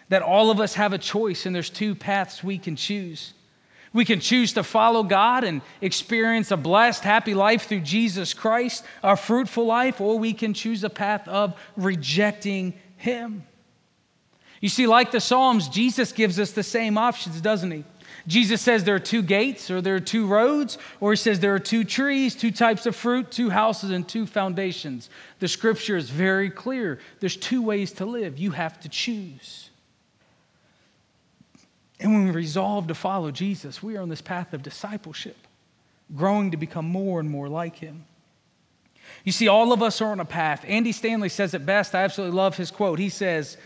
That 0.10 0.22
all 0.22 0.52
of 0.52 0.60
us 0.60 0.76
have 0.76 0.94
a 0.94 0.98
choice, 0.98 1.46
and 1.46 1.56
there's 1.56 1.70
two 1.70 1.96
paths 1.96 2.44
we 2.44 2.58
can 2.58 2.76
choose. 2.76 3.34
We 3.92 4.04
can 4.04 4.20
choose 4.20 4.54
to 4.54 4.64
follow 4.64 5.04
God 5.04 5.46
and 5.46 5.62
experience 5.80 6.52
a 6.52 6.58
blessed, 6.58 7.04
happy 7.04 7.34
life 7.34 7.68
through 7.68 7.80
Jesus 7.80 8.34
Christ, 8.34 8.84
a 9.02 9.16
fruitful 9.16 9.66
life, 9.66 10.02
or 10.02 10.20
we 10.20 10.34
can 10.34 10.54
choose 10.54 10.84
a 10.84 10.90
path 10.90 11.28
of 11.30 11.58
rejecting 11.78 12.74
him. 12.98 13.46
You 14.60 14.70
see, 14.70 14.86
like 14.86 15.12
the 15.12 15.22
Psalms, 15.22 15.70
Jesus 15.70 16.12
gives 16.12 16.40
us 16.40 16.52
the 16.52 16.64
same 16.64 16.98
options, 16.98 17.40
doesn't 17.40 17.72
he? 17.72 17.86
Jesus 18.28 18.62
says 18.62 18.84
there 18.84 18.96
are 18.96 19.00
two 19.00 19.22
gates, 19.22 19.70
or 19.70 19.82
there 19.82 19.96
are 19.96 20.00
two 20.00 20.26
roads, 20.26 20.78
or 21.00 21.12
he 21.12 21.18
says 21.18 21.40
there 21.40 21.54
are 21.54 21.60
two 21.60 21.84
trees, 21.84 22.36
two 22.36 22.52
types 22.52 22.86
of 22.86 22.96
fruit, 22.96 23.32
two 23.32 23.50
houses, 23.50 23.92
and 23.92 24.08
two 24.08 24.26
foundations. 24.26 25.10
The 25.40 25.48
scripture 25.48 25.96
is 25.96 26.10
very 26.10 26.50
clear. 26.50 27.00
There's 27.20 27.38
two 27.38 27.62
ways 27.62 27.92
to 27.94 28.06
live. 28.06 28.40
You 28.40 28.52
have 28.52 28.80
to 28.82 28.90
choose. 28.90 29.70
And 32.00 32.14
when 32.14 32.26
we 32.26 32.32
resolve 32.32 32.88
to 32.88 32.96
follow 32.96 33.32
Jesus, 33.32 33.82
we 33.82 33.96
are 33.96 34.02
on 34.02 34.10
this 34.10 34.22
path 34.22 34.54
of 34.54 34.64
discipleship, 34.64 35.38
growing 36.16 36.52
to 36.52 36.58
become 36.58 36.86
more 36.86 37.20
and 37.20 37.30
more 37.30 37.48
like 37.48 37.78
him. 37.78 38.06
You 39.24 39.32
see, 39.32 39.48
all 39.48 39.72
of 39.72 39.82
us 39.82 40.02
are 40.02 40.12
on 40.12 40.20
a 40.20 40.26
path. 40.26 40.66
Andy 40.68 40.92
Stanley 40.92 41.30
says 41.30 41.54
it 41.54 41.66
best. 41.66 41.96
I 41.96 42.04
absolutely 42.04 42.36
love 42.36 42.58
his 42.58 42.72
quote. 42.72 43.00
He 43.00 43.10
says, 43.10 43.58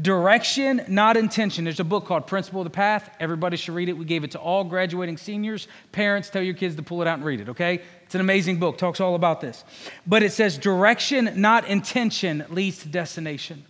Direction, 0.00 0.84
not 0.86 1.16
intention. 1.16 1.64
There's 1.64 1.80
a 1.80 1.84
book 1.84 2.06
called 2.06 2.28
Principle 2.28 2.60
of 2.60 2.64
the 2.64 2.70
Path. 2.70 3.10
Everybody 3.18 3.56
should 3.56 3.74
read 3.74 3.88
it. 3.88 3.94
We 3.94 4.04
gave 4.04 4.22
it 4.22 4.30
to 4.32 4.38
all 4.38 4.62
graduating 4.62 5.16
seniors. 5.16 5.66
Parents, 5.90 6.30
tell 6.30 6.42
your 6.42 6.54
kids 6.54 6.76
to 6.76 6.82
pull 6.82 7.02
it 7.02 7.08
out 7.08 7.14
and 7.18 7.24
read 7.24 7.40
it, 7.40 7.48
okay? 7.48 7.82
It's 8.04 8.14
an 8.14 8.20
amazing 8.20 8.60
book, 8.60 8.78
talks 8.78 9.00
all 9.00 9.16
about 9.16 9.40
this. 9.40 9.64
But 10.06 10.22
it 10.22 10.32
says 10.32 10.58
direction, 10.58 11.32
not 11.36 11.66
intention, 11.66 12.44
leads 12.50 12.78
to 12.80 12.88
destination. 12.88 13.64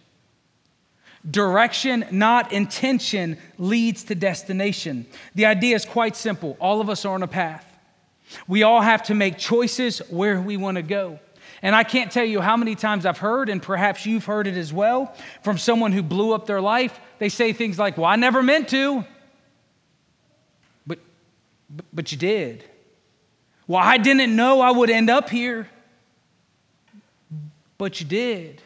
Direction, 1.29 2.07
not 2.11 2.53
intention, 2.53 3.37
leads 3.59 4.05
to 4.05 4.15
destination. 4.15 5.07
The 5.35 5.47
idea 5.47 5.77
is 5.77 5.85
quite 5.85 6.17
simple. 6.17 6.57
All 6.61 6.81
of 6.81 6.89
us 6.89 7.05
are 7.05 7.15
on 7.15 7.23
a 7.23 7.29
path. 7.29 7.67
We 8.49 8.63
all 8.63 8.81
have 8.81 9.03
to 9.05 9.15
make 9.15 9.37
choices 9.37 9.99
where 10.09 10.41
we 10.41 10.57
want 10.57 10.77
to 10.77 10.83
go. 10.83 11.19
And 11.63 11.75
I 11.75 11.85
can't 11.85 12.11
tell 12.11 12.25
you 12.25 12.41
how 12.41 12.57
many 12.57 12.75
times 12.75 13.05
I've 13.05 13.19
heard, 13.19 13.51
and 13.51 13.63
perhaps 13.63 14.07
you've 14.07 14.25
heard 14.25 14.47
it 14.47 14.57
as 14.57 14.73
well, 14.73 15.15
from 15.43 15.59
someone 15.59 15.93
who 15.93 16.03
blew 16.03 16.33
up 16.33 16.47
their 16.47 16.61
life. 16.61 16.99
They 17.19 17.29
say 17.29 17.53
things 17.53 17.79
like, 17.79 17.99
Well, 17.99 18.07
I 18.07 18.17
never 18.17 18.43
meant 18.43 18.69
to. 18.71 19.05
But, 20.87 21.01
but 21.93 22.13
you 22.13 22.19
did. 22.19 22.65
Well, 23.67 23.83
I 23.83 23.99
didn't 23.99 24.35
know 24.35 24.61
I 24.63 24.71
would 24.71 24.89
end 24.89 25.11
up 25.11 25.29
here. 25.29 25.69
But 27.77 28.01
you 28.01 28.07
did. 28.07 28.63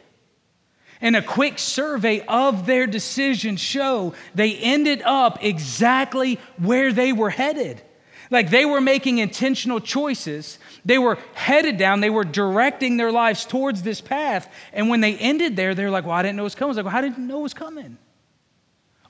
And 1.01 1.17
a 1.17 1.23
quick 1.23 1.59
survey 1.59 2.21
of 2.27 2.67
their 2.67 2.87
decision 2.87 3.57
show 3.57 4.15
they 4.35 4.57
ended 4.57 5.03
up 5.03 5.43
exactly 5.43 6.39
where 6.59 6.93
they 6.93 7.13
were 7.13 7.31
headed. 7.31 7.83
Like 8.31 8.51
they 8.51 8.65
were 8.65 8.81
making 8.81 9.19
intentional 9.19 9.81
choices. 9.81 10.59
They 10.85 10.99
were 10.99 11.19
headed 11.35 11.77
down. 11.77 12.01
They 12.01 12.11
were 12.11 12.25
directing 12.25 12.97
their 12.97 13.13
lives 13.13 13.45
towards 13.45 13.83
this 13.83 14.01
path. 14.01 14.51
And 14.73 14.89
when 14.89 15.01
they 15.01 15.17
ended 15.17 15.57
there, 15.57 15.75
they're 15.75 15.91
like, 15.91 16.05
well, 16.05 16.15
I 16.15 16.23
didn't 16.23 16.37
know 16.37 16.43
it 16.43 16.45
was 16.45 16.55
coming. 16.55 16.69
I 16.69 16.71
was 16.71 16.77
like, 16.79 16.87
well, 16.87 16.93
how 16.93 17.01
did 17.01 17.17
you 17.17 17.25
know 17.25 17.41
it 17.41 17.43
was 17.43 17.55
coming? 17.55 17.99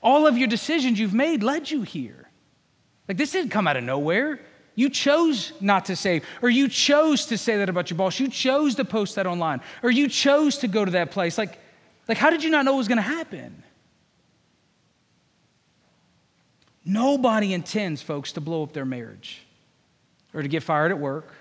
All 0.01 0.27
of 0.27 0.37
your 0.37 0.47
decisions 0.47 0.99
you've 0.99 1.13
made 1.13 1.43
led 1.43 1.71
you 1.71 1.81
here. 1.83 2.29
Like 3.07 3.17
this 3.17 3.31
didn't 3.31 3.51
come 3.51 3.67
out 3.67 3.77
of 3.77 3.83
nowhere. 3.83 4.39
You 4.75 4.89
chose 4.89 5.53
not 5.61 5.85
to 5.85 5.95
save, 5.95 6.25
or 6.41 6.49
you 6.49 6.67
chose 6.67 7.27
to 7.27 7.37
say 7.37 7.57
that 7.57 7.69
about 7.69 7.89
your 7.89 7.97
boss. 7.97 8.19
You 8.19 8.27
chose 8.27 8.75
to 8.75 8.83
post 8.83 9.15
that 9.15 9.25
online, 9.25 9.61
or 9.81 9.89
you 9.89 10.09
chose 10.09 10.57
to 10.59 10.67
go 10.67 10.83
to 10.83 10.91
that 10.91 11.11
place. 11.11 11.37
Like, 11.37 11.59
like 12.07 12.17
how 12.17 12.29
did 12.29 12.43
you 12.43 12.49
not 12.49 12.65
know 12.65 12.73
it 12.73 12.77
was 12.77 12.87
going 12.87 12.97
to 12.97 13.01
happen? 13.01 13.63
Nobody 16.85 17.53
intends, 17.53 18.01
folks, 18.01 18.31
to 18.33 18.41
blow 18.41 18.61
up 18.61 18.73
their 18.73 18.85
marriage 18.85 19.41
or 20.33 20.43
to 20.43 20.47
get 20.47 20.61
fired 20.61 20.91
at 20.91 20.99
work 20.99 21.33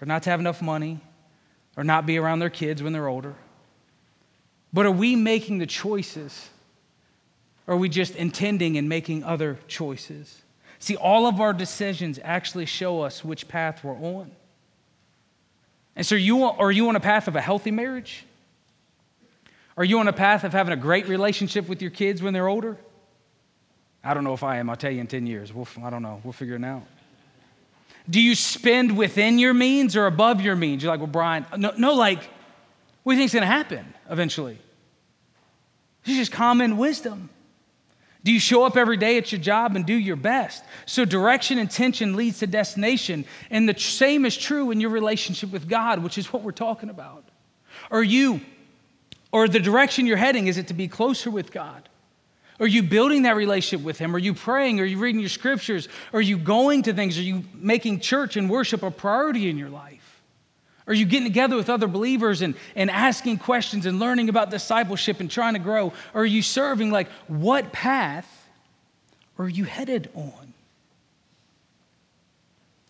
or 0.00 0.06
not 0.06 0.22
to 0.22 0.30
have 0.30 0.40
enough 0.40 0.62
money 0.62 1.00
or 1.76 1.84
not 1.84 2.06
be 2.06 2.16
around 2.16 2.38
their 2.38 2.50
kids 2.50 2.82
when 2.82 2.92
they're 2.92 3.08
older. 3.08 3.34
But 4.72 4.86
are 4.86 4.90
we 4.90 5.16
making 5.16 5.58
the 5.58 5.66
choices? 5.66 6.48
Or 7.66 7.74
are 7.74 7.76
we 7.76 7.88
just 7.88 8.16
intending 8.16 8.78
and 8.78 8.88
making 8.88 9.22
other 9.22 9.58
choices? 9.68 10.42
See, 10.78 10.96
all 10.96 11.26
of 11.26 11.40
our 11.40 11.52
decisions 11.52 12.18
actually 12.24 12.66
show 12.66 13.02
us 13.02 13.22
which 13.22 13.48
path 13.48 13.84
we're 13.84 13.96
on. 13.96 14.30
And 15.94 16.06
so, 16.06 16.14
you, 16.14 16.44
are 16.44 16.72
you 16.72 16.88
on 16.88 16.96
a 16.96 17.00
path 17.00 17.28
of 17.28 17.36
a 17.36 17.40
healthy 17.40 17.70
marriage? 17.70 18.24
Are 19.80 19.84
you 19.84 19.98
on 19.98 20.08
a 20.08 20.12
path 20.12 20.44
of 20.44 20.52
having 20.52 20.74
a 20.74 20.76
great 20.76 21.08
relationship 21.08 21.66
with 21.66 21.80
your 21.80 21.90
kids 21.90 22.22
when 22.22 22.34
they're 22.34 22.48
older? 22.48 22.76
I 24.04 24.12
don't 24.12 24.24
know 24.24 24.34
if 24.34 24.42
I 24.42 24.58
am. 24.58 24.68
I'll 24.68 24.76
tell 24.76 24.90
you 24.90 25.00
in 25.00 25.06
10 25.06 25.26
years. 25.26 25.54
We'll, 25.54 25.66
I 25.82 25.88
don't 25.88 26.02
know. 26.02 26.20
We'll 26.22 26.34
figure 26.34 26.56
it 26.56 26.64
out. 26.64 26.82
Do 28.10 28.20
you 28.20 28.34
spend 28.34 28.94
within 28.94 29.38
your 29.38 29.54
means 29.54 29.96
or 29.96 30.04
above 30.04 30.42
your 30.42 30.54
means? 30.54 30.82
You're 30.82 30.92
like, 30.92 31.00
well, 31.00 31.06
Brian, 31.06 31.46
no, 31.56 31.72
no 31.78 31.94
like, 31.94 32.18
what 33.04 33.14
do 33.14 33.16
you 33.16 33.20
think 33.20 33.28
is 33.28 33.32
going 33.32 33.40
to 33.40 33.46
happen 33.46 33.86
eventually? 34.10 34.58
It's 36.04 36.14
just 36.14 36.32
common 36.32 36.76
wisdom. 36.76 37.30
Do 38.22 38.32
you 38.32 38.40
show 38.40 38.64
up 38.64 38.76
every 38.76 38.98
day 38.98 39.16
at 39.16 39.32
your 39.32 39.40
job 39.40 39.76
and 39.76 39.86
do 39.86 39.94
your 39.94 40.16
best? 40.16 40.62
So, 40.84 41.06
direction 41.06 41.58
and 41.58 41.70
tension 41.70 42.16
leads 42.16 42.40
to 42.40 42.46
destination. 42.46 43.24
And 43.48 43.66
the 43.66 43.78
same 43.78 44.26
is 44.26 44.36
true 44.36 44.72
in 44.72 44.78
your 44.82 44.90
relationship 44.90 45.50
with 45.50 45.66
God, 45.70 46.02
which 46.02 46.18
is 46.18 46.30
what 46.30 46.42
we're 46.42 46.52
talking 46.52 46.90
about. 46.90 47.24
Are 47.90 48.02
you, 48.02 48.42
or 49.32 49.48
the 49.48 49.60
direction 49.60 50.06
you're 50.06 50.16
heading, 50.16 50.46
is 50.46 50.58
it 50.58 50.68
to 50.68 50.74
be 50.74 50.88
closer 50.88 51.30
with 51.30 51.52
God? 51.52 51.88
Are 52.58 52.66
you 52.66 52.82
building 52.82 53.22
that 53.22 53.36
relationship 53.36 53.84
with 53.84 53.98
Him? 53.98 54.14
Are 54.14 54.18
you 54.18 54.34
praying? 54.34 54.80
Are 54.80 54.84
you 54.84 54.98
reading 54.98 55.20
your 55.20 55.30
scriptures? 55.30 55.88
Are 56.12 56.20
you 56.20 56.36
going 56.36 56.82
to 56.82 56.92
things? 56.92 57.16
Are 57.18 57.22
you 57.22 57.44
making 57.54 58.00
church 58.00 58.36
and 58.36 58.50
worship 58.50 58.82
a 58.82 58.90
priority 58.90 59.48
in 59.48 59.56
your 59.56 59.70
life? 59.70 60.20
Are 60.86 60.94
you 60.94 61.06
getting 61.06 61.26
together 61.26 61.56
with 61.56 61.70
other 61.70 61.86
believers 61.86 62.42
and, 62.42 62.54
and 62.74 62.90
asking 62.90 63.38
questions 63.38 63.86
and 63.86 63.98
learning 63.98 64.28
about 64.28 64.50
discipleship 64.50 65.20
and 65.20 65.30
trying 65.30 65.54
to 65.54 65.60
grow? 65.60 65.92
Or 66.12 66.22
are 66.22 66.26
you 66.26 66.42
serving? 66.42 66.90
Like, 66.90 67.08
what 67.28 67.72
path 67.72 68.48
are 69.38 69.48
you 69.48 69.64
headed 69.64 70.10
on? 70.14 70.52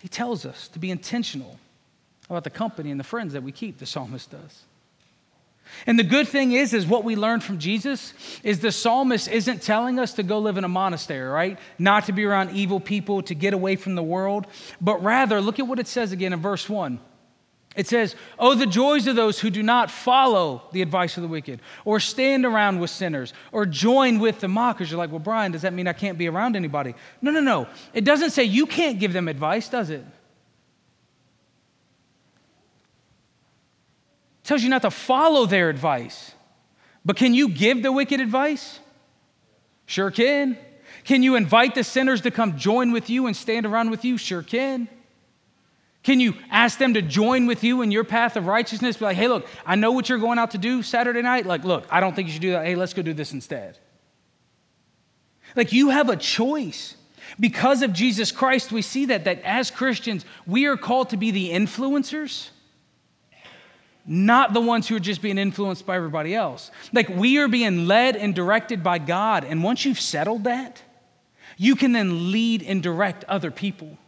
He 0.00 0.08
tells 0.08 0.46
us 0.46 0.66
to 0.68 0.78
be 0.78 0.90
intentional 0.90 1.58
about 2.28 2.44
the 2.44 2.50
company 2.50 2.90
and 2.90 2.98
the 2.98 3.04
friends 3.04 3.34
that 3.34 3.42
we 3.42 3.52
keep, 3.52 3.78
the 3.78 3.86
psalmist 3.86 4.30
does. 4.30 4.62
And 5.86 5.98
the 5.98 6.04
good 6.04 6.28
thing 6.28 6.52
is, 6.52 6.74
is 6.74 6.86
what 6.86 7.04
we 7.04 7.16
learned 7.16 7.42
from 7.42 7.58
Jesus 7.58 8.12
is 8.42 8.60
the 8.60 8.72
psalmist 8.72 9.28
isn't 9.28 9.62
telling 9.62 9.98
us 9.98 10.14
to 10.14 10.22
go 10.22 10.38
live 10.38 10.56
in 10.56 10.64
a 10.64 10.68
monastery, 10.68 11.28
right? 11.28 11.58
Not 11.78 12.06
to 12.06 12.12
be 12.12 12.24
around 12.24 12.50
evil 12.50 12.80
people, 12.80 13.22
to 13.22 13.34
get 13.34 13.54
away 13.54 13.76
from 13.76 13.94
the 13.94 14.02
world, 14.02 14.46
but 14.80 15.02
rather, 15.02 15.40
look 15.40 15.58
at 15.58 15.66
what 15.66 15.78
it 15.78 15.86
says 15.86 16.12
again 16.12 16.32
in 16.32 16.40
verse 16.40 16.68
1. 16.68 17.00
It 17.76 17.86
says, 17.86 18.16
Oh, 18.38 18.54
the 18.54 18.66
joys 18.66 19.06
of 19.06 19.14
those 19.14 19.38
who 19.38 19.48
do 19.48 19.62
not 19.62 19.90
follow 19.90 20.62
the 20.72 20.82
advice 20.82 21.16
of 21.16 21.22
the 21.22 21.28
wicked, 21.28 21.60
or 21.84 22.00
stand 22.00 22.44
around 22.44 22.80
with 22.80 22.90
sinners, 22.90 23.32
or 23.52 23.64
join 23.64 24.18
with 24.18 24.40
the 24.40 24.48
mockers. 24.48 24.90
You're 24.90 24.98
like, 24.98 25.10
Well, 25.10 25.20
Brian, 25.20 25.52
does 25.52 25.62
that 25.62 25.72
mean 25.72 25.86
I 25.86 25.92
can't 25.92 26.18
be 26.18 26.28
around 26.28 26.56
anybody? 26.56 26.94
No, 27.22 27.30
no, 27.30 27.40
no. 27.40 27.68
It 27.94 28.04
doesn't 28.04 28.30
say 28.30 28.44
you 28.44 28.66
can't 28.66 28.98
give 28.98 29.12
them 29.12 29.28
advice, 29.28 29.68
does 29.68 29.90
it? 29.90 30.04
Tells 34.50 34.64
you 34.64 34.68
not 34.68 34.82
to 34.82 34.90
follow 34.90 35.46
their 35.46 35.68
advice. 35.68 36.32
But 37.04 37.14
can 37.14 37.34
you 37.34 37.48
give 37.48 37.84
the 37.84 37.92
wicked 37.92 38.20
advice? 38.20 38.80
Sure 39.86 40.10
can. 40.10 40.58
Can 41.04 41.22
you 41.22 41.36
invite 41.36 41.76
the 41.76 41.84
sinners 41.84 42.22
to 42.22 42.32
come 42.32 42.58
join 42.58 42.90
with 42.90 43.08
you 43.08 43.28
and 43.28 43.36
stand 43.36 43.64
around 43.64 43.90
with 43.90 44.04
you? 44.04 44.18
Sure 44.18 44.42
can. 44.42 44.88
Can 46.02 46.18
you 46.18 46.34
ask 46.50 46.78
them 46.80 46.94
to 46.94 47.00
join 47.00 47.46
with 47.46 47.62
you 47.62 47.82
in 47.82 47.92
your 47.92 48.02
path 48.02 48.34
of 48.34 48.48
righteousness? 48.48 48.96
Be 48.96 49.04
like, 49.04 49.16
hey, 49.16 49.28
look, 49.28 49.46
I 49.64 49.76
know 49.76 49.92
what 49.92 50.08
you're 50.08 50.18
going 50.18 50.40
out 50.40 50.50
to 50.50 50.58
do 50.58 50.82
Saturday 50.82 51.22
night. 51.22 51.46
Like, 51.46 51.62
look, 51.62 51.86
I 51.88 52.00
don't 52.00 52.16
think 52.16 52.26
you 52.26 52.32
should 52.32 52.42
do 52.42 52.50
that. 52.50 52.66
Hey, 52.66 52.74
let's 52.74 52.92
go 52.92 53.02
do 53.02 53.14
this 53.14 53.32
instead. 53.32 53.78
Like, 55.54 55.72
you 55.72 55.90
have 55.90 56.08
a 56.08 56.16
choice. 56.16 56.96
Because 57.38 57.82
of 57.82 57.92
Jesus 57.92 58.32
Christ, 58.32 58.72
we 58.72 58.82
see 58.82 59.06
that, 59.06 59.26
that 59.26 59.42
as 59.42 59.70
Christians, 59.70 60.24
we 60.44 60.66
are 60.66 60.76
called 60.76 61.10
to 61.10 61.16
be 61.16 61.30
the 61.30 61.50
influencers, 61.50 62.48
not 64.06 64.52
the 64.52 64.60
ones 64.60 64.88
who 64.88 64.96
are 64.96 65.00
just 65.00 65.22
being 65.22 65.38
influenced 65.38 65.86
by 65.86 65.96
everybody 65.96 66.34
else. 66.34 66.70
Like, 66.92 67.08
we 67.08 67.38
are 67.38 67.48
being 67.48 67.86
led 67.86 68.16
and 68.16 68.34
directed 68.34 68.82
by 68.82 68.98
God. 68.98 69.44
And 69.44 69.62
once 69.62 69.84
you've 69.84 70.00
settled 70.00 70.44
that, 70.44 70.82
you 71.56 71.76
can 71.76 71.92
then 71.92 72.32
lead 72.32 72.62
and 72.62 72.82
direct 72.82 73.24
other 73.24 73.50
people. 73.50 73.98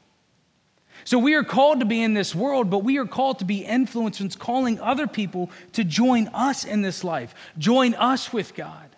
So 1.05 1.18
we 1.18 1.34
are 1.34 1.45
called 1.45 1.80
to 1.80 1.86
be 1.86 2.03
in 2.03 2.14
this 2.14 2.34
world, 2.34 2.70
but 2.70 2.84
we 2.84 2.99
are 2.99 3.07
called 3.07 3.40
to 3.40 3.45
be 3.45 3.64
influencers, 3.64 4.38
calling 4.38 4.80
other 4.80 5.07
people 5.07 5.51
to 5.72 5.84
join 5.84 6.28
us 6.28 6.64
in 6.64 6.82
this 6.82 7.03
life, 7.03 7.34
join 7.59 7.95
us 7.95 8.32
with 8.32 8.55
God. 8.55 8.88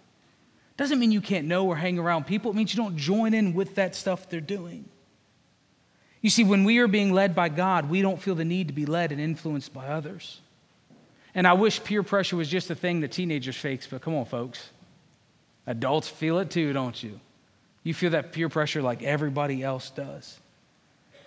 Doesn't 0.76 0.99
mean 0.99 1.12
you 1.12 1.20
can't 1.20 1.47
know 1.47 1.66
or 1.66 1.76
hang 1.76 1.99
around 1.99 2.26
people, 2.26 2.51
it 2.51 2.55
means 2.55 2.74
you 2.74 2.82
don't 2.82 2.97
join 2.97 3.32
in 3.32 3.55
with 3.55 3.76
that 3.76 3.95
stuff 3.95 4.28
they're 4.28 4.40
doing. 4.40 4.84
You 6.20 6.30
see, 6.30 6.45
when 6.45 6.64
we 6.64 6.78
are 6.78 6.88
being 6.88 7.12
led 7.12 7.34
by 7.34 7.49
God, 7.49 7.88
we 7.88 8.03
don't 8.03 8.20
feel 8.20 8.34
the 8.34 8.45
need 8.45 8.68
to 8.68 8.74
be 8.74 8.86
led 8.86 9.12
and 9.12 9.20
influenced 9.20 9.74
by 9.74 9.88
others. 9.88 10.40
And 11.35 11.47
I 11.47 11.55
wish 11.55 11.82
peer 11.82 12.03
pressure 12.03 12.37
was 12.37 12.49
just 12.49 12.70
a 12.70 12.74
thing 12.74 13.01
that 13.01 13.12
teenagers 13.12 13.57
face, 13.57 13.87
but 13.91 14.03
come 14.03 14.14
on, 14.14 14.24
folks. 14.24 14.70
Adults 15.66 16.09
feel 16.09 16.39
it 16.39 16.51
too, 16.51 16.72
don't 16.72 17.01
you? 17.03 17.18
You 17.82 17.95
feel 17.95 18.11
that 18.11 18.32
peer 18.32 18.49
pressure 18.49 18.82
like 18.82 19.03
everybody 19.03 19.62
else 19.62 19.91
does. 19.91 20.39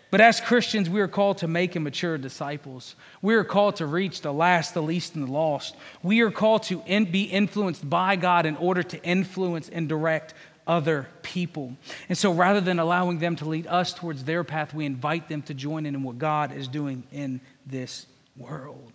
But 0.10 0.22
as 0.22 0.39
Christians, 0.39 0.89
we 0.89 1.01
are 1.01 1.08
called 1.08 1.39
to 1.39 1.47
make 1.47 1.76
and 1.76 1.84
mature 1.84 2.18
disciples. 2.18 2.95
We 3.22 3.36
are 3.36 3.43
called 3.43 3.78
to 3.78 3.86
reach 3.86 4.22
the 4.22 4.32
last, 4.32 4.74
the 4.74 4.82
least, 4.82 5.16
and 5.16 5.28
the 5.28 5.32
lost. 5.32 5.76
We 6.01 6.22
are 6.22 6.32
called 6.32 6.64
to 6.64 6.82
in, 6.86 7.12
be 7.12 7.24
influenced 7.24 7.88
by 7.88 8.16
God 8.16 8.45
in 8.45 8.55
order 8.55 8.84
to 8.84 9.03
influence 9.03 9.68
and 9.68 9.89
direct 9.89 10.34
other 10.66 11.08
people. 11.24 11.76
And 12.08 12.18
so 12.18 12.32
rather 12.32 12.62
than 12.62 12.80
allowing 12.80 13.20
them 13.20 13.36
to 13.38 13.45
lead 13.45 13.68
us 13.68 13.93
towards 13.93 14.24
their 14.24 14.45
path, 14.45 14.74
we 14.74 14.86
invite 14.86 15.28
them 15.28 15.41
to 15.43 15.53
join 15.53 15.86
in 15.86 15.95
in 15.95 16.03
what 16.03 16.18
God 16.18 16.53
is 16.55 16.70
doing 16.70 17.03
in 17.12 17.41
this 17.66 18.05
world. 18.38 18.93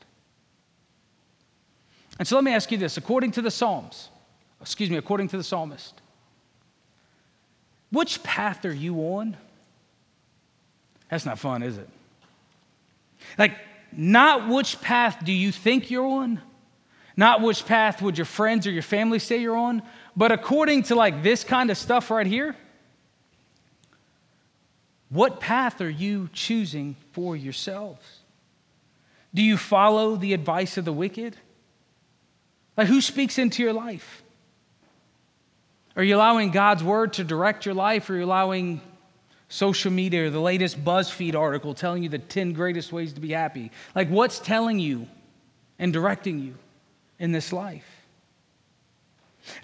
And 2.18 2.28
so 2.28 2.36
let 2.36 2.44
me 2.44 2.52
ask 2.52 2.70
you 2.70 2.78
this 2.78 2.96
according 2.96 3.32
to 3.32 3.42
the 3.42 3.50
Psalms, 3.50 4.08
excuse 4.60 4.90
me, 4.90 4.96
according 4.96 5.28
to 5.28 5.36
the 5.36 5.44
psalmist, 5.44 6.00
which 7.90 8.22
path 8.22 8.64
are 8.64 8.72
you 8.72 8.96
on? 8.96 9.36
That's 11.10 11.26
not 11.26 11.38
fun, 11.38 11.62
is 11.62 11.76
it? 11.76 11.88
Like, 13.38 13.56
not 13.92 14.48
which 14.48 14.80
path 14.80 15.18
do 15.24 15.32
you 15.32 15.52
think 15.52 15.90
you're 15.90 16.06
on, 16.06 16.40
not 17.16 17.42
which 17.42 17.66
path 17.66 18.00
would 18.00 18.16
your 18.16 18.24
friends 18.24 18.66
or 18.66 18.70
your 18.70 18.82
family 18.82 19.18
say 19.18 19.38
you're 19.38 19.56
on, 19.56 19.82
but 20.16 20.32
according 20.32 20.84
to 20.84 20.94
like 20.94 21.22
this 21.22 21.44
kind 21.44 21.70
of 21.70 21.76
stuff 21.76 22.10
right 22.10 22.26
here, 22.26 22.56
what 25.10 25.40
path 25.40 25.82
are 25.82 25.90
you 25.90 26.30
choosing 26.32 26.96
for 27.12 27.36
yourselves? 27.36 28.20
Do 29.34 29.42
you 29.42 29.58
follow 29.58 30.16
the 30.16 30.32
advice 30.32 30.78
of 30.78 30.86
the 30.86 30.92
wicked? 30.92 31.36
Like, 32.76 32.88
who 32.88 33.00
speaks 33.00 33.38
into 33.38 33.62
your 33.62 33.72
life? 33.72 34.22
Are 35.94 36.02
you 36.02 36.16
allowing 36.16 36.50
God's 36.50 36.82
word 36.82 37.14
to 37.14 37.24
direct 37.24 37.66
your 37.66 37.74
life, 37.74 38.08
or 38.08 38.14
are 38.14 38.18
you 38.18 38.24
allowing 38.24 38.80
social 39.52 39.90
media 39.92 40.26
or 40.26 40.30
the 40.30 40.40
latest 40.40 40.82
BuzzFeed 40.82 41.34
article 41.34 41.74
telling 41.74 42.02
you 42.02 42.08
the 42.08 42.18
10 42.18 42.54
greatest 42.54 42.90
ways 42.90 43.12
to 43.12 43.20
be 43.20 43.32
happy. 43.32 43.70
Like, 43.94 44.08
what's 44.08 44.38
telling 44.38 44.78
you 44.78 45.06
and 45.78 45.92
directing 45.92 46.38
you 46.38 46.54
in 47.18 47.32
this 47.32 47.52
life? 47.52 47.84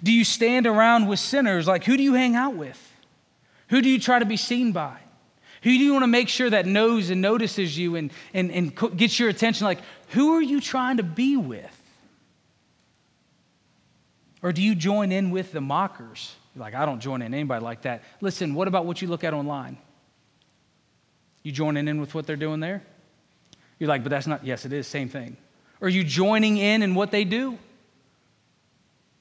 Do 0.03 0.11
you 0.11 0.23
stand 0.23 0.67
around 0.67 1.07
with 1.07 1.17
sinners? 1.19 1.67
Like, 1.67 1.85
who 1.85 1.97
do 1.97 2.03
you 2.03 2.13
hang 2.13 2.35
out 2.35 2.53
with? 2.53 2.79
Who 3.69 3.81
do 3.81 3.89
you 3.89 3.99
try 3.99 4.19
to 4.19 4.25
be 4.25 4.37
seen 4.37 4.73
by? 4.73 4.97
Who 5.63 5.71
do 5.71 5.83
you 5.83 5.93
want 5.93 6.03
to 6.03 6.07
make 6.07 6.29
sure 6.29 6.51
that 6.51 6.67
knows 6.67 7.09
and 7.09 7.19
notices 7.19 7.75
you 7.75 7.95
and, 7.95 8.11
and, 8.31 8.51
and 8.51 8.95
gets 8.95 9.19
your 9.19 9.29
attention? 9.29 9.65
Like, 9.65 9.79
who 10.09 10.35
are 10.35 10.41
you 10.41 10.61
trying 10.61 10.97
to 10.97 11.03
be 11.03 11.35
with? 11.35 11.78
Or 14.41 14.51
do 14.51 14.61
you 14.61 14.75
join 14.75 15.11
in 15.11 15.31
with 15.31 15.51
the 15.51 15.61
mockers? 15.61 16.35
like, 16.55 16.75
I 16.75 16.85
don't 16.85 16.99
join 16.99 17.21
in 17.21 17.33
anybody 17.33 17.63
like 17.63 17.83
that. 17.83 18.03
Listen, 18.21 18.53
what 18.53 18.67
about 18.67 18.85
what 18.85 19.01
you 19.01 19.07
look 19.07 19.23
at 19.23 19.33
online? 19.33 19.77
You 21.43 21.51
joining 21.51 21.87
in 21.87 22.01
with 22.01 22.13
what 22.13 22.27
they're 22.27 22.35
doing 22.35 22.59
there? 22.59 22.83
You're 23.77 23.87
like, 23.87 24.03
but 24.03 24.09
that's 24.09 24.27
not, 24.27 24.45
yes, 24.45 24.65
it 24.65 24.73
is, 24.73 24.87
same 24.87 25.07
thing. 25.07 25.37
Are 25.81 25.87
you 25.87 26.03
joining 26.03 26.57
in 26.57 26.83
in 26.83 26.95
what 26.95 27.11
they 27.11 27.23
do? 27.23 27.57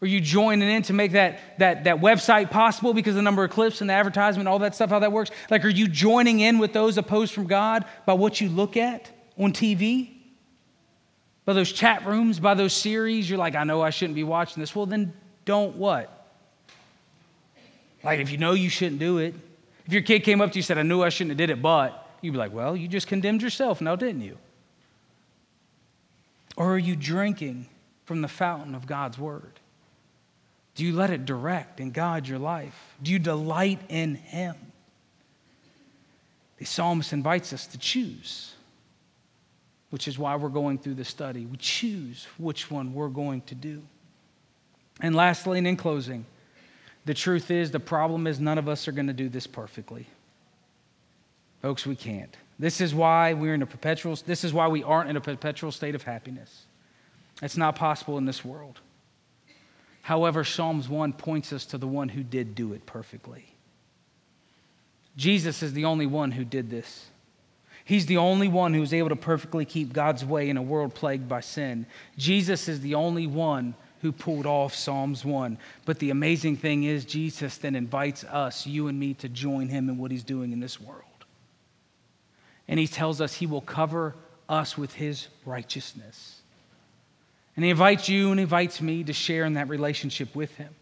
Are 0.00 0.06
you 0.06 0.20
joining 0.20 0.68
in 0.68 0.82
to 0.82 0.92
make 0.92 1.12
that, 1.12 1.58
that, 1.58 1.84
that 1.84 2.00
website 2.00 2.50
possible 2.50 2.94
because 2.94 3.14
the 3.14 3.22
number 3.22 3.44
of 3.44 3.50
clips 3.50 3.80
and 3.80 3.90
the 3.90 3.94
advertisement, 3.94 4.48
all 4.48 4.60
that 4.60 4.74
stuff, 4.74 4.90
how 4.90 4.98
that 5.00 5.12
works? 5.12 5.30
Like, 5.50 5.64
are 5.64 5.68
you 5.68 5.88
joining 5.88 6.40
in 6.40 6.58
with 6.58 6.72
those 6.72 6.98
opposed 6.98 7.32
from 7.32 7.46
God 7.46 7.84
by 8.06 8.14
what 8.14 8.40
you 8.40 8.48
look 8.48 8.76
at 8.76 9.10
on 9.36 9.52
TV? 9.52 10.17
By 11.48 11.54
those 11.54 11.72
chat 11.72 12.04
rooms, 12.04 12.38
by 12.38 12.52
those 12.52 12.74
series? 12.74 13.30
You're 13.30 13.38
like, 13.38 13.54
I 13.54 13.64
know 13.64 13.80
I 13.80 13.88
shouldn't 13.88 14.16
be 14.16 14.22
watching 14.22 14.60
this. 14.60 14.76
Well, 14.76 14.84
then 14.84 15.14
don't 15.46 15.76
what? 15.76 16.26
Like 18.04 18.20
if 18.20 18.30
you 18.30 18.36
know 18.36 18.52
you 18.52 18.68
shouldn't 18.68 18.98
do 18.98 19.16
it, 19.16 19.34
if 19.86 19.92
your 19.94 20.02
kid 20.02 20.24
came 20.24 20.42
up 20.42 20.50
to 20.50 20.56
you 20.56 20.60
and 20.60 20.66
said, 20.66 20.76
I 20.76 20.82
knew 20.82 21.02
I 21.02 21.08
shouldn't 21.08 21.30
have 21.30 21.38
did 21.38 21.48
it, 21.48 21.62
but 21.62 22.06
you'd 22.20 22.32
be 22.32 22.36
like, 22.36 22.52
well, 22.52 22.76
you 22.76 22.86
just 22.86 23.06
condemned 23.06 23.40
yourself 23.40 23.80
now, 23.80 23.96
didn't 23.96 24.20
you? 24.20 24.36
Or 26.58 26.74
are 26.74 26.78
you 26.78 26.94
drinking 26.94 27.66
from 28.04 28.20
the 28.20 28.28
fountain 28.28 28.74
of 28.74 28.86
God's 28.86 29.16
word? 29.16 29.58
Do 30.74 30.84
you 30.84 30.94
let 30.94 31.08
it 31.08 31.24
direct 31.24 31.80
and 31.80 31.94
guide 31.94 32.28
your 32.28 32.38
life? 32.38 32.94
Do 33.02 33.10
you 33.10 33.18
delight 33.18 33.80
in 33.88 34.16
Him? 34.16 34.54
The 36.58 36.66
psalmist 36.66 37.14
invites 37.14 37.54
us 37.54 37.66
to 37.68 37.78
choose, 37.78 38.52
which 39.90 40.08
is 40.08 40.18
why 40.18 40.36
we're 40.36 40.48
going 40.48 40.78
through 40.78 40.94
the 40.94 41.04
study. 41.04 41.46
We 41.46 41.56
choose 41.56 42.26
which 42.38 42.70
one 42.70 42.92
we're 42.92 43.08
going 43.08 43.42
to 43.42 43.54
do. 43.54 43.82
And 45.00 45.14
lastly, 45.14 45.58
and 45.58 45.66
in 45.66 45.76
closing, 45.76 46.26
the 47.04 47.14
truth 47.14 47.50
is, 47.50 47.70
the 47.70 47.80
problem 47.80 48.26
is, 48.26 48.40
none 48.40 48.58
of 48.58 48.68
us 48.68 48.86
are 48.88 48.92
going 48.92 49.06
to 49.06 49.12
do 49.12 49.28
this 49.28 49.46
perfectly. 49.46 50.06
Folks, 51.62 51.86
we 51.86 51.96
can't. 51.96 52.36
This 52.58 52.80
is 52.80 52.94
why 52.94 53.34
we're 53.34 53.54
in 53.54 53.62
a 53.62 53.66
perpetual, 53.66 54.18
this 54.26 54.44
is 54.44 54.52
why 54.52 54.68
we 54.68 54.82
aren't 54.82 55.08
in 55.08 55.16
a 55.16 55.20
perpetual 55.20 55.72
state 55.72 55.94
of 55.94 56.02
happiness. 56.02 56.64
It's 57.40 57.56
not 57.56 57.76
possible 57.76 58.18
in 58.18 58.24
this 58.24 58.44
world. 58.44 58.80
However, 60.02 60.42
Psalms 60.42 60.88
1 60.88 61.12
points 61.12 61.52
us 61.52 61.66
to 61.66 61.78
the 61.78 61.86
one 61.86 62.08
who 62.08 62.22
did 62.22 62.54
do 62.54 62.72
it 62.72 62.84
perfectly. 62.86 63.44
Jesus 65.16 65.62
is 65.62 65.72
the 65.72 65.84
only 65.84 66.06
one 66.06 66.30
who 66.30 66.44
did 66.44 66.70
this. 66.70 67.06
He's 67.88 68.04
the 68.04 68.18
only 68.18 68.48
one 68.48 68.74
who 68.74 68.82
was 68.82 68.92
able 68.92 69.08
to 69.08 69.16
perfectly 69.16 69.64
keep 69.64 69.94
God's 69.94 70.22
way 70.22 70.50
in 70.50 70.58
a 70.58 70.62
world 70.62 70.94
plagued 70.94 71.26
by 71.26 71.40
sin. 71.40 71.86
Jesus 72.18 72.68
is 72.68 72.82
the 72.82 72.96
only 72.96 73.26
one 73.26 73.74
who 74.02 74.12
pulled 74.12 74.44
off 74.44 74.74
Psalms 74.74 75.24
1. 75.24 75.56
But 75.86 75.98
the 75.98 76.10
amazing 76.10 76.58
thing 76.58 76.84
is, 76.84 77.06
Jesus 77.06 77.56
then 77.56 77.74
invites 77.74 78.24
us, 78.24 78.66
you 78.66 78.88
and 78.88 79.00
me, 79.00 79.14
to 79.14 79.28
join 79.30 79.70
him 79.70 79.88
in 79.88 79.96
what 79.96 80.10
he's 80.10 80.22
doing 80.22 80.52
in 80.52 80.60
this 80.60 80.78
world. 80.78 81.02
And 82.68 82.78
he 82.78 82.86
tells 82.86 83.22
us 83.22 83.32
he 83.32 83.46
will 83.46 83.62
cover 83.62 84.14
us 84.50 84.76
with 84.76 84.92
his 84.92 85.28
righteousness. 85.46 86.42
And 87.56 87.64
he 87.64 87.70
invites 87.70 88.06
you 88.06 88.32
and 88.32 88.38
invites 88.38 88.82
me 88.82 89.02
to 89.04 89.14
share 89.14 89.46
in 89.46 89.54
that 89.54 89.70
relationship 89.70 90.36
with 90.36 90.54
him. 90.56 90.74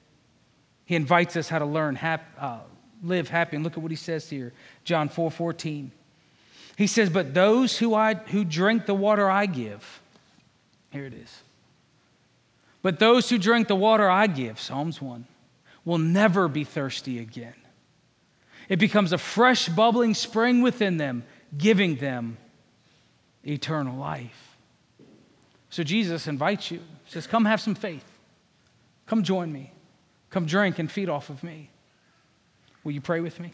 He 0.87 0.97
invites 0.97 1.37
us 1.37 1.49
how 1.49 1.61
to 1.61 1.67
learn, 1.67 1.95
hap, 1.95 2.27
uh, 2.37 2.59
live 3.01 3.29
happy. 3.29 3.55
And 3.55 3.65
look 3.65 3.75
at 3.75 3.79
what 3.79 3.93
he 3.93 3.97
says 3.97 4.29
here 4.29 4.53
John 4.83 5.09
4 5.09 5.31
14. 5.31 5.93
He 6.77 6.87
says, 6.87 7.11
But 7.11 7.35
those 7.35 7.79
who, 7.79 7.95
I, 7.95 8.15
who 8.15 8.45
drink 8.45 8.87
the 8.87 8.95
water 8.95 9.29
I 9.29 9.47
give, 9.47 10.01
here 10.91 11.07
it 11.07 11.15
is. 11.15 11.43
But 12.83 12.99
those 13.01 13.29
who 13.29 13.39
drink 13.39 13.67
the 13.67 13.75
water 13.75 14.09
I 14.09 14.29
give, 14.29 14.61
Psalms 14.61 15.03
1, 15.03 15.27
will 15.85 15.99
never 15.99 16.47
be 16.47 16.63
thirsty 16.63 17.19
again. 17.19 17.55
It 18.69 18.79
becomes 18.79 19.13
a 19.13 19.19
fresh, 19.19 19.69
bubbling 19.69 20.15
spring 20.15 20.63
within 20.63 20.97
them, 20.97 21.25
giving 21.57 21.97
them 21.97 22.37
eternal 23.45 23.97
life. 23.97 24.57
So 25.71 25.83
Jesus 25.83 26.27
invites 26.27 26.71
you, 26.71 26.81
says, 27.07 27.27
Come 27.27 27.45
have 27.45 27.61
some 27.61 27.75
faith. 27.75 28.05
Come 29.07 29.23
join 29.23 29.53
me. 29.53 29.73
Come 30.31 30.47
drink 30.47 30.79
and 30.79 30.91
feed 30.91 31.09
off 31.09 31.31
of 31.31 31.43
me. 31.43 31.71
Will 32.85 32.93
you 32.93 33.01
pray 33.01 33.21
with 33.21 33.41
me? 33.41 33.53